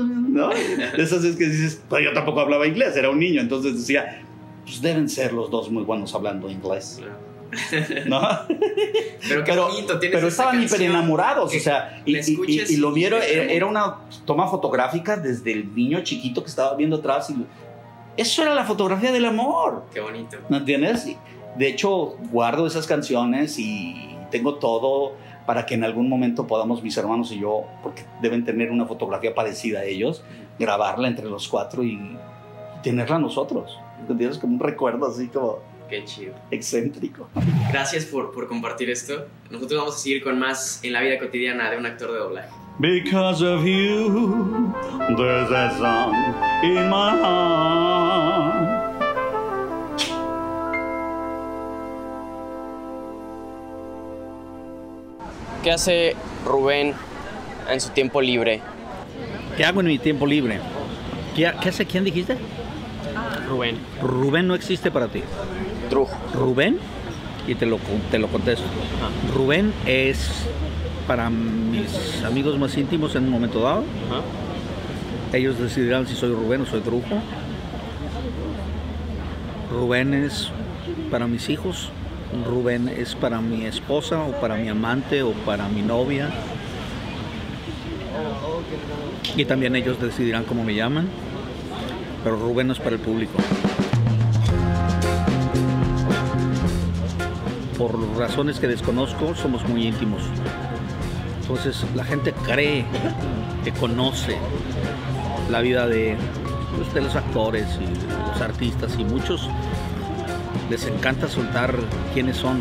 ¿no? 0.03 0.51
Esas 0.97 1.21
veces 1.23 1.35
que 1.35 1.45
dices, 1.45 1.81
pues 1.87 2.03
yo 2.03 2.13
tampoco 2.13 2.39
hablaba 2.41 2.65
inglés, 2.67 2.95
era 2.95 3.09
un 3.09 3.19
niño. 3.19 3.41
Entonces 3.41 3.75
decía, 3.75 4.21
pues 4.65 4.81
deben 4.81 5.07
ser 5.09 5.33
los 5.33 5.51
dos 5.51 5.69
muy 5.69 5.83
buenos 5.83 6.13
hablando 6.15 6.49
inglés. 6.49 7.01
¿No? 8.07 8.19
Pero 9.29 9.43
qué 9.43 9.51
pero, 9.53 9.67
bonito, 9.67 9.99
tienes 9.99 10.17
pero 10.17 10.27
estaban 10.27 10.61
hiper 10.61 10.81
enamorados, 10.81 11.53
o 11.55 11.59
sea, 11.59 12.01
y, 12.05 12.17
y- 12.17 12.37
y- 12.47 12.73
y 12.73 12.77
lo 12.77 12.91
vieron, 12.91 13.19
era, 13.21 13.43
era 13.45 13.65
una 13.65 13.95
toma 14.25 14.47
fotográfica 14.47 15.17
desde 15.17 15.53
el 15.53 15.73
niño 15.75 16.01
chiquito 16.03 16.43
que 16.43 16.49
estaba 16.49 16.75
viendo 16.75 16.97
atrás. 16.97 17.29
Y, 17.29 17.35
eso 18.17 18.41
era 18.41 18.53
la 18.53 18.65
fotografía 18.65 19.11
del 19.11 19.25
amor, 19.25 19.85
Qué 19.93 19.99
bonito. 19.99 20.37
¿no 20.49 20.57
entiendes? 20.57 21.07
De 21.55 21.67
hecho, 21.67 22.15
guardo 22.31 22.67
esas 22.67 22.85
canciones 22.87 23.57
y 23.57 24.15
tengo 24.31 24.55
todo 24.55 25.13
para 25.45 25.65
que 25.65 25.75
en 25.75 25.83
algún 25.85 26.09
momento 26.09 26.45
podamos 26.45 26.83
mis 26.83 26.97
hermanos 26.97 27.31
y 27.31 27.39
yo, 27.39 27.63
porque 27.81 28.03
deben 28.21 28.43
tener 28.43 28.69
una 28.69 28.85
fotografía 28.85 29.33
parecida 29.33 29.79
a 29.79 29.83
ellos, 29.85 30.23
grabarla 30.59 31.07
entre 31.07 31.25
los 31.25 31.47
cuatro 31.47 31.83
y, 31.83 31.93
y 31.93 32.81
tenerla 32.83 33.17
nosotros. 33.17 33.79
¿Entiendes? 34.09 34.37
Como 34.37 34.55
un 34.55 34.59
recuerdo 34.59 35.07
así 35.07 35.27
como 35.29 35.59
Qué 35.89 36.03
chido. 36.03 36.33
excéntrico. 36.51 37.29
Gracias 37.71 38.05
por, 38.05 38.33
por 38.33 38.47
compartir 38.47 38.89
esto. 38.89 39.25
Nosotros 39.49 39.79
vamos 39.79 39.95
a 39.95 39.99
seguir 39.99 40.21
con 40.21 40.37
más 40.37 40.83
en 40.83 40.91
la 40.91 40.99
vida 41.01 41.17
cotidiana 41.17 41.71
de 41.71 41.77
un 41.77 41.85
actor 41.85 42.11
de 42.11 42.19
doblaje. 42.19 42.49
Because 42.79 43.41
of 43.41 43.65
you, 43.65 44.71
there's 45.17 45.49
a 45.49 45.75
song 45.79 46.13
in 46.63 46.87
my 46.87 47.17
heart. 47.17 48.67
¿Qué 55.63 55.71
hace 55.71 56.15
Rubén 56.45 56.93
en 57.67 57.81
su 57.81 57.89
tiempo 57.89 58.21
libre? 58.21 58.61
¿Qué 59.57 59.65
hago 59.65 59.79
en 59.79 59.87
mi 59.87 59.97
tiempo 59.97 60.27
libre? 60.27 60.59
¿Qué, 61.35 61.51
qué 61.59 61.69
hace 61.69 61.87
quién 61.87 62.03
dijiste? 62.03 62.37
Rubén. 63.49 63.79
Rubén 64.03 64.47
no 64.47 64.53
existe 64.53 64.91
para 64.91 65.07
ti. 65.07 65.23
Trujo. 65.89 66.15
Rubén, 66.35 66.77
y 67.47 67.55
te 67.55 67.65
lo, 67.65 67.79
te 68.11 68.19
lo 68.19 68.27
contesto. 68.27 68.65
Rubén 69.33 69.73
es 69.87 70.47
para 71.07 71.29
mis 71.29 72.23
amigos 72.25 72.59
más 72.59 72.77
íntimos 72.77 73.15
en 73.15 73.23
un 73.23 73.29
momento 73.29 73.61
dado. 73.61 73.85
Ellos 75.31 75.57
decidirán 75.57 76.05
si 76.05 76.15
soy 76.15 76.33
Rubén 76.33 76.61
o 76.61 76.65
soy 76.65 76.81
Trujo. 76.81 77.21
Rubén 79.71 80.13
es 80.13 80.51
para 81.09 81.27
mis 81.27 81.49
hijos. 81.49 81.89
Rubén 82.45 82.89
es 82.89 83.15
para 83.15 83.39
mi 83.39 83.65
esposa 83.65 84.21
o 84.21 84.31
para 84.41 84.57
mi 84.57 84.67
amante 84.67 85.23
o 85.23 85.31
para 85.31 85.69
mi 85.69 85.81
novia. 85.81 86.29
Y 89.35 89.45
también 89.45 89.75
ellos 89.75 89.99
decidirán 90.01 90.43
cómo 90.43 90.63
me 90.63 90.75
llaman. 90.75 91.07
Pero 92.23 92.37
Rubén 92.37 92.67
no 92.67 92.73
es 92.73 92.79
para 92.79 92.95
el 92.95 93.01
público. 93.01 93.33
Por 97.77 98.17
razones 98.17 98.59
que 98.59 98.67
desconozco, 98.67 99.35
somos 99.35 99.65
muy 99.69 99.87
íntimos. 99.87 100.23
Entonces 101.47 101.85
la 101.95 102.03
gente 102.03 102.33
cree 102.45 102.85
que 103.63 103.71
conoce 103.71 104.37
la 105.49 105.61
vida 105.61 105.87
de, 105.87 106.17
pues, 106.75 107.03
los 107.03 107.15
actores 107.15 107.65
y 107.79 108.31
los 108.31 108.41
artistas 108.41 108.95
y 108.99 109.05
muchos 109.05 109.49
les 110.69 110.85
encanta 110.87 111.29
soltar 111.29 111.73
quiénes 112.13 112.35
son. 112.35 112.59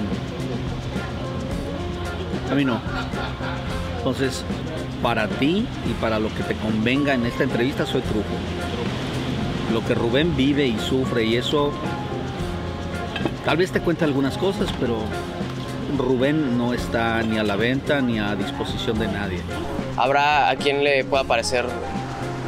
A 2.48 2.54
mí 2.54 2.64
no. 2.64 2.80
Entonces, 3.98 4.44
para 5.02 5.26
ti 5.26 5.66
y 5.90 5.92
para 6.00 6.20
lo 6.20 6.32
que 6.32 6.44
te 6.44 6.54
convenga 6.54 7.12
en 7.14 7.26
esta 7.26 7.42
entrevista, 7.42 7.86
soy 7.86 8.02
truco. 8.02 8.28
Lo 9.72 9.84
que 9.84 9.96
Rubén 9.96 10.36
vive 10.36 10.64
y 10.64 10.78
sufre 10.78 11.24
y 11.24 11.36
eso, 11.36 11.72
tal 13.44 13.56
vez 13.56 13.72
te 13.72 13.80
cuente 13.80 14.04
algunas 14.04 14.38
cosas, 14.38 14.68
pero 14.78 14.98
Rubén 15.96 16.58
no 16.58 16.72
está 16.74 17.22
ni 17.22 17.38
a 17.38 17.42
la 17.44 17.56
venta 17.56 18.00
ni 18.00 18.18
a 18.18 18.34
disposición 18.34 18.98
de 18.98 19.06
nadie. 19.08 19.40
Habrá 19.96 20.50
a 20.50 20.56
quien 20.56 20.82
le 20.84 21.04
pueda 21.04 21.24
parecer 21.24 21.64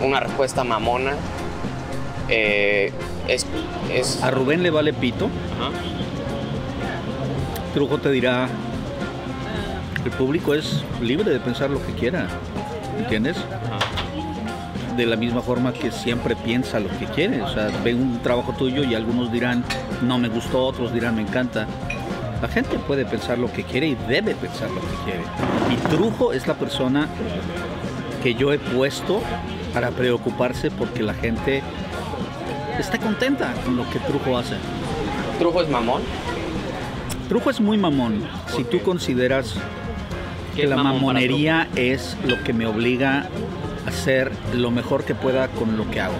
una 0.04 0.20
respuesta 0.20 0.64
mamona. 0.64 1.12
Eh, 2.28 2.92
es, 3.26 3.46
es- 3.92 4.22
A 4.22 4.30
Rubén 4.30 4.62
le 4.62 4.70
vale 4.70 4.92
pito. 4.92 5.26
Ajá. 5.26 5.70
Trujo 7.74 7.98
te 7.98 8.10
dirá, 8.10 8.48
el 10.04 10.10
público 10.12 10.54
es 10.54 10.82
libre 11.00 11.30
de 11.30 11.38
pensar 11.38 11.70
lo 11.70 11.84
que 11.86 11.92
quiera, 11.92 12.26
¿entiendes? 12.98 13.36
De 14.96 15.06
la 15.06 15.16
misma 15.16 15.42
forma 15.42 15.72
que 15.72 15.92
siempre 15.92 16.34
piensa 16.34 16.80
lo 16.80 16.88
que 16.98 17.04
quiere, 17.06 17.40
o 17.42 17.48
sea, 17.52 17.68
ve 17.84 17.94
un 17.94 18.18
trabajo 18.20 18.52
tuyo 18.52 18.82
y 18.82 18.94
algunos 18.96 19.30
dirán, 19.30 19.62
no 20.02 20.18
me 20.18 20.28
gustó, 20.28 20.64
otros 20.66 20.92
dirán, 20.92 21.14
me 21.14 21.22
encanta. 21.22 21.66
La 22.40 22.48
gente 22.48 22.78
puede 22.78 23.04
pensar 23.04 23.38
lo 23.38 23.52
que 23.52 23.64
quiere 23.64 23.88
y 23.88 23.94
debe 24.08 24.34
pensar 24.34 24.70
lo 24.70 24.80
que 24.80 24.96
quiere. 25.04 25.22
Y 25.72 25.76
Trujo 25.88 26.32
es 26.32 26.46
la 26.46 26.54
persona 26.54 27.08
que 28.22 28.34
yo 28.34 28.52
he 28.52 28.58
puesto 28.58 29.20
para 29.74 29.90
preocuparse 29.90 30.70
porque 30.70 31.02
la 31.02 31.14
gente 31.14 31.62
esté 32.78 32.98
contenta 32.98 33.52
con 33.64 33.76
lo 33.76 33.88
que 33.90 33.98
Trujo 33.98 34.38
hace. 34.38 34.54
Trujo 35.38 35.62
es 35.62 35.68
mamón. 35.68 36.02
Trujo 37.28 37.50
es 37.50 37.60
muy 37.60 37.76
mamón. 37.76 38.22
Si 38.56 38.64
tú 38.64 38.80
consideras 38.80 39.54
¿Qué 40.54 40.62
que 40.62 40.68
la 40.68 40.76
mamonería 40.76 41.68
es 41.74 42.16
lo 42.24 42.42
que 42.44 42.52
me 42.52 42.66
obliga 42.66 43.28
a 43.84 43.88
hacer 43.88 44.32
lo 44.54 44.70
mejor 44.70 45.04
que 45.04 45.14
pueda 45.14 45.48
con 45.48 45.76
lo 45.76 45.90
que 45.90 46.00
hago. 46.00 46.16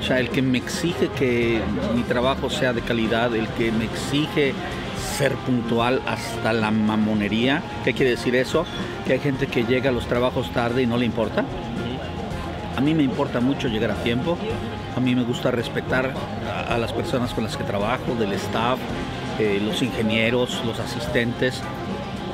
O 0.00 0.02
sea, 0.02 0.20
el 0.20 0.30
que 0.30 0.42
me 0.42 0.58
exige 0.58 1.08
que 1.18 1.60
mi 1.94 2.02
trabajo 2.02 2.50
sea 2.50 2.72
de 2.72 2.80
calidad, 2.80 3.34
el 3.34 3.48
que 3.48 3.72
me 3.72 3.84
exige 3.84 4.54
ser 5.18 5.34
puntual 5.34 6.00
hasta 6.06 6.52
la 6.52 6.70
mamonería. 6.70 7.60
¿Qué 7.84 7.92
quiere 7.92 8.12
decir 8.12 8.36
eso? 8.36 8.64
Que 9.04 9.14
hay 9.14 9.18
gente 9.18 9.48
que 9.48 9.64
llega 9.64 9.90
a 9.90 9.92
los 9.92 10.06
trabajos 10.06 10.52
tarde 10.52 10.82
y 10.82 10.86
no 10.86 10.96
le 10.96 11.06
importa. 11.06 11.44
A 12.76 12.80
mí 12.80 12.94
me 12.94 13.02
importa 13.02 13.40
mucho 13.40 13.66
llegar 13.66 13.90
a 13.90 13.96
tiempo. 14.04 14.38
A 14.96 15.00
mí 15.00 15.16
me 15.16 15.24
gusta 15.24 15.50
respetar 15.50 16.14
a, 16.68 16.78
las 16.78 16.92
personas 16.92 17.34
con 17.34 17.42
las 17.42 17.56
que 17.56 17.64
trabajo, 17.64 18.14
del 18.14 18.32
staff, 18.34 18.78
eh, 19.40 19.60
los 19.60 19.82
ingenieros, 19.82 20.62
los 20.64 20.78
asistentes. 20.78 21.60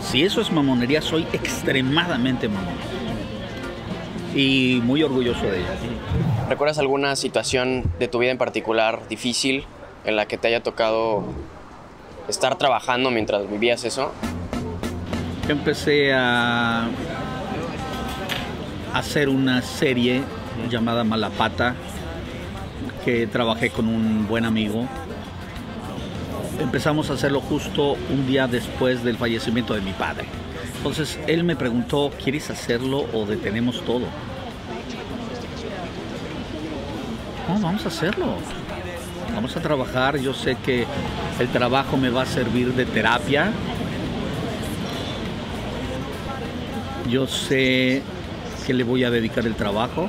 Si 0.02 0.22
eso 0.22 0.42
es 0.42 0.52
mamonería, 0.52 1.00
soy 1.00 1.26
extremadamente 1.32 2.48
mamón. 2.48 2.74
Y 4.34 4.80
muy 4.84 5.02
orgulloso 5.02 5.44
de 5.46 5.60
ella. 5.60 5.76
¿Recuerdas 6.50 6.78
alguna 6.78 7.16
situación 7.16 7.84
de 7.98 8.08
tu 8.08 8.18
vida 8.18 8.32
en 8.32 8.38
particular 8.38 9.00
difícil 9.08 9.64
en 10.04 10.16
la 10.16 10.26
que 10.26 10.36
te 10.36 10.48
haya 10.48 10.62
tocado 10.62 11.24
estar 12.28 12.56
trabajando 12.56 13.10
mientras 13.10 13.48
vivías 13.50 13.84
eso? 13.84 14.12
Yo 15.46 15.52
empecé 15.52 16.12
a 16.14 16.88
hacer 18.94 19.28
una 19.28 19.60
serie 19.60 20.22
llamada 20.70 21.04
Malapata, 21.04 21.74
que 23.04 23.26
trabajé 23.26 23.70
con 23.70 23.88
un 23.88 24.26
buen 24.26 24.44
amigo. 24.44 24.86
Empezamos 26.60 27.10
a 27.10 27.14
hacerlo 27.14 27.40
justo 27.40 27.96
un 28.10 28.26
día 28.26 28.46
después 28.46 29.02
del 29.04 29.16
fallecimiento 29.16 29.74
de 29.74 29.80
mi 29.80 29.92
padre. 29.92 30.26
Entonces 30.76 31.18
él 31.26 31.44
me 31.44 31.56
preguntó, 31.56 32.10
¿quieres 32.22 32.50
hacerlo 32.50 33.04
o 33.12 33.26
detenemos 33.26 33.84
todo? 33.84 34.06
No, 37.48 37.60
vamos 37.60 37.84
a 37.84 37.88
hacerlo. 37.88 38.36
Vamos 39.34 39.56
a 39.56 39.60
trabajar. 39.60 40.18
Yo 40.18 40.32
sé 40.32 40.56
que 40.56 40.86
el 41.40 41.48
trabajo 41.48 41.96
me 41.96 42.10
va 42.10 42.22
a 42.22 42.26
servir 42.26 42.72
de 42.72 42.86
terapia. 42.86 43.50
Yo 47.08 47.26
sé 47.26 48.02
que 48.66 48.72
le 48.72 48.84
voy 48.84 49.04
a 49.04 49.10
dedicar 49.10 49.46
el 49.46 49.54
trabajo. 49.54 50.08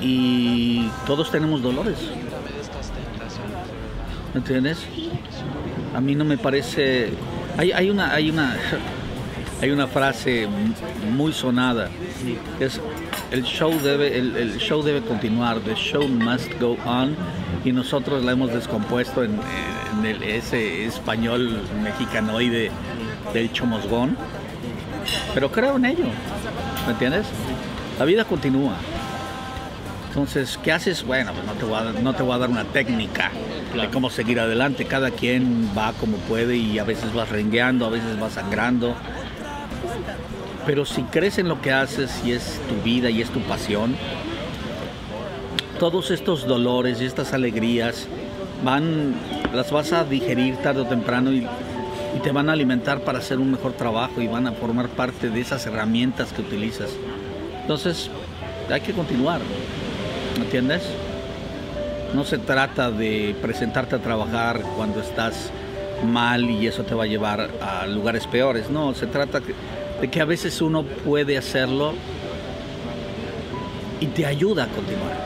Y 0.00 0.88
todos 1.06 1.30
tenemos 1.30 1.62
dolores. 1.62 1.98
¿Me 4.34 4.40
entiendes? 4.40 4.78
A 5.94 6.00
mí 6.00 6.14
no 6.14 6.24
me 6.24 6.36
parece. 6.36 7.10
Hay, 7.56 7.70
hay 7.70 7.88
una, 7.88 8.12
hay 8.12 8.30
una, 8.30 8.56
hay 9.62 9.70
una 9.70 9.86
frase 9.86 10.48
muy 11.12 11.32
sonada. 11.32 11.88
es 12.58 12.80
el 13.30 13.42
show 13.44 13.72
debe, 13.82 14.16
el, 14.18 14.36
el 14.36 14.58
show 14.58 14.82
debe 14.82 15.00
continuar. 15.02 15.58
The 15.60 15.74
show 15.74 16.06
must 16.08 16.50
go 16.60 16.76
on. 16.84 17.16
Y 17.64 17.72
nosotros 17.72 18.22
la 18.24 18.32
hemos 18.32 18.52
descompuesto 18.52 19.24
en, 19.24 19.38
en 19.98 20.06
el- 20.06 20.22
ese 20.22 20.84
español 20.84 21.62
mexicanoide 21.82 22.70
del 23.32 23.52
chomosgón. 23.52 24.16
Pero 25.34 25.50
creo 25.50 25.76
en 25.76 25.84
ello. 25.86 26.04
¿Me 26.86 26.92
entiendes? 26.92 27.26
La 27.98 28.04
vida 28.04 28.24
continúa. 28.24 28.74
Entonces, 30.08 30.58
¿qué 30.62 30.70
haces? 30.72 31.04
Bueno, 31.04 31.32
pues 31.32 31.44
no 31.46 31.52
te 31.54 31.64
voy 31.64 31.78
a, 31.78 32.00
no 32.02 32.14
te 32.14 32.22
voy 32.22 32.34
a 32.34 32.38
dar 32.38 32.48
una 32.50 32.64
técnica 32.64 33.32
de 33.74 33.88
cómo 33.88 34.10
seguir 34.10 34.38
adelante. 34.38 34.84
Cada 34.84 35.10
quien 35.10 35.70
va 35.76 35.92
como 35.94 36.18
puede 36.18 36.56
y 36.56 36.78
a 36.78 36.84
veces 36.84 37.12
vas 37.12 37.28
rengueando, 37.30 37.86
a 37.86 37.90
veces 37.90 38.18
vas 38.20 38.34
sangrando. 38.34 38.94
Pero 40.66 40.86
si 40.86 41.02
crees 41.02 41.38
en 41.38 41.48
lo 41.48 41.60
que 41.60 41.72
haces 41.72 42.22
y 42.24 42.32
es 42.32 42.60
tu 42.68 42.82
vida 42.82 43.10
y 43.10 43.20
es 43.20 43.28
tu 43.30 43.40
pasión, 43.40 43.96
todos 45.78 46.10
estos 46.10 46.46
dolores 46.46 47.00
y 47.00 47.04
estas 47.04 47.34
alegrías 47.34 48.06
van, 48.64 49.14
las 49.52 49.70
vas 49.70 49.92
a 49.92 50.04
digerir 50.04 50.56
tarde 50.56 50.80
o 50.82 50.86
temprano 50.86 51.32
y, 51.32 51.46
te 52.22 52.30
van 52.30 52.48
a 52.48 52.52
alimentar 52.52 53.00
para 53.00 53.18
hacer 53.18 53.38
un 53.38 53.50
mejor 53.50 53.72
trabajo 53.72 54.22
y 54.22 54.28
van 54.28 54.46
a 54.46 54.52
formar 54.52 54.88
parte 54.88 55.28
de 55.28 55.40
esas 55.40 55.66
herramientas 55.66 56.32
que 56.32 56.42
utilizas. 56.42 56.90
Entonces, 57.60 58.08
hay 58.70 58.80
que 58.80 58.92
continuar. 58.92 59.40
¿Me 60.38 60.44
entiendes? 60.44 60.84
No 62.14 62.24
se 62.24 62.38
trata 62.38 62.92
de 62.92 63.34
presentarte 63.42 63.96
a 63.96 63.98
trabajar 63.98 64.62
cuando 64.76 65.00
estás 65.00 65.50
mal 66.06 66.48
y 66.48 66.68
eso 66.68 66.84
te 66.84 66.94
va 66.94 67.02
a 67.02 67.06
llevar 67.08 67.50
a 67.60 67.86
lugares 67.88 68.26
peores. 68.28 68.70
No, 68.70 68.94
se 68.94 69.06
trata 69.06 69.40
que- 69.40 69.54
de 70.04 70.10
que 70.10 70.20
a 70.20 70.26
veces 70.26 70.60
uno 70.60 70.82
puede 70.82 71.38
hacerlo 71.38 71.94
y 74.00 74.06
te 74.08 74.26
ayuda 74.26 74.64
a 74.64 74.66
continuar. 74.66 75.16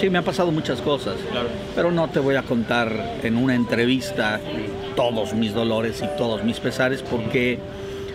Sí, 0.00 0.08
me 0.08 0.16
han 0.16 0.24
pasado 0.24 0.50
muchas 0.50 0.80
cosas, 0.80 1.16
pero 1.74 1.92
no 1.92 2.08
te 2.08 2.20
voy 2.20 2.36
a 2.36 2.42
contar 2.42 3.18
en 3.22 3.36
una 3.36 3.54
entrevista 3.54 4.40
todos 4.94 5.34
mis 5.34 5.52
dolores 5.52 6.02
y 6.02 6.16
todos 6.16 6.42
mis 6.42 6.58
pesares 6.58 7.02
porque 7.02 7.58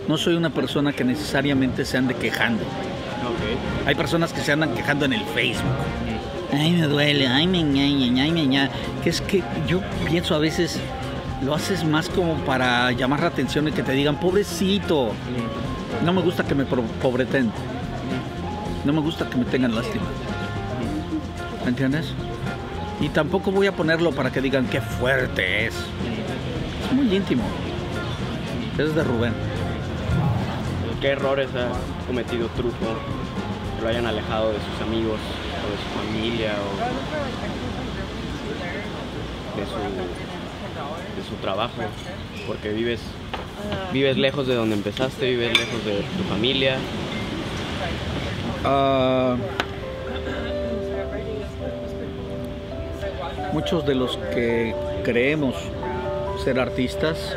no 0.08 0.18
soy 0.18 0.34
una 0.34 0.50
persona 0.50 0.92
que 0.92 1.04
necesariamente 1.04 1.84
se 1.84 1.98
ande 1.98 2.14
quejando. 2.16 2.64
Hay 3.86 3.94
personas 3.94 4.32
que 4.32 4.40
se 4.40 4.50
andan 4.50 4.74
quejando 4.74 5.04
en 5.04 5.12
el 5.12 5.24
Facebook. 5.26 5.76
Ay, 6.52 6.72
me 6.72 6.88
duele, 6.88 7.28
ay, 7.28 7.46
me 7.46 7.62
ña, 7.62 7.86
ña, 7.86 8.26
ña, 8.26 8.44
ña. 8.44 8.70
Que 9.04 9.10
es 9.10 9.20
que 9.20 9.44
yo 9.68 9.80
pienso 10.10 10.34
a 10.34 10.38
veces, 10.38 10.80
lo 11.44 11.54
haces 11.54 11.84
más 11.84 12.08
como 12.08 12.36
para 12.44 12.92
llamar 12.92 13.20
la 13.20 13.26
atención 13.28 13.68
y 13.68 13.72
que 13.72 13.82
te 13.82 13.92
digan, 13.92 14.18
pobrecito. 14.20 15.12
No 16.04 16.12
me 16.12 16.22
gusta 16.22 16.44
que 16.44 16.54
me 16.54 16.64
pobreten. 16.64 17.50
No 18.84 18.92
me 18.92 19.00
gusta 19.00 19.28
que 19.28 19.36
me 19.36 19.44
tengan 19.44 19.74
lástima. 19.74 20.04
¿Me 21.64 21.70
entiendes? 21.70 22.12
Y 23.00 23.08
tampoco 23.08 23.50
voy 23.50 23.66
a 23.66 23.72
ponerlo 23.72 24.12
para 24.12 24.30
que 24.30 24.40
digan 24.40 24.66
qué 24.66 24.80
fuerte 24.80 25.66
es. 25.66 25.74
Es 25.74 26.92
muy 26.92 27.14
íntimo. 27.14 27.42
Es 28.78 28.94
de 28.94 29.04
Rubén. 29.04 29.32
¿Qué 31.00 31.08
errores 31.08 31.48
ha 31.56 32.06
cometido 32.06 32.46
Trujo 32.50 32.76
que 33.76 33.82
lo 33.82 33.88
hayan 33.88 34.06
alejado 34.06 34.52
de 34.52 34.58
sus 34.58 34.86
amigos 34.86 35.18
o 35.18 35.70
de 35.70 35.76
su 35.76 35.88
familia 35.98 36.52
o 36.54 36.70
de 39.58 39.66
su, 39.66 39.72
de 41.16 41.22
su 41.28 41.34
trabajo? 41.36 41.82
Porque 42.46 42.70
vives 42.70 43.00
¿Vives 43.92 44.16
lejos 44.16 44.46
de 44.46 44.54
donde 44.54 44.74
empezaste? 44.74 45.30
¿Vives 45.30 45.56
lejos 45.58 45.84
de 45.84 45.96
tu 46.16 46.22
familia? 46.24 46.78
Ah, 48.64 49.36
muchos 53.52 53.84
de 53.84 53.94
los 53.94 54.16
que 54.32 54.74
creemos 55.04 55.54
ser 56.42 56.58
artistas 56.58 57.36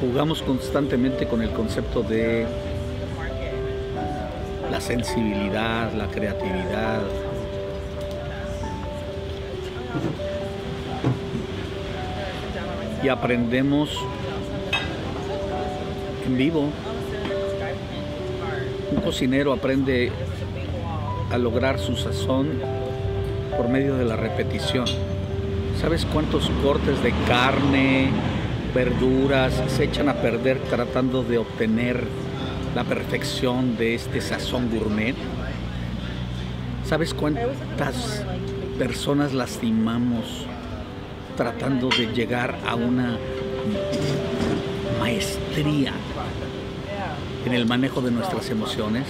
jugamos 0.00 0.42
constantemente 0.42 1.26
con 1.26 1.42
el 1.42 1.50
concepto 1.50 2.02
de 2.02 2.46
la 4.70 4.80
sensibilidad, 4.80 5.92
la 5.94 6.06
creatividad. 6.08 7.00
Aprendemos 13.10 13.90
en 16.26 16.36
vivo. 16.36 16.68
Un 18.92 19.00
cocinero 19.00 19.54
aprende 19.54 20.12
a 21.30 21.38
lograr 21.38 21.78
su 21.78 21.96
sazón 21.96 22.60
por 23.56 23.68
medio 23.68 23.96
de 23.96 24.04
la 24.04 24.16
repetición. 24.16 24.84
¿Sabes 25.80 26.04
cuántos 26.04 26.50
cortes 26.62 27.02
de 27.02 27.12
carne, 27.26 28.10
verduras 28.74 29.54
se 29.68 29.84
echan 29.84 30.10
a 30.10 30.14
perder 30.14 30.58
tratando 30.68 31.22
de 31.22 31.38
obtener 31.38 32.04
la 32.74 32.84
perfección 32.84 33.78
de 33.78 33.94
este 33.94 34.20
sazón 34.20 34.68
gourmet? 34.70 35.16
¿Sabes 36.84 37.14
cuántas 37.14 38.22
personas 38.78 39.32
lastimamos 39.32 40.47
tratando 41.38 41.88
de 41.88 42.06
llegar 42.12 42.58
a 42.66 42.74
una 42.74 43.16
maestría 44.98 45.92
en 47.46 47.54
el 47.54 47.64
manejo 47.64 48.00
de 48.00 48.10
nuestras 48.10 48.50
emociones? 48.50 49.06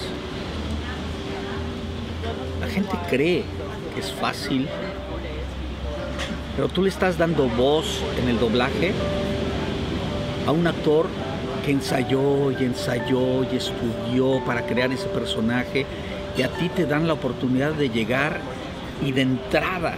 La 2.60 2.66
gente 2.66 2.92
cree 3.08 3.44
que 3.94 4.00
es 4.00 4.12
fácil, 4.12 4.68
pero 6.54 6.68
tú 6.68 6.82
le 6.82 6.90
estás 6.90 7.16
dando 7.16 7.48
voz 7.48 8.02
en 8.22 8.28
el 8.28 8.38
doblaje 8.38 8.92
a 10.46 10.52
un 10.52 10.66
actor 10.66 11.06
que 11.64 11.70
ensayó 11.70 12.52
y 12.52 12.56
ensayó 12.56 13.44
y 13.50 13.56
estudió 13.56 14.44
para 14.44 14.66
crear 14.66 14.92
ese 14.92 15.06
personaje 15.06 15.86
y 16.36 16.42
a 16.42 16.48
ti 16.48 16.68
te 16.68 16.84
dan 16.84 17.06
la 17.06 17.14
oportunidad 17.14 17.72
de 17.72 17.88
llegar 17.88 18.42
y 19.02 19.12
de 19.12 19.22
entrada 19.22 19.94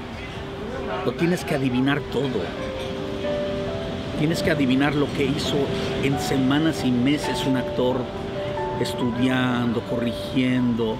lo 1.04 1.12
tienes 1.12 1.44
que 1.44 1.54
adivinar 1.54 2.00
todo. 2.12 2.40
Tienes 4.18 4.42
que 4.42 4.50
adivinar 4.50 4.94
lo 4.94 5.10
que 5.14 5.24
hizo 5.24 5.56
en 6.02 6.18
semanas 6.20 6.84
y 6.84 6.90
meses 6.90 7.46
un 7.46 7.56
actor 7.56 7.96
estudiando, 8.80 9.80
corrigiendo. 9.82 10.96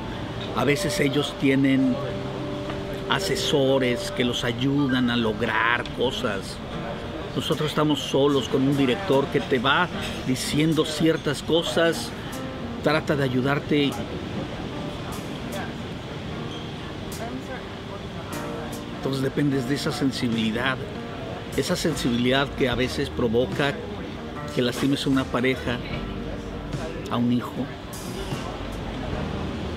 A 0.57 0.65
veces 0.65 0.99
ellos 1.01 1.35
tienen 1.41 1.95
asesores 3.11 4.11
que 4.13 4.25
los 4.25 4.45
ayudan 4.45 5.11
a 5.11 5.17
lograr 5.17 5.85
cosas. 5.99 6.57
Nosotros 7.37 7.71
estamos 7.71 8.01
solos 8.01 8.49
con 8.49 8.63
un 8.67 8.77
director 8.77 9.27
que 9.27 9.41
te 9.41 9.59
va 9.59 9.89
diciendo 10.27 10.85
ciertas 10.85 11.43
cosas, 11.43 12.11
trata 12.83 13.17
de 13.17 13.25
ayudarte. 13.25 13.91
Entonces 19.11 19.35
dependes 19.35 19.69
de 19.69 19.75
esa 19.75 19.91
sensibilidad, 19.91 20.79
esa 21.57 21.75
sensibilidad 21.75 22.49
que 22.51 22.69
a 22.69 22.77
veces 22.77 23.11
provoca 23.11 23.75
que 24.55 24.63
lastimes 24.63 25.05
a 25.05 25.11
una 25.11 25.25
pareja, 25.25 25.79
a 27.11 27.17
un 27.17 27.33
hijo, 27.33 27.67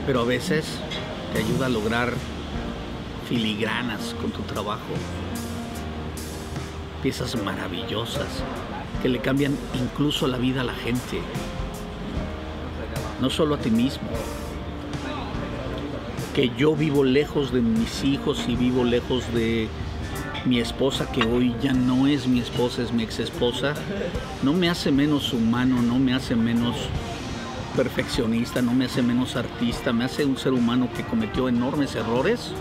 pero 0.05 0.19
a 0.19 0.23
veces 0.23 0.77
te 1.33 1.39
ayuda 1.39 1.65
a 1.65 1.69
lograr 1.69 2.13
filigranas 3.27 4.15
con 4.21 4.29
tu 4.29 4.43
trabajo 4.43 4.93
piezas 7.01 7.35
maravillosas 7.35 8.27
que 9.01 9.09
le 9.09 9.17
cambian 9.17 9.57
incluso 9.73 10.27
la 10.27 10.37
vida 10.37 10.61
a 10.61 10.63
la 10.63 10.75
gente, 10.75 11.19
no 13.19 13.31
solo 13.31 13.55
a 13.55 13.57
ti 13.57 13.71
mismo. 13.71 14.09
Que 16.33 16.51
yo 16.57 16.75
vivo 16.75 17.03
lejos 17.03 17.53
de 17.53 17.61
mis 17.61 18.03
hijos 18.03 18.45
y 18.47 18.55
vivo 18.55 18.83
lejos 18.83 19.31
de 19.33 19.67
mi 20.45 20.59
esposa, 20.59 21.11
que 21.11 21.23
hoy 21.23 21.55
ya 21.61 21.73
no 21.73 22.07
es 22.07 22.27
mi 22.27 22.39
esposa, 22.39 22.81
es 22.81 22.91
mi 22.91 23.03
ex 23.03 23.19
esposa, 23.19 23.75
no 24.41 24.53
me 24.53 24.69
hace 24.69 24.91
menos 24.91 25.31
humano, 25.31 25.81
no 25.81 25.99
me 25.99 26.13
hace 26.13 26.35
menos 26.35 26.75
perfeccionista, 27.75 28.61
no 28.61 28.73
me 28.73 28.85
hace 28.85 29.01
menos 29.01 29.35
artista, 29.35 29.93
me 29.93 30.05
hace 30.05 30.25
un 30.25 30.37
ser 30.37 30.53
humano 30.53 30.89
que 30.95 31.03
cometió 31.03 31.47
enormes 31.47 31.95
errores 31.95 32.51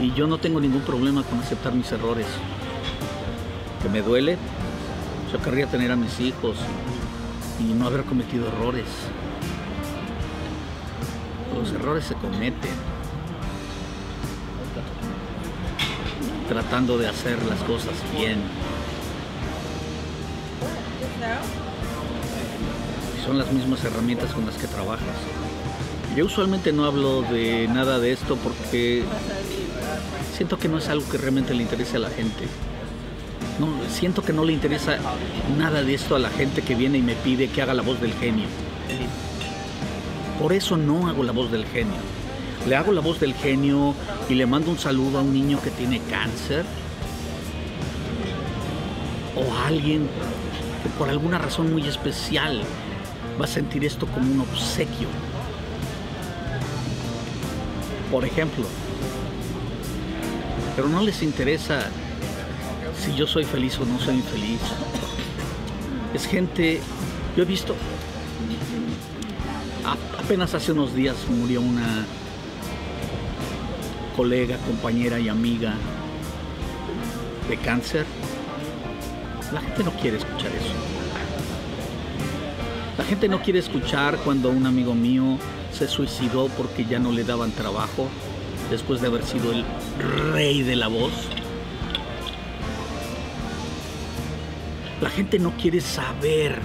y 0.00 0.12
yo 0.14 0.26
no 0.26 0.38
tengo 0.38 0.60
ningún 0.60 0.82
problema 0.82 1.22
con 1.22 1.38
aceptar 1.38 1.74
mis 1.74 1.92
errores 1.92 2.26
que 3.82 3.88
me 3.88 4.02
duele, 4.02 4.36
yo 5.32 5.40
querría 5.40 5.66
tener 5.66 5.92
a 5.92 5.96
mis 5.96 6.18
hijos 6.20 6.56
y 7.60 7.74
no 7.74 7.86
haber 7.86 8.04
cometido 8.04 8.48
errores. 8.48 8.86
Los 11.54 11.72
errores 11.72 12.04
se 12.04 12.14
cometen 12.14 12.70
tratando 16.48 16.98
de 16.98 17.08
hacer 17.08 17.38
las 17.46 17.60
cosas 17.60 17.94
bien. 18.16 18.38
Son 23.24 23.38
las 23.38 23.52
mismas 23.52 23.84
herramientas 23.84 24.32
con 24.32 24.46
las 24.46 24.56
que 24.56 24.66
trabajas. 24.66 25.06
Yo 26.16 26.26
usualmente 26.26 26.72
no 26.72 26.84
hablo 26.84 27.22
de 27.22 27.68
nada 27.68 28.00
de 28.00 28.12
esto 28.12 28.36
porque 28.36 29.04
siento 30.36 30.58
que 30.58 30.68
no 30.68 30.78
es 30.78 30.88
algo 30.88 31.08
que 31.08 31.18
realmente 31.18 31.54
le 31.54 31.62
interese 31.62 31.96
a 31.96 32.00
la 32.00 32.10
gente 32.10 32.48
siento 33.90 34.22
que 34.22 34.32
no 34.32 34.44
le 34.44 34.52
interesa 34.52 34.98
nada 35.58 35.82
de 35.82 35.94
esto 35.94 36.14
a 36.16 36.18
la 36.18 36.30
gente 36.30 36.62
que 36.62 36.74
viene 36.74 36.98
y 36.98 37.02
me 37.02 37.14
pide 37.14 37.48
que 37.48 37.62
haga 37.62 37.74
la 37.74 37.82
voz 37.82 38.00
del 38.00 38.12
genio. 38.14 38.46
Por 40.40 40.54
eso 40.54 40.78
no 40.78 41.06
hago 41.06 41.22
la 41.22 41.32
voz 41.32 41.52
del 41.52 41.66
genio. 41.66 42.00
Le 42.66 42.74
hago 42.74 42.92
la 42.92 43.02
voz 43.02 43.20
del 43.20 43.34
genio 43.34 43.94
y 44.26 44.34
le 44.34 44.46
mando 44.46 44.70
un 44.70 44.78
saludo 44.78 45.18
a 45.18 45.22
un 45.22 45.34
niño 45.34 45.60
que 45.62 45.68
tiene 45.70 46.00
cáncer. 46.08 46.64
O 49.36 49.54
a 49.54 49.66
alguien 49.66 50.08
que 50.82 50.88
por 50.98 51.10
alguna 51.10 51.36
razón 51.36 51.70
muy 51.70 51.86
especial 51.86 52.62
va 53.38 53.44
a 53.44 53.48
sentir 53.48 53.84
esto 53.84 54.06
como 54.06 54.32
un 54.32 54.40
obsequio. 54.40 55.08
Por 58.10 58.24
ejemplo. 58.24 58.64
Pero 60.74 60.88
no 60.88 61.02
les 61.02 61.22
interesa 61.22 61.90
si 62.98 63.14
yo 63.14 63.26
soy 63.26 63.44
feliz 63.44 63.78
o 63.78 63.84
no 63.84 63.98
soy 63.98 64.16
infeliz. 64.16 64.60
Es 66.14 66.26
gente, 66.26 66.80
yo 67.36 67.42
he 67.42 67.46
visto, 67.46 67.74
apenas 70.30 70.54
hace 70.54 70.70
unos 70.70 70.94
días 70.94 71.16
murió 71.28 71.60
una 71.60 72.06
colega, 74.16 74.58
compañera 74.58 75.18
y 75.18 75.28
amiga 75.28 75.74
de 77.48 77.56
cáncer. 77.56 78.06
La 79.52 79.60
gente 79.60 79.82
no 79.82 79.90
quiere 79.90 80.18
escuchar 80.18 80.52
eso. 80.52 80.72
La 82.96 83.02
gente 83.02 83.28
no 83.28 83.42
quiere 83.42 83.58
escuchar 83.58 84.18
cuando 84.18 84.50
un 84.50 84.66
amigo 84.66 84.94
mío 84.94 85.36
se 85.72 85.88
suicidó 85.88 86.46
porque 86.46 86.84
ya 86.84 87.00
no 87.00 87.10
le 87.10 87.24
daban 87.24 87.50
trabajo 87.50 88.06
después 88.70 89.00
de 89.00 89.08
haber 89.08 89.24
sido 89.24 89.50
el 89.50 89.64
rey 90.32 90.62
de 90.62 90.76
la 90.76 90.86
voz. 90.86 91.10
La 95.00 95.10
gente 95.10 95.40
no 95.40 95.56
quiere 95.56 95.80
saber 95.80 96.60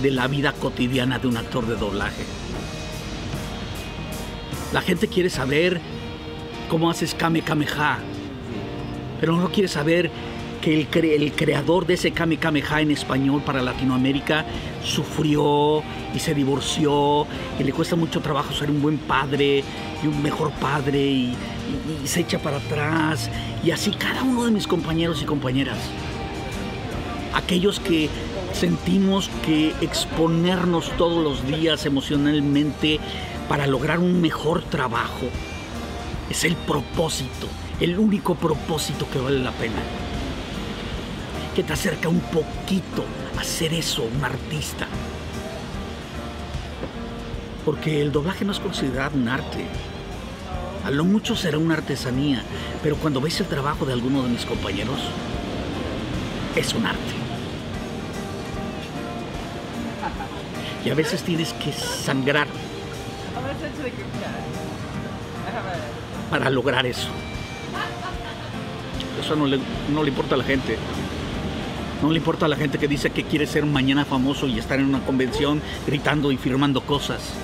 de 0.00 0.12
la 0.12 0.28
vida 0.28 0.52
cotidiana 0.52 1.18
de 1.18 1.26
un 1.26 1.36
actor 1.36 1.66
de 1.66 1.74
doblaje. 1.74 2.41
La 4.72 4.80
gente 4.80 5.06
quiere 5.06 5.28
saber 5.28 5.80
cómo 6.70 6.90
haces 6.90 7.14
Kame 7.14 7.42
Kameha, 7.42 7.98
pero 9.20 9.36
no 9.36 9.50
quiere 9.50 9.68
saber 9.68 10.10
que 10.62 10.80
el, 10.80 11.32
creador 11.32 11.86
de 11.86 11.94
ese 11.94 12.12
Kame 12.12 12.38
Kameha 12.38 12.80
en 12.80 12.92
español 12.92 13.42
para 13.44 13.60
Latinoamérica 13.60 14.46
sufrió 14.82 15.82
y 16.14 16.18
se 16.18 16.34
divorció 16.34 17.26
y 17.58 17.64
le 17.64 17.72
cuesta 17.72 17.96
mucho 17.96 18.20
trabajo 18.20 18.54
ser 18.54 18.70
un 18.70 18.80
buen 18.80 18.96
padre 18.96 19.62
y 20.02 20.06
un 20.06 20.22
mejor 20.22 20.52
padre 20.52 21.00
y 21.00 21.36
se 22.04 22.20
echa 22.20 22.38
para 22.38 22.56
atrás 22.56 23.28
y 23.64 23.72
así 23.72 23.90
cada 23.90 24.22
uno 24.22 24.44
de 24.44 24.52
mis 24.52 24.66
compañeros 24.66 25.20
y 25.20 25.26
compañeras. 25.26 25.78
Aquellos 27.34 27.80
que 27.80 28.08
sentimos 28.54 29.30
que 29.44 29.74
exponernos 29.80 30.90
todos 30.96 31.22
los 31.22 31.46
días 31.46 31.84
emocionalmente 31.86 33.00
para 33.52 33.66
lograr 33.66 33.98
un 33.98 34.18
mejor 34.18 34.62
trabajo 34.62 35.26
es 36.30 36.44
el 36.44 36.56
propósito, 36.56 37.46
el 37.80 37.98
único 37.98 38.34
propósito 38.34 39.06
que 39.12 39.18
vale 39.18 39.40
la 39.40 39.50
pena. 39.50 39.82
Que 41.54 41.62
te 41.62 41.74
acerca 41.74 42.08
un 42.08 42.20
poquito 42.20 43.04
a 43.38 43.44
ser 43.44 43.74
eso, 43.74 44.04
un 44.04 44.24
artista. 44.24 44.86
Porque 47.66 48.00
el 48.00 48.10
doblaje 48.10 48.46
no 48.46 48.52
es 48.52 48.58
considerado 48.58 49.18
un 49.18 49.28
arte. 49.28 49.66
A 50.86 50.90
lo 50.90 51.04
mucho 51.04 51.36
será 51.36 51.58
una 51.58 51.74
artesanía, 51.74 52.42
pero 52.82 52.96
cuando 52.96 53.20
ves 53.20 53.38
el 53.40 53.48
trabajo 53.48 53.84
de 53.84 53.92
alguno 53.92 54.22
de 54.22 54.30
mis 54.30 54.46
compañeros, 54.46 54.98
es 56.56 56.72
un 56.72 56.86
arte. 56.86 57.12
Y 60.86 60.88
a 60.88 60.94
veces 60.94 61.22
tienes 61.22 61.52
que 61.52 61.70
sangrar 61.70 62.48
para 66.30 66.48
lograr 66.48 66.86
eso. 66.86 67.08
Eso 69.20 69.36
no 69.36 69.46
le, 69.46 69.58
no 69.92 70.02
le 70.02 70.08
importa 70.08 70.34
a 70.34 70.38
la 70.38 70.44
gente. 70.44 70.78
No 72.02 72.10
le 72.10 72.18
importa 72.18 72.46
a 72.46 72.48
la 72.48 72.56
gente 72.56 72.78
que 72.78 72.88
dice 72.88 73.10
que 73.10 73.24
quiere 73.24 73.46
ser 73.46 73.64
mañana 73.66 74.04
famoso 74.04 74.48
y 74.48 74.58
estar 74.58 74.80
en 74.80 74.86
una 74.86 75.04
convención 75.04 75.60
gritando 75.86 76.32
y 76.32 76.36
firmando 76.36 76.80
cosas. 76.80 77.34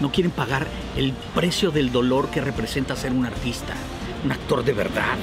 No 0.00 0.10
quieren 0.10 0.32
pagar 0.32 0.66
el 0.96 1.12
precio 1.34 1.70
del 1.70 1.92
dolor 1.92 2.30
que 2.30 2.40
representa 2.40 2.96
ser 2.96 3.12
un 3.12 3.24
artista, 3.24 3.74
un 4.24 4.32
actor 4.32 4.64
de 4.64 4.72
verdad, 4.72 5.16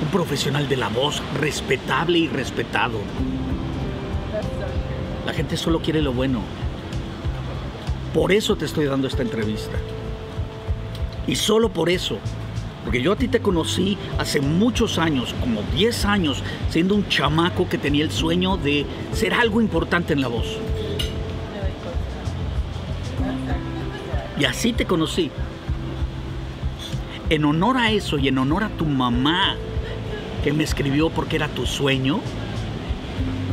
un 0.00 0.08
profesional 0.08 0.68
de 0.68 0.76
la 0.76 0.88
voz 0.88 1.20
respetable 1.38 2.18
y 2.18 2.28
respetado. 2.28 3.00
La 5.26 5.34
gente 5.34 5.56
solo 5.56 5.80
quiere 5.80 6.00
lo 6.00 6.12
bueno. 6.12 6.40
Por 8.16 8.32
eso 8.32 8.56
te 8.56 8.64
estoy 8.64 8.86
dando 8.86 9.08
esta 9.08 9.20
entrevista. 9.20 9.76
Y 11.26 11.36
solo 11.36 11.68
por 11.68 11.90
eso. 11.90 12.16
Porque 12.82 13.02
yo 13.02 13.12
a 13.12 13.16
ti 13.16 13.28
te 13.28 13.40
conocí 13.40 13.98
hace 14.16 14.40
muchos 14.40 14.98
años, 14.98 15.34
como 15.38 15.60
10 15.74 16.06
años, 16.06 16.42
siendo 16.70 16.94
un 16.94 17.06
chamaco 17.10 17.68
que 17.68 17.76
tenía 17.76 18.04
el 18.04 18.10
sueño 18.10 18.56
de 18.56 18.86
ser 19.12 19.34
algo 19.34 19.60
importante 19.60 20.14
en 20.14 20.22
la 20.22 20.28
voz. 20.28 20.46
Y 24.40 24.46
así 24.46 24.72
te 24.72 24.86
conocí. 24.86 25.30
En 27.28 27.44
honor 27.44 27.76
a 27.76 27.90
eso 27.90 28.16
y 28.16 28.28
en 28.28 28.38
honor 28.38 28.64
a 28.64 28.70
tu 28.70 28.86
mamá, 28.86 29.56
que 30.42 30.54
me 30.54 30.64
escribió 30.64 31.10
porque 31.10 31.36
era 31.36 31.48
tu 31.48 31.66
sueño, 31.66 32.22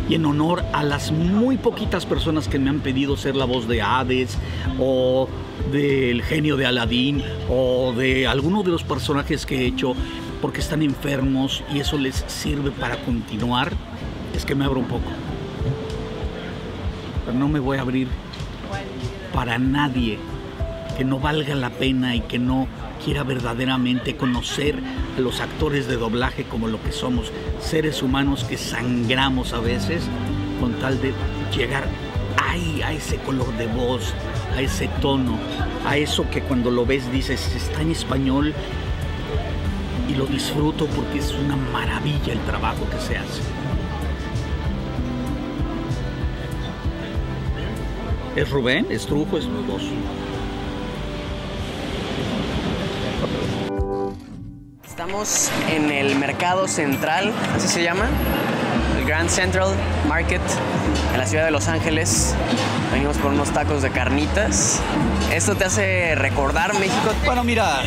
y 0.09 0.15
en 0.15 0.25
honor 0.25 0.63
a 0.73 0.83
las 0.83 1.11
muy 1.11 1.57
poquitas 1.57 2.05
personas 2.05 2.47
que 2.47 2.59
me 2.59 2.69
han 2.69 2.79
pedido 2.79 3.15
ser 3.17 3.35
la 3.35 3.45
voz 3.45 3.67
de 3.67 3.81
Hades 3.81 4.37
o 4.79 5.27
del 5.71 6.21
genio 6.23 6.57
de 6.57 6.65
Aladín 6.65 7.23
o 7.49 7.93
de 7.93 8.27
alguno 8.27 8.63
de 8.63 8.71
los 8.71 8.83
personajes 8.83 9.45
que 9.45 9.61
he 9.61 9.65
hecho 9.65 9.93
porque 10.41 10.59
están 10.59 10.81
enfermos 10.81 11.63
y 11.73 11.79
eso 11.79 11.97
les 11.97 12.25
sirve 12.27 12.71
para 12.71 12.97
continuar, 12.97 13.71
es 14.35 14.43
que 14.43 14.55
me 14.55 14.65
abro 14.65 14.81
un 14.81 14.87
poco. 14.87 15.09
Pero 17.25 17.37
no 17.37 17.47
me 17.47 17.59
voy 17.59 17.77
a 17.77 17.81
abrir 17.81 18.09
para 19.33 19.57
nadie 19.57 20.19
que 20.97 21.05
no 21.05 21.19
valga 21.19 21.55
la 21.55 21.69
pena 21.69 22.15
y 22.15 22.19
que 22.21 22.39
no 22.39 22.67
quiera 23.03 23.23
verdaderamente 23.23 24.15
conocer 24.15 24.75
los 25.17 25.39
actores 25.41 25.87
de 25.87 25.97
doblaje 25.97 26.43
como 26.43 26.67
lo 26.67 26.81
que 26.81 26.91
somos, 26.91 27.31
seres 27.59 28.01
humanos 28.01 28.43
que 28.43 28.57
sangramos 28.57 29.53
a 29.53 29.59
veces 29.59 30.03
con 30.59 30.73
tal 30.73 31.01
de 31.01 31.13
llegar 31.55 31.87
ay, 32.37 32.81
a 32.81 32.93
ese 32.93 33.17
color 33.17 33.51
de 33.57 33.67
voz, 33.67 34.13
a 34.55 34.61
ese 34.61 34.87
tono, 35.01 35.37
a 35.85 35.97
eso 35.97 36.29
que 36.29 36.41
cuando 36.41 36.71
lo 36.71 36.85
ves 36.85 37.11
dices, 37.11 37.53
está 37.55 37.81
en 37.81 37.91
español 37.91 38.53
y 40.09 40.15
lo 40.15 40.25
disfruto 40.25 40.85
porque 40.87 41.19
es 41.19 41.33
una 41.33 41.55
maravilla 41.55 42.33
el 42.33 42.39
trabajo 42.41 42.87
que 42.89 42.99
se 42.99 43.17
hace. 43.17 43.41
¿Es 48.35 48.49
Rubén? 48.49 48.87
¿Es 48.89 49.05
Trujo? 49.05 49.37
¿Es 49.37 49.45
mi 49.45 49.61
voz? 49.63 49.83
Estamos 55.03 55.51
en 55.69 55.91
el 55.91 56.15
mercado 56.15 56.65
central, 56.65 57.33
así 57.53 57.67
se 57.67 57.83
llama, 57.83 58.05
el 58.97 59.03
Grand 59.05 59.29
Central 59.29 59.75
Market 60.07 60.41
en 61.11 61.19
la 61.19 61.25
ciudad 61.27 61.43
de 61.43 61.51
Los 61.51 61.67
Ángeles. 61.67 62.33
Venimos 62.89 63.17
por 63.17 63.33
unos 63.33 63.49
tacos 63.49 63.81
de 63.81 63.89
carnitas. 63.89 64.79
¿Esto 65.33 65.55
te 65.55 65.65
hace 65.65 66.15
recordar 66.15 66.73
México? 66.79 67.11
Bueno, 67.25 67.43
mira, 67.43 67.81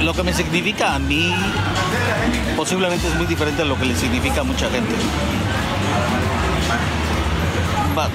lo 0.00 0.14
que 0.14 0.22
me 0.22 0.32
significa 0.32 0.94
a 0.94 0.98
mí 0.98 1.34
posiblemente 2.56 3.06
es 3.06 3.14
muy 3.16 3.26
diferente 3.26 3.60
a 3.60 3.66
lo 3.66 3.76
que 3.76 3.84
le 3.84 3.94
significa 3.94 4.40
a 4.40 4.44
mucha 4.44 4.70
gente. 4.70 4.94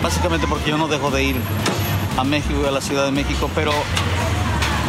Básicamente 0.01 0.47
porque 0.47 0.71
yo 0.71 0.79
no 0.79 0.87
dejo 0.87 1.11
de 1.11 1.25
ir 1.25 1.35
a 2.17 2.23
México 2.23 2.59
y 2.63 2.67
a 2.67 2.71
la 2.71 2.81
Ciudad 2.81 3.05
de 3.05 3.11
México, 3.11 3.51
pero 3.53 3.71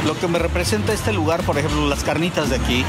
lo 0.09 0.18
que 0.18 0.26
me 0.26 0.38
representa 0.38 0.94
este 0.94 1.12
lugar, 1.12 1.42
por 1.42 1.59
ejemplo, 1.59 1.86
las 1.86 2.02
carnitas 2.02 2.48
de 2.48 2.56
aquí, 2.56 2.82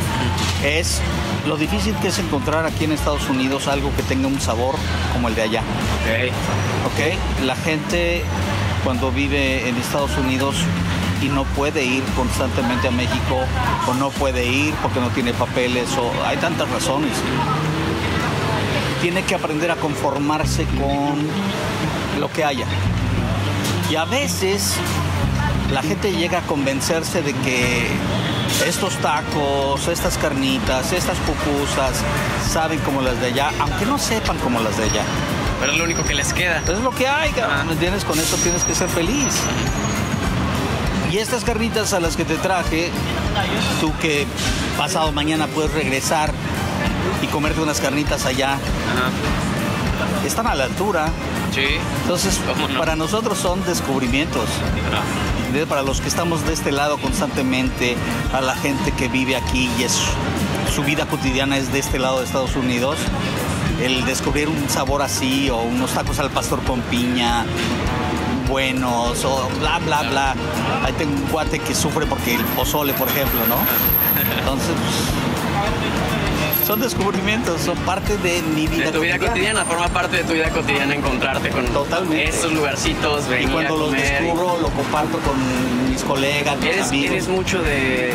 es 0.64 1.02
lo 1.46 1.58
difícil 1.58 1.94
que 1.96 2.08
es 2.08 2.18
encontrar 2.18 2.66
aquí 2.66 2.86
en 2.86 2.94
Estados 2.94 3.28
Unidos 3.28 3.68
algo 3.68 3.94
que 3.98 4.04
tenga 4.04 4.28
un 4.28 4.40
sabor 4.40 4.76
como 5.12 5.28
el 5.28 5.36
de 5.36 5.42
allá. 5.42 5.60
¿ok? 5.60 7.44
La 7.44 7.58
gente 7.58 8.24
cuando 8.86 9.12
vive 9.12 9.68
en 9.68 9.76
Estados 9.76 10.18
Unidos 10.18 10.56
y 11.22 11.26
no 11.26 11.44
puede 11.44 11.84
ir 11.84 12.06
constantemente 12.16 12.88
a 12.88 12.92
México 12.92 13.42
o 13.86 13.94
no 13.96 14.12
puede 14.12 14.48
ir 14.48 14.74
porque 14.76 15.02
no 15.02 15.10
tiene 15.10 15.34
papeles 15.34 15.90
o 15.98 16.26
hay 16.26 16.38
tantas 16.38 16.70
razones. 16.70 17.12
Tiene 19.02 19.24
que 19.24 19.36
aprender 19.36 19.72
a 19.72 19.76
conformarse 19.76 20.64
con 20.64 21.20
lo 22.18 22.32
que 22.32 22.46
haya. 22.46 22.66
Y 23.90 23.98
a 23.98 24.06
veces 24.06 24.76
la 25.72 25.82
gente 25.82 26.12
llega 26.12 26.40
a 26.40 26.42
convencerse 26.42 27.22
de 27.22 27.34
que 27.34 27.88
estos 28.68 28.96
tacos, 28.98 29.88
estas 29.88 30.18
carnitas, 30.18 30.92
estas 30.92 31.18
pupusas 31.20 32.02
saben 32.52 32.80
como 32.80 33.02
las 33.02 33.20
de 33.20 33.28
allá, 33.28 33.52
aunque 33.60 33.86
no 33.86 33.98
sepan 33.98 34.38
como 34.40 34.60
las 34.60 34.78
de 34.78 34.86
allá. 34.86 35.04
Pero 35.60 35.74
es 35.74 35.78
lo 35.78 35.84
único 35.84 36.04
que 36.04 36.16
les 36.16 36.34
queda. 36.34 36.62
Es 36.68 36.80
lo 36.80 36.92
que 36.92 37.08
hay, 37.08 37.32
cabrón, 37.32 37.68
¿me 37.68 37.74
entiendes? 37.74 38.04
Con 38.06 38.20
esto 38.20 38.38
tienes 38.38 38.64
que 38.64 38.74
ser 38.74 38.90
feliz. 38.90 39.36
Y 41.12 41.18
estas 41.18 41.44
carnitas 41.44 41.94
a 41.94 42.00
las 42.00 42.16
que 42.16 42.24
te 42.24 42.36
traje, 42.36 42.92
tú 43.82 43.92
que 44.00 44.26
pasado 44.78 45.12
mañana 45.12 45.48
puedes 45.48 45.72
regresar 45.74 46.32
y 47.22 47.28
comerte 47.28 47.62
unas 47.62 47.80
carnitas 47.82 48.26
allá, 48.26 48.58
están 50.26 50.48
a 50.48 50.56
la 50.56 50.66
altura. 50.66 51.08
Sí. 51.54 51.66
Entonces, 52.04 52.40
para 52.78 52.96
nosotros 52.96 53.38
son 53.38 53.64
descubrimientos. 53.66 54.46
Para 55.50 55.82
los 55.82 56.00
que 56.00 56.08
estamos 56.08 56.46
de 56.46 56.54
este 56.54 56.72
lado 56.72 57.00
constantemente, 57.00 57.98
a 58.34 58.40
la 58.40 58.56
gente 58.56 58.92
que 58.92 59.08
vive 59.08 59.36
aquí 59.36 59.68
y 59.80 59.84
es 59.84 60.00
su 60.74 60.84
vida 60.84 61.08
cotidiana 61.08 61.58
es 61.58 61.74
de 61.74 61.80
este 61.80 61.98
lado 61.98 62.20
de 62.20 62.26
Estados 62.26 62.56
Unidos, 62.56 62.98
el 63.82 64.06
descubrir 64.06 64.48
un 64.48 64.70
sabor 64.70 65.02
así 65.02 65.50
o 65.50 65.58
unos 65.58 65.92
tacos 65.92 66.20
al 66.20 66.30
pastor 66.30 66.62
con 66.64 66.82
piña 66.82 67.46
buenos 68.48 69.26
o 69.26 69.50
bla 69.60 69.80
bla 69.80 70.04
bla. 70.04 70.36
Ahí 70.84 70.94
tengo 70.94 71.16
un 71.16 71.24
cuate 71.24 71.58
que 71.58 71.74
sufre 71.74 72.06
porque 72.06 72.36
el 72.36 72.44
pozole, 72.46 72.94
por 72.94 73.08
ejemplo, 73.08 73.40
¿no? 73.48 73.56
Entonces, 74.40 74.76
pues, 74.76 76.19
son 76.70 76.82
descubrimientos, 76.82 77.62
son 77.62 77.76
parte 77.80 78.16
de 78.20 78.44
mi 78.44 78.68
vida 78.68 78.86
De 78.86 78.92
tu 78.92 79.00
vida 79.00 79.18
cotidiana, 79.18 79.66
forma 79.66 79.88
parte 79.88 80.18
de 80.18 80.24
tu 80.24 80.34
vida 80.34 80.52
cotidiana 80.52 80.94
encontrarte 80.94 81.50
con 81.50 81.66
Totalmente. 81.66 82.30
estos 82.30 82.54
lugarcitos, 82.54 83.24
Y 83.42 83.48
cuando 83.48 83.74
a 83.74 83.78
los 83.80 83.92
descubro, 83.92 84.60
lo 84.62 84.70
comparto 84.70 85.18
con 85.18 85.90
mis 85.90 86.04
colegas, 86.04 86.58
mis 86.58 86.66
¿Eres, 86.70 86.88
amigos. 86.90 87.12
eres 87.12 87.28
mucho 87.28 87.64
de, 87.64 88.14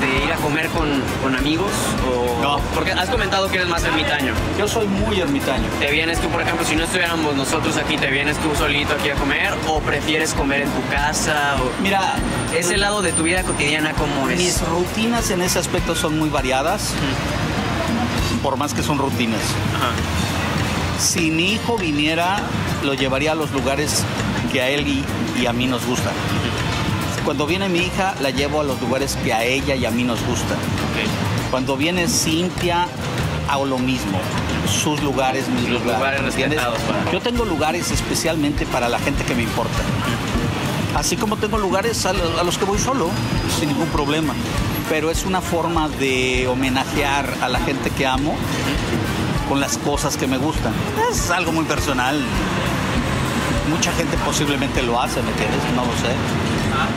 de 0.00 0.24
ir 0.24 0.32
a 0.32 0.36
comer 0.36 0.68
con, 0.68 0.88
con 1.22 1.36
amigos? 1.36 1.70
O, 2.10 2.40
No. 2.40 2.58
Porque 2.74 2.92
has 2.92 3.10
comentado 3.10 3.48
que 3.50 3.56
eres 3.56 3.68
más 3.68 3.84
ermitaño. 3.84 4.32
Yo 4.58 4.66
soy 4.66 4.86
muy 4.86 5.20
ermitaño. 5.20 5.68
¿Te 5.78 5.90
vienes 5.90 6.20
tú, 6.22 6.28
por 6.30 6.40
ejemplo, 6.40 6.64
si 6.64 6.76
no 6.76 6.84
estuviéramos 6.84 7.36
nosotros 7.36 7.76
aquí, 7.76 7.98
te 7.98 8.06
vienes 8.10 8.38
tú 8.38 8.48
solito 8.56 8.94
aquí 8.94 9.10
a 9.10 9.14
comer? 9.16 9.52
¿O 9.68 9.80
prefieres 9.80 10.32
comer 10.32 10.62
en 10.62 10.70
tu 10.70 10.88
casa? 10.88 11.56
O... 11.62 11.82
Mira, 11.82 12.14
Ese 12.56 12.78
lado 12.78 13.02
de 13.02 13.12
tu 13.12 13.24
vida 13.24 13.42
cotidiana, 13.42 13.92
¿cómo 13.92 14.30
es? 14.30 14.38
mis 14.38 14.66
rutinas 14.66 15.30
en 15.30 15.42
ese 15.42 15.58
aspecto 15.58 15.94
son 15.94 16.18
muy 16.18 16.30
variadas, 16.30 16.94
por 18.42 18.56
más 18.56 18.74
que 18.74 18.82
son 18.82 18.98
rutinas. 18.98 19.40
Ajá. 19.76 19.92
Si 21.00 21.30
mi 21.30 21.52
hijo 21.52 21.78
viniera, 21.78 22.40
lo 22.84 22.94
llevaría 22.94 23.32
a 23.32 23.34
los 23.34 23.50
lugares 23.52 24.04
que 24.52 24.60
a 24.60 24.68
él 24.68 24.86
y, 24.86 25.04
y 25.40 25.46
a 25.46 25.52
mí 25.52 25.66
nos 25.66 25.84
gustan. 25.86 26.12
Cuando 27.24 27.46
viene 27.46 27.68
mi 27.68 27.80
hija, 27.80 28.14
la 28.20 28.30
llevo 28.30 28.60
a 28.60 28.64
los 28.64 28.80
lugares 28.80 29.16
que 29.22 29.32
a 29.32 29.44
ella 29.44 29.74
y 29.74 29.84
a 29.84 29.90
mí 29.90 30.04
nos 30.04 30.24
gustan. 30.26 30.58
Cuando 31.50 31.76
viene 31.76 32.08
Cintia, 32.08 32.86
hago 33.48 33.66
lo 33.66 33.78
mismo. 33.78 34.18
Sus 34.68 35.02
lugares, 35.02 35.48
mis 35.48 35.68
Los 35.68 35.82
lugares. 35.84 36.20
Yo 37.12 37.20
tengo 37.20 37.44
lugares 37.44 37.90
especialmente 37.90 38.66
para 38.66 38.88
la 38.88 38.98
gente 38.98 39.24
que 39.24 39.34
me 39.34 39.42
importa. 39.42 39.78
Así 40.96 41.16
como 41.16 41.36
tengo 41.36 41.58
lugares 41.58 42.04
a 42.06 42.12
los 42.12 42.58
que 42.58 42.64
voy 42.64 42.78
solo, 42.78 43.10
sin 43.58 43.68
ningún 43.68 43.88
problema. 43.88 44.34
Pero 44.90 45.10
es 45.10 45.24
una 45.24 45.40
forma 45.40 45.88
de 45.88 46.48
homenajear 46.48 47.32
a 47.40 47.48
la 47.48 47.60
gente 47.60 47.90
que 47.90 48.06
amo 48.06 48.34
con 49.48 49.60
las 49.60 49.78
cosas 49.78 50.16
que 50.16 50.26
me 50.26 50.36
gustan. 50.36 50.72
Es 51.10 51.30
algo 51.30 51.52
muy 51.52 51.64
personal. 51.64 52.20
Mucha 53.70 53.92
gente 53.92 54.16
posiblemente 54.26 54.82
lo 54.82 55.00
hace, 55.00 55.22
¿me 55.22 55.30
entiendes? 55.30 55.60
No 55.76 55.86
lo 55.86 55.92
sé. 55.92 56.12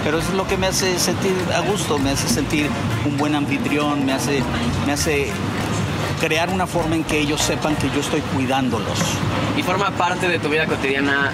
Pero 0.04 0.18
es 0.18 0.30
lo 0.34 0.48
que 0.48 0.58
me 0.58 0.68
hace 0.68 0.98
sentir 0.98 1.34
a 1.56 1.60
gusto, 1.62 2.00
me 2.00 2.10
hace 2.10 2.28
sentir 2.28 2.68
un 3.06 3.16
buen 3.16 3.36
anfitrión, 3.36 4.04
me 4.06 4.14
hace, 4.14 4.41
me 4.88 4.94
hace 4.94 5.32
crear 6.24 6.50
una 6.50 6.66
forma 6.68 6.96
en 6.96 7.04
que 7.04 7.20
ellos 7.20 7.42
sepan 7.42 7.76
que 7.76 7.90
yo 7.90 8.00
estoy 8.00 8.22
cuidándolos. 8.22 8.98
¿Y 9.58 9.62
forma 9.62 9.92
parte 9.92 10.30
de 10.30 10.40
tu 10.40 10.48
vida 10.48 10.66
cotidiana 10.68 11.34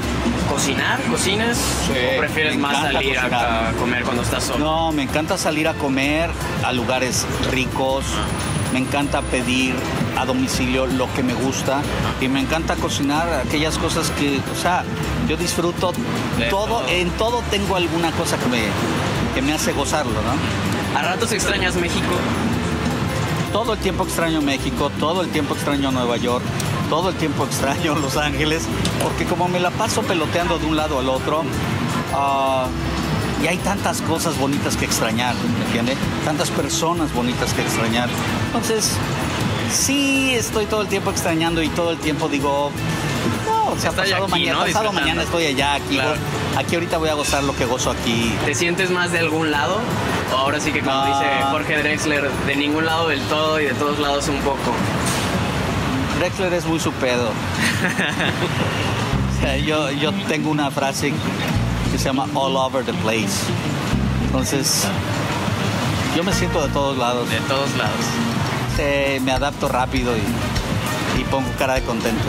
cocinar? 0.50 1.00
¿Cocinas? 1.04 1.60
¿O 1.92 2.18
prefieres 2.18 2.58
más 2.58 2.76
salir 2.92 3.20
a, 3.20 3.70
a 3.70 3.74
comer 3.74 4.02
cuando 4.04 4.24
estás 4.24 4.46
solo? 4.46 4.66
No, 4.66 4.92
me 4.92 5.04
encanta 5.04 5.38
salir 5.38 5.68
a 5.68 5.76
comer 5.76 6.32
a 6.66 6.74
lugares 6.74 7.28
ricos, 7.52 8.04
me 8.74 8.80
encanta 8.80 9.22
pedir 9.22 9.76
a 10.18 10.26
domicilio 10.26 10.88
lo 10.88 11.08
que 11.14 11.22
me 11.22 11.36
gusta 11.36 11.82
y 12.20 12.28
me 12.28 12.40
encanta 12.40 12.76
cocinar 12.76 13.32
aquellas 13.46 13.78
cosas 13.78 14.10
que, 14.18 14.40
o 14.52 14.60
sea, 14.60 14.84
yo 15.28 15.38
disfruto 15.38 15.94
De 16.40 16.48
todo, 16.48 16.80
todo. 16.80 16.90
en 16.90 17.12
todo 17.12 17.44
tengo 17.52 17.76
alguna 17.76 18.10
cosa 18.14 18.38
que 18.40 18.48
me, 18.48 18.64
que 19.36 19.44
me 19.44 19.54
hace 19.54 19.72
gozarlo, 19.72 20.14
¿no? 20.14 20.98
¿A 21.00 21.04
ratos 21.04 21.32
extrañas 21.32 21.76
México? 21.76 22.16
Todo 23.52 23.74
el 23.74 23.80
tiempo 23.80 24.04
extraño 24.04 24.42
México, 24.42 24.92
todo 25.00 25.22
el 25.24 25.30
tiempo 25.30 25.56
extraño 25.56 25.92
Nueva 25.92 26.18
York, 26.18 26.44
todo 26.90 27.10
el 27.10 27.16
tiempo 27.16 27.46
extraño 27.46 27.96
Los 27.96 28.16
Ángeles, 28.18 28.64
porque 29.02 29.26
como 29.26 29.48
me 29.48 29.60
la 29.60 29.72
paso 29.72 30.02
peloteando 30.04 30.60
de 30.60 30.66
un 30.68 30.76
lado 30.76 31.00
al 31.00 31.10
otro, 31.10 31.44
ah, 32.14 32.68
y 33.44 33.48
hay 33.48 33.58
tantas 33.58 34.02
cosas 34.02 34.38
bonitas 34.38 34.76
que 34.78 34.86
extrañar, 34.86 35.34
¿me 35.36 35.66
entiende? 35.66 35.96
Tantas 36.26 36.50
personas 36.52 37.12
bonitas 37.14 37.54
que 37.54 37.62
extrañar. 37.62 38.10
Entonces, 38.48 38.92
sí 39.72 40.32
estoy 40.36 40.66
todo 40.66 40.82
el 40.84 40.88
tiempo 40.88 41.10
extrañando 41.10 41.64
y 41.64 41.70
todo 41.70 41.92
el 41.92 41.98
tiempo 41.98 42.28
digo, 42.30 42.72
no, 43.48 43.70
o 43.74 43.78
sea, 43.80 43.92
pasado, 43.92 44.24
aquí, 44.26 44.32
mañana, 44.32 44.60
¿no? 44.60 44.66
pasado 44.66 44.92
mañana 44.94 45.24
estoy 45.24 45.46
allá, 45.46 45.76
aquí, 45.76 45.96
Claro. 45.96 46.10
voy- 46.12 46.20
aquí 46.60 46.76
ahorita 46.76 46.98
voy 46.98 47.10
a 47.10 47.14
gozar 47.14 47.44
lo 47.44 47.56
que 47.56 47.66
gozo 47.66 47.92
aquí. 47.92 48.34
¿Te 48.46 48.54
sientes 48.56 48.90
más 48.92 49.12
de 49.12 49.20
algún 49.20 49.50
lado? 49.52 49.80
O 50.34 50.38
ahora 50.38 50.60
sí 50.60 50.72
que 50.72 50.82
como 50.82 50.94
No. 50.96 51.06
dice 51.08 51.26
Jorge 51.52 51.78
Drexler, 51.78 52.30
de 52.46 52.56
ningún 52.56 52.86
lado 52.86 53.08
del 53.08 53.22
todo 53.24 53.60
y 53.60 53.66
de 53.66 53.74
todos 53.74 54.00
lados 54.00 54.28
un 54.28 54.38
poco. 54.42 54.74
Drexler 56.20 56.54
es 56.54 56.66
muy 56.66 56.80
su 56.80 56.92
pedo. 56.94 57.30
O 59.40 59.42
sea, 59.42 59.56
yo, 59.56 59.90
yo 59.92 60.12
tengo 60.28 60.50
una 60.52 60.70
frase 60.70 61.14
que 61.94 61.98
se 61.98 62.04
llama 62.04 62.28
all 62.34 62.58
over 62.58 62.84
the 62.84 62.92
place. 62.96 63.40
Entonces, 64.26 64.84
yo 66.14 66.26
me 66.26 66.34
siento 66.34 66.62
de 66.62 66.68
todos 66.74 66.98
lados. 66.98 67.30
De 67.30 67.38
todos 67.48 67.74
lados. 67.78 67.96
Sí, 68.76 69.22
me 69.22 69.32
adapto 69.32 69.70
rápido 69.70 70.12
y, 70.18 71.22
y 71.22 71.24
pongo 71.32 71.48
cara 71.58 71.76
de 71.76 71.84
contento. 71.84 72.22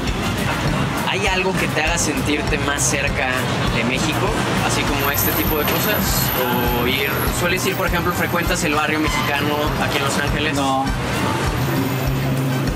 ¿Hay 1.11 1.27
algo 1.27 1.53
que 1.55 1.67
te 1.69 1.83
haga 1.83 1.99
sentirte 1.99 2.57
más 2.59 2.81
cerca 2.83 3.29
de 3.75 3.83
México? 3.85 4.27
Así 4.67 4.83
como 4.83 5.11
este 5.11 5.33
tipo 5.33 5.59
de 5.59 5.65
cosas. 5.65 6.31
O 6.83 6.87
ir, 6.87 7.11
sueles 7.41 7.67
ir, 7.67 7.75
por 7.75 7.89
ejemplo, 7.89 8.13
frecuentas 8.13 8.63
el 8.63 8.75
barrio 8.77 9.01
mexicano 9.01 9.49
aquí 9.85 9.97
en 9.99 10.05
Los 10.05 10.19
Ángeles. 10.19 10.55
No. 10.55 10.85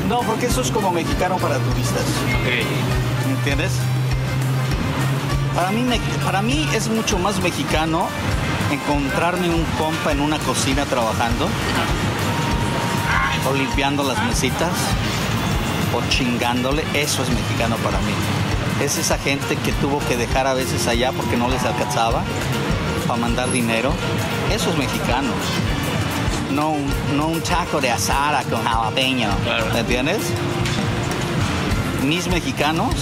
No, 0.08 0.20
porque 0.22 0.46
eso 0.46 0.62
es 0.62 0.70
como 0.72 0.90
mexicano 0.90 1.36
para 1.36 1.58
turistas. 1.58 2.02
Ok. 2.02 3.26
¿Me 3.26 3.32
entiendes? 3.34 3.72
Para 5.54 5.70
mí, 5.70 5.82
me- 5.82 6.00
para 6.24 6.42
mí 6.42 6.68
es 6.74 6.88
mucho 6.88 7.18
más 7.20 7.38
mexicano 7.40 8.08
encontrarme 8.72 9.48
un 9.48 9.64
compa 9.78 10.10
en 10.10 10.20
una 10.20 10.38
cocina 10.40 10.84
trabajando 10.86 11.48
o 13.48 13.54
limpiando 13.54 14.02
las 14.02 14.20
mesitas 14.24 14.70
o 15.96 16.02
chingándole. 16.10 16.84
Eso 16.94 17.22
es 17.22 17.30
mexicano 17.30 17.76
para 17.76 17.98
mí. 17.98 18.12
Es 18.84 18.96
esa 18.98 19.18
gente 19.18 19.56
que 19.56 19.72
tuvo 19.72 19.98
que 20.08 20.16
dejar 20.16 20.46
a 20.46 20.54
veces 20.54 20.86
allá 20.88 21.12
porque 21.12 21.36
no 21.36 21.48
les 21.48 21.62
alcanzaba 21.64 22.22
para 23.06 23.20
mandar 23.20 23.50
dinero. 23.52 23.92
Eso 24.52 24.70
es 24.70 24.76
mexicano. 24.76 25.30
No, 26.52 26.70
un- 26.70 26.92
no 27.16 27.26
un 27.28 27.40
taco 27.40 27.80
de 27.80 27.90
asada 27.90 28.42
con 28.44 28.62
jalapeño. 28.64 29.28
Claro. 29.44 29.66
¿Me 29.72 29.80
entiendes? 29.80 30.20
mis 32.02 32.28
mexicanos, 32.28 32.94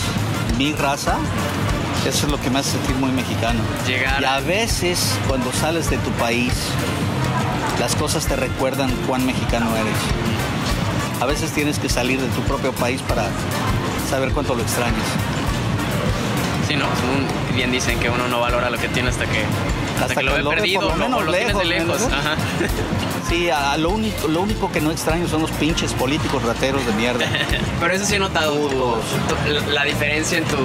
mi 0.58 0.72
raza, 0.74 1.16
eso 2.06 2.26
es 2.26 2.30
lo 2.30 2.40
que 2.40 2.50
me 2.50 2.60
hace 2.60 2.70
sentir 2.72 2.94
muy 2.96 3.10
mexicano. 3.10 3.58
Llegar 3.86 4.22
Y 4.22 4.24
a 4.24 4.38
veces 4.40 5.18
cuando 5.26 5.52
sales 5.52 5.90
de 5.90 5.98
tu 5.98 6.10
país, 6.12 6.52
las 7.80 7.96
cosas 7.96 8.26
te 8.26 8.36
recuerdan 8.36 8.90
cuán 9.08 9.26
mexicano 9.26 9.66
eres. 9.76 9.96
A 11.22 11.24
veces 11.24 11.52
tienes 11.52 11.78
que 11.78 11.88
salir 11.88 12.20
de 12.20 12.26
tu 12.30 12.40
propio 12.40 12.72
país 12.72 13.00
para 13.02 13.26
saber 14.10 14.32
cuánto 14.32 14.56
lo 14.56 14.62
extrañas. 14.62 14.96
Sí, 16.66 16.74
no, 16.74 16.86
bien 17.54 17.70
dicen 17.70 18.00
que 18.00 18.10
uno 18.10 18.26
no 18.26 18.40
valora 18.40 18.70
lo 18.70 18.76
que 18.76 18.88
tiene 18.88 19.10
hasta 19.10 19.26
que, 19.26 19.38
hasta 20.00 20.02
Hasta 20.06 20.14
que 20.16 20.22
lo 20.24 20.32
que 20.32 20.36
ve 20.38 20.42
lo 20.42 20.50
ve 20.50 20.56
perdido 20.56 20.80
por 20.80 20.88
lo 20.88 20.94
o 20.94 21.08
menos 21.08 21.24
lo 21.24 21.32
tienes 21.32 21.56
de 21.56 21.64
lejos, 21.64 22.00
lejos. 22.00 22.12
Sí, 23.28 23.50
a, 23.50 23.70
a 23.70 23.76
lo, 23.76 23.90
único, 23.90 24.26
lo 24.26 24.42
único 24.42 24.72
que 24.72 24.80
no 24.80 24.90
extraño 24.90 25.28
son 25.28 25.42
los 25.42 25.52
pinches 25.52 25.92
políticos 25.92 26.42
rateros 26.42 26.84
de 26.84 26.92
mierda. 26.94 27.24
Pero 27.80 27.94
eso 27.94 28.04
sí 28.04 28.16
he 28.16 28.18
notado 28.18 28.54
tu- 28.56 28.96
la, 29.48 29.60
la 29.60 29.84
diferencia 29.84 30.38
en 30.38 30.44
tu 30.44 30.56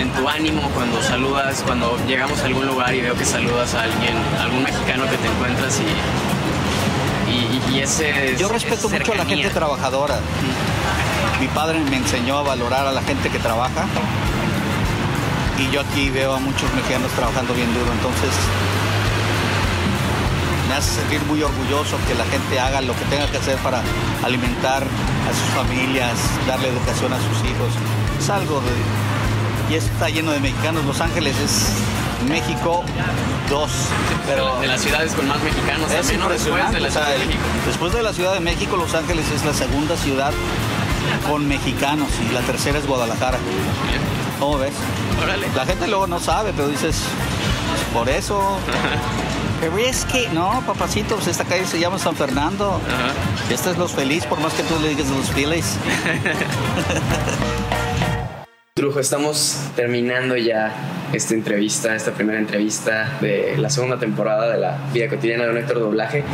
en 0.00 0.10
tu 0.12 0.26
ánimo 0.26 0.62
cuando 0.74 1.02
saludas, 1.02 1.62
cuando 1.66 1.98
llegamos 2.08 2.40
a 2.40 2.46
algún 2.46 2.66
lugar 2.66 2.94
y 2.94 3.02
veo 3.02 3.14
que 3.14 3.26
saludas 3.26 3.74
a 3.74 3.82
alguien, 3.82 4.14
a 4.38 4.44
algún 4.44 4.62
mexicano 4.62 5.04
que 5.04 5.18
te 5.18 5.26
encuentras 5.28 5.78
y, 5.80 5.84
y, 7.70 7.76
y 7.76 7.80
ese 7.80 8.36
Yo 8.36 8.48
respeto 8.48 8.88
mucho 8.88 9.12
a 9.12 9.16
la 9.16 9.24
gente 9.24 9.50
trabajadora. 9.50 10.18
Mi 11.40 11.48
padre 11.48 11.80
me 11.80 11.96
enseñó 11.96 12.38
a 12.38 12.42
valorar 12.42 12.86
a 12.86 12.92
la 12.92 13.02
gente 13.02 13.30
que 13.30 13.38
trabaja. 13.38 13.86
Y 15.58 15.70
yo 15.70 15.80
aquí 15.80 16.10
veo 16.10 16.34
a 16.34 16.38
muchos 16.38 16.72
mexicanos 16.74 17.10
trabajando 17.12 17.54
bien 17.54 17.72
duro. 17.74 17.92
Entonces, 17.92 18.30
me 20.68 20.74
hace 20.74 21.00
sentir 21.00 21.20
muy 21.24 21.42
orgulloso 21.42 21.98
que 22.06 22.14
la 22.14 22.24
gente 22.24 22.60
haga 22.60 22.80
lo 22.80 22.94
que 22.94 23.04
tenga 23.06 23.26
que 23.30 23.38
hacer 23.38 23.56
para 23.58 23.82
alimentar 24.22 24.82
a 24.82 25.32
sus 25.32 25.48
familias, 25.54 26.18
darle 26.46 26.68
educación 26.68 27.12
a 27.12 27.16
sus 27.16 27.38
hijos. 27.50 27.72
Es 28.18 28.30
algo 28.30 28.60
de... 28.60 29.74
Y 29.74 29.76
está 29.76 30.08
lleno 30.08 30.32
de 30.32 30.40
mexicanos. 30.40 30.84
Los 30.84 31.00
Ángeles 31.00 31.36
es 31.38 31.72
México 32.28 32.82
2. 33.48 33.70
Pero 34.26 34.60
de 34.60 34.66
las 34.68 34.80
ciudades 34.80 35.12
con 35.12 35.26
más 35.28 35.40
mexicanos 35.42 35.90
es 35.90 36.00
también, 36.00 36.20
¿no? 36.20 36.28
Después 36.28 36.72
de 36.72 36.80
la 36.80 36.88
o 36.88 36.90
Ciudad 36.90 37.10
de 37.12 37.18
México. 37.26 37.42
después 37.66 37.92
de 37.92 38.02
la 38.02 38.12
Ciudad 38.12 38.34
de 38.34 38.40
México, 38.40 38.76
Los 38.76 38.94
Ángeles 38.94 39.26
es 39.34 39.44
la 39.44 39.54
segunda 39.54 39.96
ciudad 39.96 40.32
con 41.28 41.46
mexicanos 41.48 42.08
y 42.28 42.32
la 42.32 42.40
tercera 42.40 42.78
es 42.78 42.86
Guadalajara. 42.86 43.38
¿Cómo 44.38 44.58
ves? 44.58 44.72
Órale. 45.22 45.46
La 45.54 45.66
gente 45.66 45.86
luego 45.86 46.06
no 46.06 46.18
sabe, 46.20 46.52
pero 46.54 46.68
dices, 46.68 47.02
"Pues 47.70 47.82
por 47.92 48.08
eso. 48.08 48.40
Pero 49.60 49.76
es 49.76 50.06
que, 50.06 50.26
no, 50.30 50.62
papacito, 50.66 51.16
pues 51.16 51.26
esta 51.28 51.44
calle 51.44 51.66
se 51.66 51.78
llama 51.78 51.98
San 51.98 52.16
Fernando. 52.16 52.80
Este 53.50 53.70
es 53.72 53.76
Los 53.76 53.92
Feliz, 53.92 54.24
por 54.24 54.40
más 54.40 54.54
que 54.54 54.62
tú 54.62 54.74
le 54.80 54.88
digas 54.88 55.08
Los 55.08 55.30
Feliz. 55.32 55.76
Trujo, 58.72 59.00
estamos 59.00 59.56
terminando 59.74 60.36
ya 60.36 60.72
esta 61.12 61.34
entrevista, 61.34 61.96
esta 61.96 62.12
primera 62.12 62.38
entrevista 62.38 63.18
de 63.20 63.56
la 63.58 63.68
segunda 63.68 63.98
temporada 63.98 64.48
de 64.48 64.58
la 64.58 64.78
vida 64.94 65.08
cotidiana 65.08 65.44
de 65.44 65.50
un 65.50 65.56
actor 65.56 65.78
de 65.78 65.82
doblaje. 65.82 66.24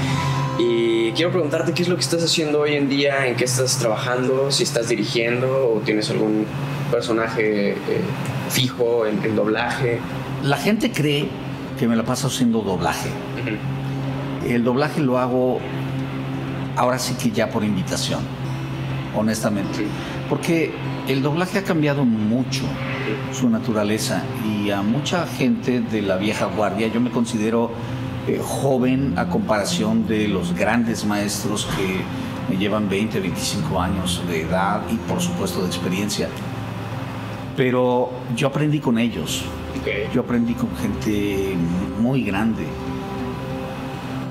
Y 0.59 1.12
quiero 1.12 1.30
preguntarte 1.30 1.72
qué 1.72 1.82
es 1.82 1.89
lo 1.89 1.95
que 1.95 2.03
estás 2.03 2.22
haciendo 2.22 2.61
hoy 2.61 2.74
en 2.74 2.91
día, 2.91 3.26
en 3.26 3.37
qué 3.37 3.45
estás 3.45 3.78
trabajando, 3.78 4.51
si 4.53 4.64
estás 4.64 4.91
dirigiendo 4.91 5.49
o 5.49 5.80
tienes 5.80 6.11
algún 6.11 6.45
personaje 6.91 7.70
eh, 7.70 7.76
fijo 8.51 9.07
en, 9.07 9.24
en 9.24 9.34
doblaje. 9.34 9.99
La 10.43 10.59
gente 10.59 10.93
cree 10.93 11.28
que 11.78 11.89
me 11.89 11.97
la 11.97 12.03
paso 12.03 12.26
haciendo 12.26 12.61
doblaje. 12.61 13.09
El 14.47 14.62
doblaje 14.62 15.01
lo 15.01 15.18
hago 15.18 15.59
ahora 16.76 16.99
sí 16.99 17.14
que 17.14 17.30
ya 17.30 17.49
por 17.49 17.64
invitación, 17.64 18.20
honestamente. 19.14 19.78
Sí. 19.78 19.87
Porque 20.28 20.74
el 21.09 21.23
doblaje 21.23 21.59
ha 21.59 21.63
cambiado 21.65 22.05
mucho 22.05 22.65
su 23.33 23.49
naturaleza 23.49 24.23
y 24.45 24.71
a 24.71 24.83
mucha 24.83 25.27
gente 25.27 25.81
de 25.81 26.03
la 26.03 26.17
vieja 26.17 26.47
guardia, 26.47 26.89
yo 26.89 27.01
me 27.01 27.11
considero 27.11 27.71
eh, 28.27 28.41
joven 28.43 29.15
a 29.17 29.29
comparación 29.29 30.07
de 30.09 30.27
los 30.27 30.55
grandes 30.55 31.05
maestros 31.05 31.69
que 31.77 32.01
me 32.53 32.59
llevan 32.59 32.89
20, 32.89 33.21
25 33.21 33.81
años 33.81 34.23
de 34.29 34.43
edad 34.43 34.83
y 34.91 34.97
por 35.09 35.21
supuesto 35.21 35.61
de 35.61 35.69
experiencia. 35.69 36.29
Pero 37.57 38.11
yo 38.35 38.49
aprendí 38.49 38.81
con 38.81 38.99
ellos, 38.99 39.45
yo 40.13 40.23
aprendí 40.23 40.55
con 40.55 40.69
gente 40.77 41.57
muy 42.01 42.23
grande. 42.25 42.65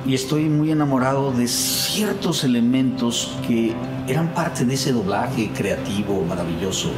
Y 0.05 0.13
estoy 0.13 0.43
muy 0.49 0.71
enamorado 0.71 1.31
de 1.31 1.47
ciertos 1.47 2.43
elementos 2.43 3.35
que 3.47 3.73
eran 4.07 4.27
parte 4.33 4.65
de 4.65 4.73
ese 4.75 4.91
doblaje 4.91 5.49
creativo, 5.55 6.23
maravilloso. 6.27 6.89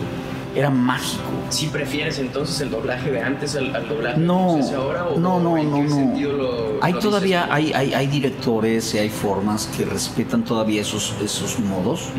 era 0.55 0.69
mágico. 0.71 1.21
¿Si 1.49 1.67
prefieres 1.67 2.17
entonces 2.17 2.59
el 2.61 2.71
doblaje 2.71 3.11
de 3.11 3.21
antes 3.21 3.55
al, 3.55 3.75
al 3.75 3.87
doblaje 3.87 4.19
No, 4.19 4.57
que 4.67 4.73
ahora? 4.75 5.05
¿O, 5.07 5.19
no, 5.19 5.39
no, 5.39 5.55
no, 5.63 5.83
no. 5.83 6.31
lo- 6.31 6.79
Hay 6.81 6.93
lo 6.93 6.99
todavía, 6.99 7.47
hay, 7.53 7.71
hay, 7.73 7.93
hay 7.93 8.07
directores 8.07 8.93
y 8.95 8.97
hay 8.97 9.09
formas 9.09 9.67
que 9.77 9.85
respetan 9.85 10.43
todavía 10.43 10.81
esos, 10.81 11.13
esos 11.23 11.59
modos. 11.59 12.09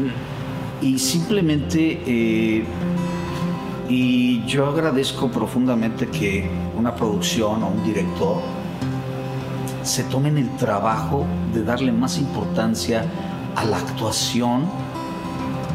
Y 0.80 1.00
simplemente, 1.00 2.00
eh, 2.06 2.64
y 3.88 4.44
yo 4.46 4.66
agradezco 4.66 5.28
profundamente 5.30 6.06
que 6.06 6.48
una 6.76 6.94
producción 6.94 7.62
o 7.62 7.68
un 7.68 7.82
director 7.84 8.36
se 9.82 10.04
tomen 10.04 10.36
el 10.38 10.48
trabajo 10.56 11.24
de 11.52 11.64
darle 11.64 11.90
más 11.92 12.18
importancia 12.18 13.04
a 13.58 13.64
la 13.64 13.78
actuación, 13.78 14.66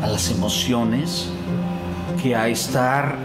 a 0.01 0.07
las 0.07 0.31
emociones, 0.31 1.27
que 2.21 2.33
a 2.33 2.47
estar 2.47 3.17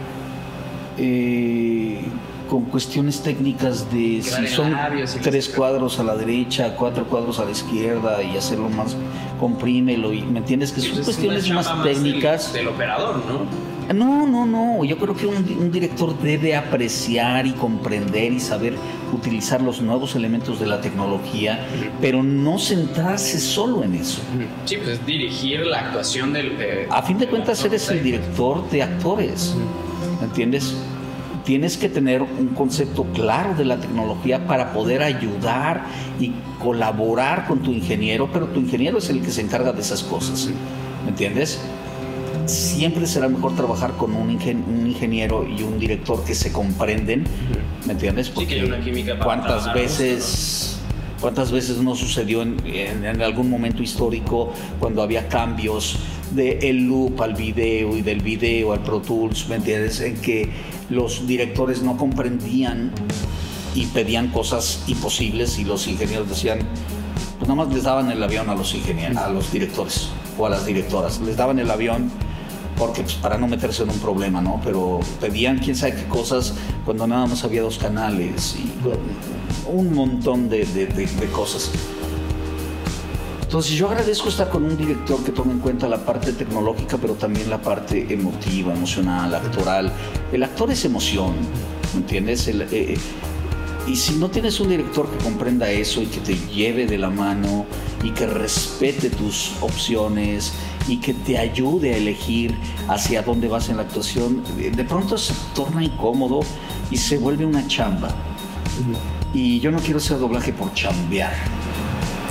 eh, 0.97 2.03
con 2.51 2.65
cuestiones 2.65 3.21
técnicas 3.23 3.89
de 3.93 4.21
si 4.21 4.47
son 4.49 4.75
tres 5.23 5.49
cuadros 5.49 6.01
a 6.01 6.03
la 6.03 6.17
derecha, 6.17 6.75
cuatro 6.75 7.05
cuadros 7.05 7.39
a 7.39 7.45
la 7.45 7.53
izquierda 7.53 8.21
y 8.23 8.37
hacerlo 8.37 8.69
más, 8.69 8.97
comprímelo 9.39 10.13
y 10.13 10.23
me 10.23 10.41
entiendes 10.41 10.73
que 10.73 10.81
son 10.81 10.99
es 10.99 11.05
cuestiones 11.05 11.49
más 11.51 11.85
del- 11.85 11.95
técnicas. 11.95 12.53
Del, 12.53 12.67
operador, 12.69 13.17
¿no? 13.27 13.68
No, 13.95 14.27
no, 14.27 14.45
no. 14.45 14.85
Yo 14.85 14.99
creo 14.99 15.17
que 15.17 15.27
un, 15.27 15.37
un 15.37 15.71
director 15.73 16.19
debe 16.21 16.55
apreciar 16.55 17.47
y 17.47 17.53
comprender 17.53 18.33
y 18.33 18.41
saber 18.41 18.75
utilizar 19.15 19.63
los 19.63 19.81
nuevos 19.81 20.15
elementos 20.15 20.61
de 20.61 20.67
la 20.67 20.81
tecnología, 20.81 21.67
pero 22.01 22.23
no 22.23 22.59
centrarse 22.59 23.41
solo 23.41 23.83
en 23.83 23.95
eso. 23.95 24.21
Sí, 24.67 24.77
pues 24.77 24.89
es 24.91 25.07
dirigir 25.07 25.61
la 25.67 25.79
actuación 25.81 26.33
del... 26.33 26.59
de- 26.59 26.87
A 26.91 27.03
fin 27.03 27.17
de 27.19 27.21
del 27.25 27.31
cuentas 27.31 27.65
eres 27.65 27.89
el 27.89 28.03
director 28.03 28.69
de 28.71 28.83
actores, 28.83 29.55
¿me 30.21 30.27
entiendes? 30.27 30.75
Tienes 31.47 31.79
que 31.79 31.89
tener 31.89 32.21
un 32.21 32.49
concepto 32.49 33.05
claro 33.15 33.55
de 33.55 33.65
la 33.65 33.79
tecnología 33.81 34.47
para 34.47 34.75
poder 34.75 35.03
ayudar 35.03 35.85
y 36.21 36.33
colaborar 36.63 37.47
con 37.47 37.61
tu 37.61 37.71
ingeniero, 37.73 38.29
pero 38.31 38.49
tu 38.49 38.61
ingeniero 38.61 38.99
es 38.99 39.09
el 39.09 39.23
que 39.23 39.31
se 39.31 39.41
encarga 39.41 39.73
de 39.73 39.81
esas 39.81 40.03
cosas, 40.03 40.51
¿me 41.05 41.11
entiendes? 41.11 41.59
Siempre 42.49 43.07
será 43.07 43.29
mejor 43.29 43.55
trabajar 43.55 43.93
con 43.97 44.15
un, 44.15 44.31
ingen- 44.39 44.65
un 44.67 44.87
ingeniero 44.87 45.47
y 45.47 45.63
un 45.63 45.79
director 45.79 46.25
que 46.25 46.35
se 46.35 46.51
comprenden, 46.51 47.25
¿me 47.87 47.93
entiendes? 47.93 48.33
Sí, 48.37 48.47
que 48.47 48.55
hay 48.55 48.63
una 48.63 48.81
química 48.81 49.13
para 49.19 49.25
cuántas 49.25 49.73
veces 49.75 50.75
¿Cuántas 51.21 51.51
veces 51.51 51.79
no 51.79 51.97
sucedió 51.97 52.43
en, 52.43 52.57
en- 52.65 53.05
en 53.05 53.21
algún 53.23 53.51
momento 53.51 53.83
histórico 53.83 54.53
cuando 54.79 55.03
había 55.03 55.27
cambios 55.27 55.99
de 56.31 56.59
el 56.61 56.87
loop 56.87 57.21
al 57.21 57.35
video 57.35 57.97
y 57.97 58.03
del 58.03 58.21
video 58.21 58.73
al 58.73 58.81
Pro 58.85 59.01
Tools, 59.01 59.49
¿me 59.49 59.57
entiendes? 59.57 60.01
En 60.01 60.17
que 60.21 60.49
los 60.91 61.27
directores 61.27 61.83
no 61.83 61.97
comprendían 61.97 62.93
y 63.75 63.87
pedían 63.87 64.29
cosas 64.29 64.85
imposibles 64.87 65.59
y 65.59 65.65
los 65.65 65.89
ingenieros 65.89 66.29
decían, 66.29 66.61
pues 67.39 67.49
nada 67.49 67.65
más 67.65 67.75
les 67.75 67.83
daban 67.83 68.13
el 68.13 68.23
avión 68.23 68.49
a 68.49 68.55
los 68.55 68.73
ingenieros, 68.77 69.17
a 69.17 69.29
los 69.29 69.51
directores 69.51 70.11
o 70.39 70.47
a 70.47 70.51
las 70.51 70.67
directoras, 70.67 71.21
les 71.21 71.37
daban 71.37 71.59
el 71.59 71.69
avión 71.71 72.13
porque 72.79 73.03
pues, 73.03 73.15
para 73.15 73.37
no 73.39 73.49
meterse 73.49 73.83
en 73.83 73.91
un 73.91 73.99
problema, 73.99 74.41
¿no? 74.41 74.61
Pero 74.65 75.01
pedían 75.21 75.59
quién 75.59 75.75
sabe 75.77 75.95
qué 75.97 76.05
cosas 76.05 76.55
cuando 76.85 77.07
nada 77.07 77.27
más 77.27 77.43
había 77.45 77.63
dos 77.63 77.79
canales 77.79 78.57
y 78.57 78.71
un 79.71 79.93
montón 79.95 80.49
de, 80.49 80.65
de- 80.65 80.87
de- 80.87 81.07
de 81.07 81.27
cosas. 81.33 81.71
Entonces 83.43 83.73
yo 83.73 83.89
agradezco 83.89 84.29
estar 84.29 84.51
con 84.51 84.65
un 84.65 84.77
director 84.77 85.25
que 85.25 85.33
tome 85.33 85.53
en 85.53 85.59
cuenta 85.61 85.89
la 85.89 86.05
parte 86.05 86.33
tecnológica, 86.33 86.99
pero 86.99 87.15
también 87.15 87.49
la 87.49 87.61
parte 87.63 88.07
emotiva, 88.13 88.75
emocional, 88.75 89.35
actoral. 89.35 89.91
El 90.33 90.43
actor 90.43 90.71
es 90.71 90.85
emoción, 90.85 91.33
¿me 91.95 92.01
entiendes? 92.01 92.47
El, 92.49 92.63
eh, 92.71 92.99
y 93.87 93.97
si 93.97 94.17
no 94.17 94.29
tienes 94.29 94.61
un 94.61 94.69
director 94.69 95.09
que 95.09 95.25
comprenda 95.25 95.71
eso 95.71 96.03
y 96.03 96.07
que 96.07 96.21
te 96.21 96.35
lleve 96.55 96.85
de 96.87 96.99
la 96.99 97.09
mano 97.09 97.65
y 98.05 98.11
que 98.11 98.27
respete 98.27 99.09
tus 99.09 99.53
opciones 99.63 100.53
y 100.89 100.97
que 100.97 101.13
te 101.15 101.39
ayude 101.39 101.93
a 101.95 101.97
elegir 101.99 102.57
hacia 102.89 103.23
dónde 103.23 103.47
vas 103.47 103.69
en 103.69 103.77
la 103.77 103.83
actuación, 103.83 104.43
de 104.57 104.85
pronto 104.85 105.17
se 105.19 105.35
torna 105.55 105.85
incómodo 105.85 106.41
y 106.91 106.97
se 106.97 107.19
vuelve 107.19 107.45
una 107.45 107.67
chamba. 107.69 108.09
Y 109.35 109.61
yo 109.61 109.71
no 109.71 109.79
quiero 109.79 109.99
hacer 109.99 110.19
doblaje 110.19 110.53
por 110.53 110.73
chambear. 110.73 111.35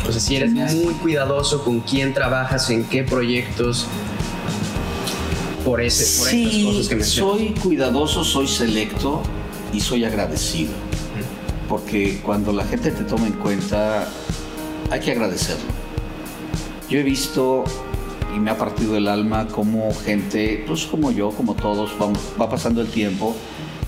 O 0.08 0.12
sea, 0.12 0.20
si 0.20 0.36
eres 0.38 0.52
muy 0.54 0.94
cuidadoso 0.96 1.64
con 1.64 1.82
quién 1.82 2.14
trabajas, 2.14 2.70
en 2.70 2.86
qué 2.86 3.04
proyectos, 3.04 3.86
por, 5.64 5.82
ese, 5.82 6.20
por 6.20 6.30
estas 6.30 6.52
Sí, 6.52 6.64
cosas 6.66 6.88
que 6.88 6.96
mencionas. 6.96 7.38
soy 7.38 7.50
cuidadoso, 7.62 8.24
soy 8.24 8.48
selecto 8.48 9.22
y 9.74 9.82
soy 9.82 10.06
agradecido. 10.06 10.72
Porque 11.68 12.22
cuando 12.24 12.54
la 12.54 12.64
gente 12.64 12.92
te 12.92 13.04
toma 13.04 13.28
en 13.28 13.34
cuenta, 13.34 14.08
hay 14.90 15.00
que 15.02 15.12
agradecerlo. 15.12 15.66
Yo 16.90 17.00
he 17.00 17.04
visto 17.04 17.66
y 18.36 18.40
me 18.40 18.52
ha 18.52 18.58
partido 18.58 18.98
el 18.98 19.08
alma 19.08 19.48
como 19.48 19.94
gente, 19.94 20.64
pues 20.68 20.86
como 20.86 21.12
yo, 21.12 21.32
como 21.32 21.54
todos, 21.56 21.98
vamos- 21.98 22.34
va 22.40 22.50
pasando 22.50 22.82
el 22.82 22.88
tiempo 22.88 23.36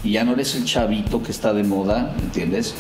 y 0.04 0.12
ya 0.12 0.24
no 0.24 0.34
eres 0.34 0.56
el 0.56 0.66
chavito 0.66 1.22
que 1.22 1.32
está 1.32 1.54
de 1.54 1.64
moda, 1.64 2.16
¿entiendes? 2.22 2.74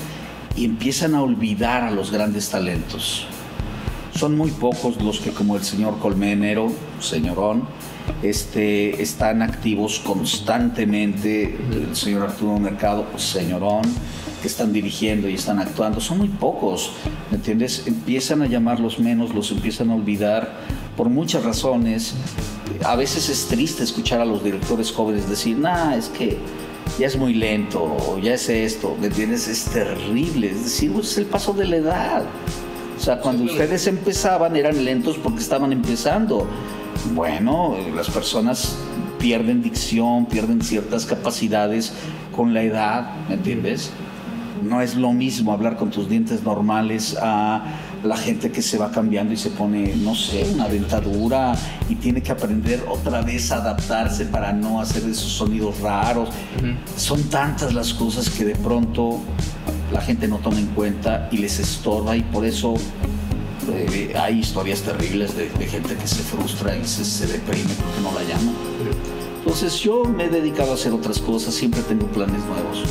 Y 0.55 0.65
empiezan 0.65 1.15
a 1.15 1.21
olvidar 1.21 1.83
a 1.83 1.91
los 1.91 2.11
grandes 2.11 2.49
talentos. 2.49 3.25
Son 4.15 4.35
muy 4.37 4.51
pocos 4.51 5.01
los 5.01 5.19
que, 5.19 5.31
como 5.31 5.55
el 5.55 5.63
señor 5.63 5.99
Colmenero, 5.99 6.71
señorón, 6.99 7.63
este, 8.23 9.01
están 9.01 9.41
activos 9.41 9.99
constantemente. 9.99 11.57
El 11.71 11.95
señor 11.95 12.23
Arturo 12.23 12.57
Mercado, 12.59 13.05
señorón, 13.17 13.83
que 14.41 14.47
están 14.47 14.73
dirigiendo 14.73 15.29
y 15.29 15.35
están 15.35 15.59
actuando. 15.59 15.99
Son 15.99 16.17
muy 16.17 16.27
pocos, 16.27 16.91
¿me 17.29 17.37
entiendes? 17.37 17.83
Empiezan 17.87 18.41
a 18.41 18.47
llamarlos 18.47 18.99
menos, 18.99 19.33
los 19.33 19.51
empiezan 19.51 19.89
a 19.91 19.95
olvidar 19.95 20.51
por 20.95 21.09
muchas 21.09 21.43
razones. 21.43 22.13
A 22.85 22.95
veces 22.95 23.29
es 23.29 23.47
triste 23.47 23.83
escuchar 23.83 24.21
a 24.21 24.25
los 24.25 24.43
directores 24.43 24.91
jóvenes 24.91 25.29
decir, 25.29 25.57
nah, 25.57 25.95
es 25.95 26.09
que 26.09 26.37
ya 26.97 27.07
es 27.07 27.17
muy 27.17 27.33
lento, 27.33 27.83
o 27.83 28.17
ya 28.19 28.33
es 28.33 28.49
esto, 28.49 28.97
¿me 28.99 29.07
entiendes? 29.07 29.47
Es 29.47 29.65
terrible. 29.65 30.49
Es 30.49 30.63
decir, 30.63 30.91
pues, 30.91 31.11
es 31.11 31.17
el 31.17 31.25
paso 31.25 31.53
de 31.53 31.65
la 31.65 31.75
edad. 31.77 32.23
O 32.97 33.01
sea, 33.01 33.19
cuando 33.19 33.45
ustedes 33.45 33.87
empezaban 33.87 34.55
eran 34.55 34.83
lentos 34.83 35.17
porque 35.17 35.39
estaban 35.39 35.71
empezando. 35.71 36.47
Bueno, 37.13 37.77
las 37.95 38.09
personas 38.09 38.75
pierden 39.19 39.61
dicción, 39.61 40.25
pierden 40.25 40.61
ciertas 40.61 41.05
capacidades 41.05 41.93
con 42.35 42.53
la 42.53 42.63
edad, 42.63 43.13
¿me 43.27 43.35
entiendes? 43.35 43.91
No 44.63 44.81
es 44.81 44.95
lo 44.95 45.13
mismo 45.13 45.53
hablar 45.53 45.77
con 45.77 45.89
tus 45.89 46.09
dientes 46.09 46.43
normales 46.43 47.17
a 47.21 47.63
la 48.03 48.17
gente 48.17 48.51
que 48.51 48.61
se 48.61 48.77
va 48.77 48.91
cambiando 48.91 49.33
y 49.33 49.37
se 49.37 49.49
pone, 49.49 49.95
no 49.95 50.15
sé, 50.15 50.49
una 50.53 50.67
dentadura 50.67 51.53
y 51.89 51.95
tiene 51.95 52.21
que 52.21 52.31
aprender 52.31 52.83
otra 52.89 53.21
vez 53.21 53.51
a 53.51 53.57
adaptarse 53.57 54.25
para 54.25 54.53
no 54.53 54.79
hacer 54.79 55.03
esos 55.03 55.31
sonidos 55.31 55.79
raros. 55.81 56.29
Son 56.95 57.23
tantas 57.23 57.73
las 57.73 57.93
cosas 57.93 58.29
que 58.29 58.45
de 58.45 58.55
pronto 58.55 59.19
la 59.91 60.01
gente 60.01 60.27
no 60.27 60.37
toma 60.37 60.59
en 60.59 60.67
cuenta 60.67 61.27
y 61.31 61.37
les 61.37 61.59
estorba 61.59 62.15
y 62.15 62.21
por 62.21 62.45
eso 62.45 62.75
eh, 63.73 64.13
hay 64.19 64.39
historias 64.39 64.81
terribles 64.81 65.35
de, 65.35 65.49
de 65.49 65.67
gente 65.67 65.95
que 65.95 66.07
se 66.07 66.23
frustra 66.23 66.75
y 66.77 66.85
se, 66.85 67.03
se 67.03 67.27
deprime 67.27 67.73
porque 67.75 68.01
no 68.01 68.13
la 68.13 68.23
llama. 68.23 68.51
Entonces 69.39 69.79
yo 69.79 70.03
me 70.03 70.25
he 70.25 70.29
dedicado 70.29 70.71
a 70.71 70.73
hacer 70.75 70.93
otras 70.93 71.19
cosas, 71.19 71.53
siempre 71.53 71.81
tengo 71.81 72.05
planes 72.07 72.41
nuevos, 72.45 72.83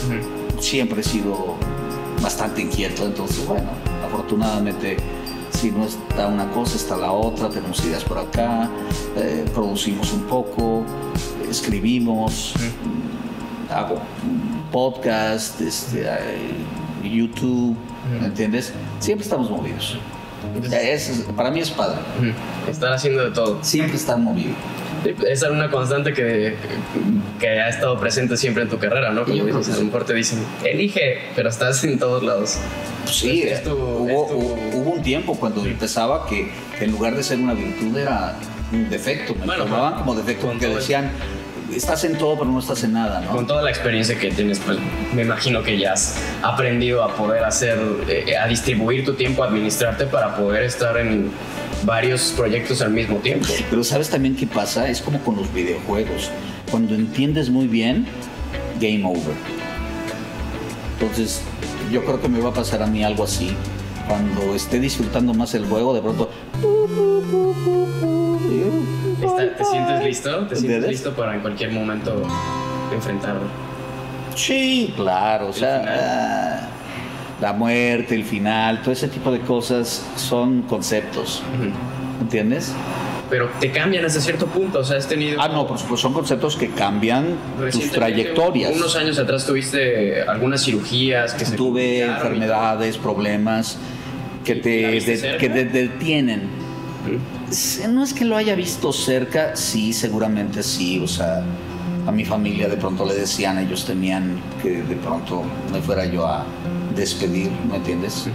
siempre 0.60 1.01
he 1.01 1.05
sido 1.05 1.55
bastante 2.22 2.62
inquieto, 2.62 3.05
entonces 3.06 3.47
bueno, 3.47 3.68
afortunadamente 4.06 4.97
si 5.51 5.70
no 5.70 5.85
está 5.85 6.26
una 6.28 6.48
cosa, 6.51 6.76
está 6.76 6.97
la 6.97 7.10
otra, 7.12 7.48
tenemos 7.48 7.85
ideas 7.85 8.05
por 8.05 8.18
acá, 8.18 8.68
eh, 9.16 9.44
producimos 9.55 10.12
un 10.12 10.22
poco, 10.22 10.85
escribimos, 11.51 12.55
hago 13.74 13.97
podcast, 14.72 15.60
este, 15.60 16.02
eh, 16.06 17.09
YouTube, 17.10 17.76
¿me 18.20 18.26
entiendes? 18.26 18.72
Siempre 19.01 19.24
estamos 19.24 19.51
movidos. 19.51 19.98
Es- 20.72 21.24
para 21.36 21.51
mí 21.51 21.60
es 21.60 21.70
padre. 21.70 21.98
Estar 22.68 22.93
haciendo 22.93 23.24
de 23.24 23.30
todo. 23.30 23.59
siempre 23.62 23.97
estar 23.97 24.18
movido. 24.18 24.52
Sí, 25.16 25.24
Es 25.28 25.43
una 25.43 25.70
constante 25.70 26.12
que, 26.12 26.55
que 27.39 27.48
ha 27.48 27.68
estado 27.68 27.98
presente 27.98 28.36
siempre 28.36 28.62
en 28.64 28.68
tu 28.68 28.78
carrera, 28.78 29.10
¿no? 29.12 29.24
Como 29.24 29.44
dices, 29.44 29.68
a 29.68 29.72
lo 29.72 29.78
sí. 29.78 29.85
mejor 29.85 30.05
te 30.05 30.14
dicen, 30.14 30.39
elige, 30.64 31.18
pero 31.36 31.48
estás 31.48 31.82
en 31.85 31.98
todos 31.98 32.22
lados. 32.22 32.59
Sí, 33.06 33.43
Es 33.43 33.62
tu- 33.62 33.70
hubo, 33.72 34.26
tu- 34.28 34.78
hubo- 34.78 34.90
un 34.93 35.02
tiempo 35.02 35.35
cuando 35.39 35.64
empezaba 35.64 36.26
que, 36.26 36.51
que 36.78 36.85
en 36.85 36.93
lugar 36.93 37.14
de 37.16 37.22
ser 37.22 37.39
una 37.39 37.55
virtud 37.55 37.97
era 37.97 38.36
un 38.72 38.90
defecto. 38.90 39.35
Me 39.35 39.47
Bueno, 39.47 39.66
con- 39.66 39.94
como 39.94 40.14
defecto 40.14 40.47
porque 40.48 40.68
decían, 40.68 41.10
estás 41.78 42.05
en 42.05 42.18
todo 42.18 42.38
pero 42.38 42.50
no 42.50 42.59
estás 42.59 42.84
en 42.84 42.92
nada, 42.92 43.20
¿no? 43.20 43.30
Con 43.30 43.46
toda 43.46 43.62
la 43.62 43.70
experiencia 43.70 44.18
que 44.18 44.30
tienes, 44.30 44.59
pues 44.59 44.78
me 45.14 45.22
imagino 45.22 45.62
que 45.62 45.78
ya 45.78 45.94
has 45.94 46.20
aprendido 46.42 47.02
a 47.02 47.14
poder 47.14 47.44
hacer, 47.44 47.78
eh, 48.09 48.36
a 48.36 48.46
distribuir 48.46 49.05
tu 49.05 49.14
tiempo, 49.14 49.42
a 49.42 49.46
administrarte 49.46 50.06
para 50.06 50.36
poder 50.36 50.64
estar 50.64 50.96
en 50.98 51.30
varios 51.84 52.32
proyectos 52.36 52.82
al 52.82 52.90
mismo 52.90 53.16
tiempo. 53.18 53.46
Pero 53.70 53.84
¿sabes 53.84 54.10
también 54.10 54.36
qué 54.36 54.46
pasa? 54.46 54.88
Es 54.88 55.00
como 55.00 55.20
con 55.20 55.36
los 55.36 55.52
videojuegos. 55.52 56.30
cuando 56.70 56.94
entiendes 56.94 57.48
muy 57.48 57.66
bien, 57.66 58.06
game 58.78 59.02
over. 59.05 59.34
Entonces, 61.00 61.40
yo 61.90 62.05
creo 62.05 62.20
que 62.20 62.28
me 62.28 62.40
va 62.40 62.50
a 62.50 62.52
pasar 62.52 62.82
a 62.82 62.86
mí 62.86 63.02
algo 63.02 63.24
así. 63.24 63.56
Cuando 64.06 64.55
esté 64.55 64.80
disfrutando 64.80 65.32
más 65.32 65.55
el 65.55 65.64
juego, 65.66 65.94
de 65.94 66.02
pronto. 66.02 66.30
Está- 69.23 69.57
¿Te 69.57 69.65
sientes 69.65 70.05
listo? 70.05 70.31
¿Te 70.31 70.36
sientes 70.57 70.62
¿Entiendes? 70.62 70.90
listo 70.90 71.12
para 71.15 71.35
en 71.35 71.40
cualquier 71.40 71.73
momento 71.73 72.23
enfrentarlo? 72.93 73.43
Sí, 74.35 74.93
claro, 74.97 75.49
o 75.49 75.53
sea, 75.53 75.81
final. 75.81 75.99
ah, 76.01 76.61
la 77.40 77.53
muerte, 77.53 78.15
el 78.15 78.24
final, 78.24 78.82
todo 78.82 78.93
ese 78.93 79.09
tipo 79.09 79.31
de 79.32 79.40
cosas 79.40 80.05
son 80.16 80.62
conceptos. 80.62 81.43
¿entiendes? 82.20 82.73
Pero 83.31 83.49
te 83.61 83.70
cambian 83.70 84.05
hasta 84.05 84.20
cierto 84.20 84.47
punto, 84.47 84.81
o 84.81 84.85
sea, 84.85 84.97
has 84.97 85.07
tenido... 85.07 85.40
Ah, 85.40 85.49
no, 85.49 85.66
por 85.66 85.78
supuesto, 85.78 86.09
son 86.09 86.12
conceptos 86.15 86.57
que 86.57 86.70
cambian 86.70 87.36
tus 87.70 87.90
trayectorias. 87.93 88.74
Unos 88.74 88.97
años 88.97 89.19
atrás 89.19 89.47
tuviste 89.47 90.23
algunas 90.23 90.65
cirugías 90.65 91.35
que 91.35 91.45
se 91.45 91.57
Tuve 91.57 91.99
y 91.99 92.01
enfermedades, 92.01 92.97
problemas 92.99 93.78
que 94.45 94.55
¿Y 94.55 94.61
te, 94.61 94.70
de- 95.01 95.36
que 95.39 95.49
te 95.49 95.65
detienen. 95.66 96.49
No 97.89 98.05
es 98.05 98.12
que 98.12 98.27
lo 98.27 98.37
haya 98.37 98.55
visto 98.55 98.93
cerca, 98.93 99.57
sí, 99.57 99.95
seguramente 99.95 100.62
sí. 100.62 101.01
O 101.01 101.09
sea, 101.09 101.43
a 102.07 102.12
mi 102.12 102.25
familia 102.25 102.69
de 102.69 102.77
pronto 102.77 103.07
le 103.07 103.15
decían, 103.15 103.59
ellos 103.59 103.87
tenían 103.87 104.41
que 104.62 104.83
de 104.83 104.97
pronto 104.97 105.43
me 105.73 105.81
fuera 105.81 106.05
yo 106.05 106.27
a 106.27 106.45
despedir, 106.95 107.51
¿me 107.70 107.77
entiendes? 107.77 108.27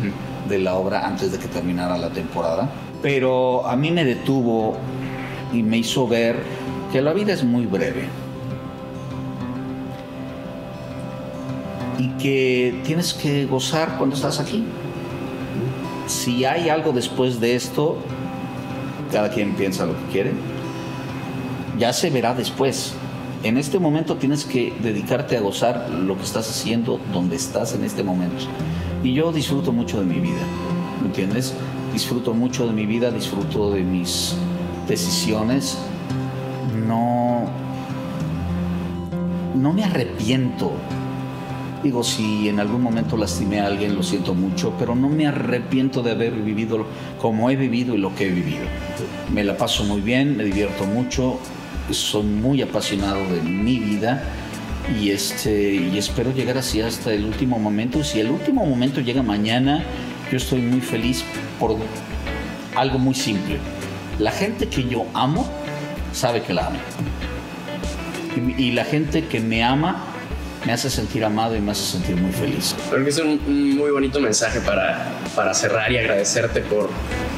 De 0.50 0.58
la 0.58 0.76
obra 0.76 1.06
antes 1.06 1.32
de 1.32 1.38
que 1.38 1.48
terminara 1.48 1.98
la 1.98 2.10
temporada. 2.10 2.70
Pero 3.04 3.68
a 3.68 3.76
mí 3.76 3.92
me 3.92 4.04
detuvo 4.04 4.78
y 5.52 5.62
me 5.62 5.78
hizo 5.78 6.08
ver 6.08 6.42
que 6.92 7.02
la 7.02 7.14
vida 7.14 7.34
es 7.34 7.44
muy 7.44 7.68
breve. 7.68 8.08
Y 12.00 12.08
que 12.22 12.82
tienes 12.84 13.14
que 13.14 13.46
gozar 13.46 13.98
cuando 13.98 14.16
estás 14.16 14.40
aquí. 14.40 14.64
Si 16.08 16.46
hay 16.46 16.70
algo 16.70 16.92
después 16.92 17.40
de 17.40 17.56
esto, 17.56 17.98
cada 19.14 19.30
quien 19.30 19.54
piensa 19.54 19.86
lo 19.86 19.94
que 19.94 20.12
quiere, 20.12 20.32
ya 21.78 21.94
se 21.94 22.10
verá 22.10 22.34
después. 22.34 22.94
En 23.44 23.58
este 23.58 23.78
momento 23.78 24.16
tienes 24.16 24.44
que 24.44 24.74
dedicarte 24.82 25.38
a 25.38 25.42
gozar 25.42 25.90
lo 25.90 26.18
que 26.18 26.24
estás 26.24 26.50
haciendo, 26.50 27.00
donde 27.14 27.36
estás 27.36 27.76
en 27.76 27.84
este 27.84 28.04
momento. 28.04 28.46
Y 29.04 29.14
yo 29.14 29.32
disfruto 29.32 29.72
mucho 29.72 30.00
de 30.00 30.06
mi 30.06 30.20
vida, 30.20 30.42
¿me 31.02 31.08
entiendes? 31.08 31.54
Disfruto 31.94 32.34
mucho 32.34 32.66
de 32.66 32.74
mi 32.74 32.88
vida, 32.88 33.12
disfruto 33.12 33.70
de 33.70 33.82
mis 33.82 34.36
decisiones. 34.88 35.78
No, 36.88 37.46
no 39.54 39.74
me 39.74 39.84
arrepiento. 39.84 40.72
Digo, 41.84 42.02
si 42.02 42.48
en 42.48 42.62
algún 42.62 42.82
momento 42.82 43.18
lastimé 43.18 43.60
a 43.60 43.68
alguien, 43.68 43.94
lo 43.94 44.04
siento 44.04 44.34
mucho, 44.34 44.74
pero 44.80 44.96
no 44.96 45.10
me 45.10 45.28
arrepiento 45.28 46.02
de 46.02 46.12
haber 46.12 46.32
vivido 46.32 46.86
como 47.20 47.50
he 47.50 47.58
vivido 47.58 47.94
y 47.94 47.98
lo 47.98 48.16
que 48.16 48.28
he 48.28 48.30
vivido. 48.30 48.64
Me 49.34 49.44
la 49.44 49.58
paso 49.58 49.84
muy 49.84 50.00
bien, 50.00 50.38
me 50.38 50.46
divierto 50.46 50.86
mucho, 50.86 51.40
soy 51.92 52.24
muy 52.24 52.62
apasionado 52.62 53.20
de 53.28 53.42
mi 53.42 53.80
vida 53.80 54.24
y, 54.98 55.10
este, 55.10 55.74
y 55.76 55.98
espero 55.98 56.34
llegar 56.34 56.58
así 56.58 56.80
hasta 56.80 57.14
el 57.14 57.26
último 57.26 57.60
momento. 57.60 58.02
Si 58.02 58.22
el 58.22 58.32
último 58.32 58.66
momento 58.66 59.02
llega 59.02 59.22
mañana, 59.22 59.84
yo 60.32 60.38
estoy 60.38 60.62
muy 60.62 60.80
feliz 60.80 61.26
por 61.60 61.76
algo 62.78 62.98
muy 62.98 63.14
simple. 63.14 63.58
La 64.20 64.32
gente 64.32 64.70
que 64.70 64.88
yo 64.88 65.06
amo 65.14 65.46
sabe 66.14 66.44
que 66.44 66.54
la 66.54 66.68
amo. 66.68 66.80
Y, 68.58 68.64
y 68.64 68.72
la 68.72 68.86
gente 68.86 69.26
que 69.26 69.42
me 69.42 69.64
ama 69.64 70.13
me 70.66 70.72
hace 70.74 70.90
sentir 70.90 71.24
amado 71.26 71.56
y 71.56 71.60
me 71.60 71.72
hace 71.72 71.84
sentir 71.84 72.16
muy 72.16 72.32
feliz. 72.32 72.76
Creo 72.90 73.04
que 73.04 73.10
es 73.10 73.20
un, 73.20 73.40
un 73.46 73.78
muy 73.78 73.92
bonito 73.92 74.20
mensaje 74.20 74.60
para, 74.62 75.08
para 75.36 75.54
cerrar 75.54 75.92
y 75.92 75.98
agradecerte 75.98 76.62
por, 76.62 76.90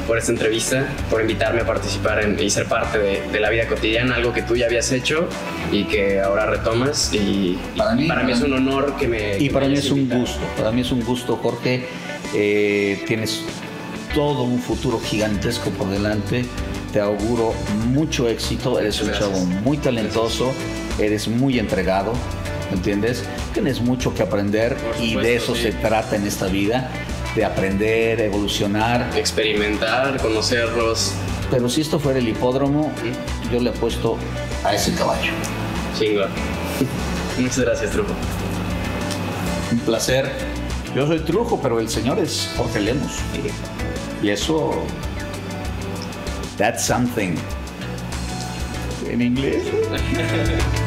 por 0.06 0.16
esta 0.18 0.30
entrevista, 0.32 0.86
por 1.10 1.20
invitarme 1.20 1.62
a 1.62 1.66
participar 1.66 2.22
en- 2.22 2.38
y 2.40 2.48
ser 2.50 2.66
parte 2.66 2.98
de, 2.98 3.22
de 3.32 3.40
la 3.40 3.50
vida 3.50 3.66
cotidiana, 3.66 4.14
algo 4.16 4.32
que 4.32 4.42
tú 4.42 4.54
ya 4.56 4.66
habías 4.66 4.92
hecho 4.92 5.28
y 5.72 5.84
que 5.84 6.20
ahora 6.20 6.46
retomas. 6.46 7.12
Y, 7.12 7.16
y 7.18 7.60
Para 7.76 7.94
mí- 7.96 8.06
para 8.08 8.22
mí 8.22 8.32
es 8.32 8.40
un 8.42 8.52
honor 8.52 8.94
que 8.96 9.08
me... 9.08 9.38
Y 9.38 9.48
que 9.48 9.50
para 9.54 9.66
me 9.66 9.72
mí 9.72 9.78
es 9.78 9.90
un 9.90 9.98
invitado. 9.98 10.20
gusto, 10.20 10.40
para 10.56 10.70
mí 10.70 10.80
es 10.82 10.92
un 10.92 11.00
gusto, 11.04 11.36
Jorge. 11.42 11.84
Eh, 12.34 13.02
tienes 13.06 13.42
todo 14.14 14.42
un 14.44 14.60
futuro 14.60 15.00
gigantesco 15.00 15.70
por 15.70 15.88
delante. 15.90 16.44
Te 16.92 17.00
auguro 17.00 17.52
mucho 17.88 18.28
éxito. 18.28 18.78
Eres 18.78 19.00
un 19.00 19.08
Gracias. 19.08 19.28
chavo 19.32 19.44
muy 19.44 19.76
talentoso, 19.78 20.52
eres 20.98 21.26
muy 21.28 21.58
entregado, 21.58 22.12
¿me 22.12 22.45
entiendes? 22.74 23.24
Tienes 23.52 23.80
mucho 23.80 24.14
que 24.14 24.22
aprender 24.22 24.76
y 25.00 25.14
de 25.14 25.36
eso 25.36 25.54
sí. 25.54 25.62
se 25.62 25.72
trata 25.72 26.16
en 26.16 26.26
esta 26.26 26.46
vida, 26.46 26.90
de 27.34 27.44
aprender, 27.44 28.20
evolucionar. 28.20 29.10
Experimentar, 29.16 30.16
conocerlos. 30.20 31.12
Pero 31.50 31.68
si 31.68 31.80
esto 31.80 31.98
fuera 31.98 32.18
el 32.18 32.28
hipódromo, 32.28 32.92
yo 33.52 33.60
le 33.60 33.70
apuesto 33.70 34.18
a 34.64 34.74
ese 34.74 34.94
caballo. 34.94 35.32
Chingón. 35.98 36.30
Muchas 37.38 37.58
gracias, 37.60 37.90
Truco. 37.90 38.12
Un 39.70 39.78
placer. 39.80 40.30
Yo 40.94 41.06
soy 41.06 41.20
Trujo, 41.20 41.60
pero 41.60 41.78
el 41.78 41.88
señor 41.88 42.18
es 42.18 42.50
Jorge 42.56 42.80
Lemos. 42.80 43.12
Y 44.22 44.30
eso. 44.30 44.72
That's 46.56 46.84
something. 46.84 47.36
En 49.08 49.20
inglés. 49.20 49.62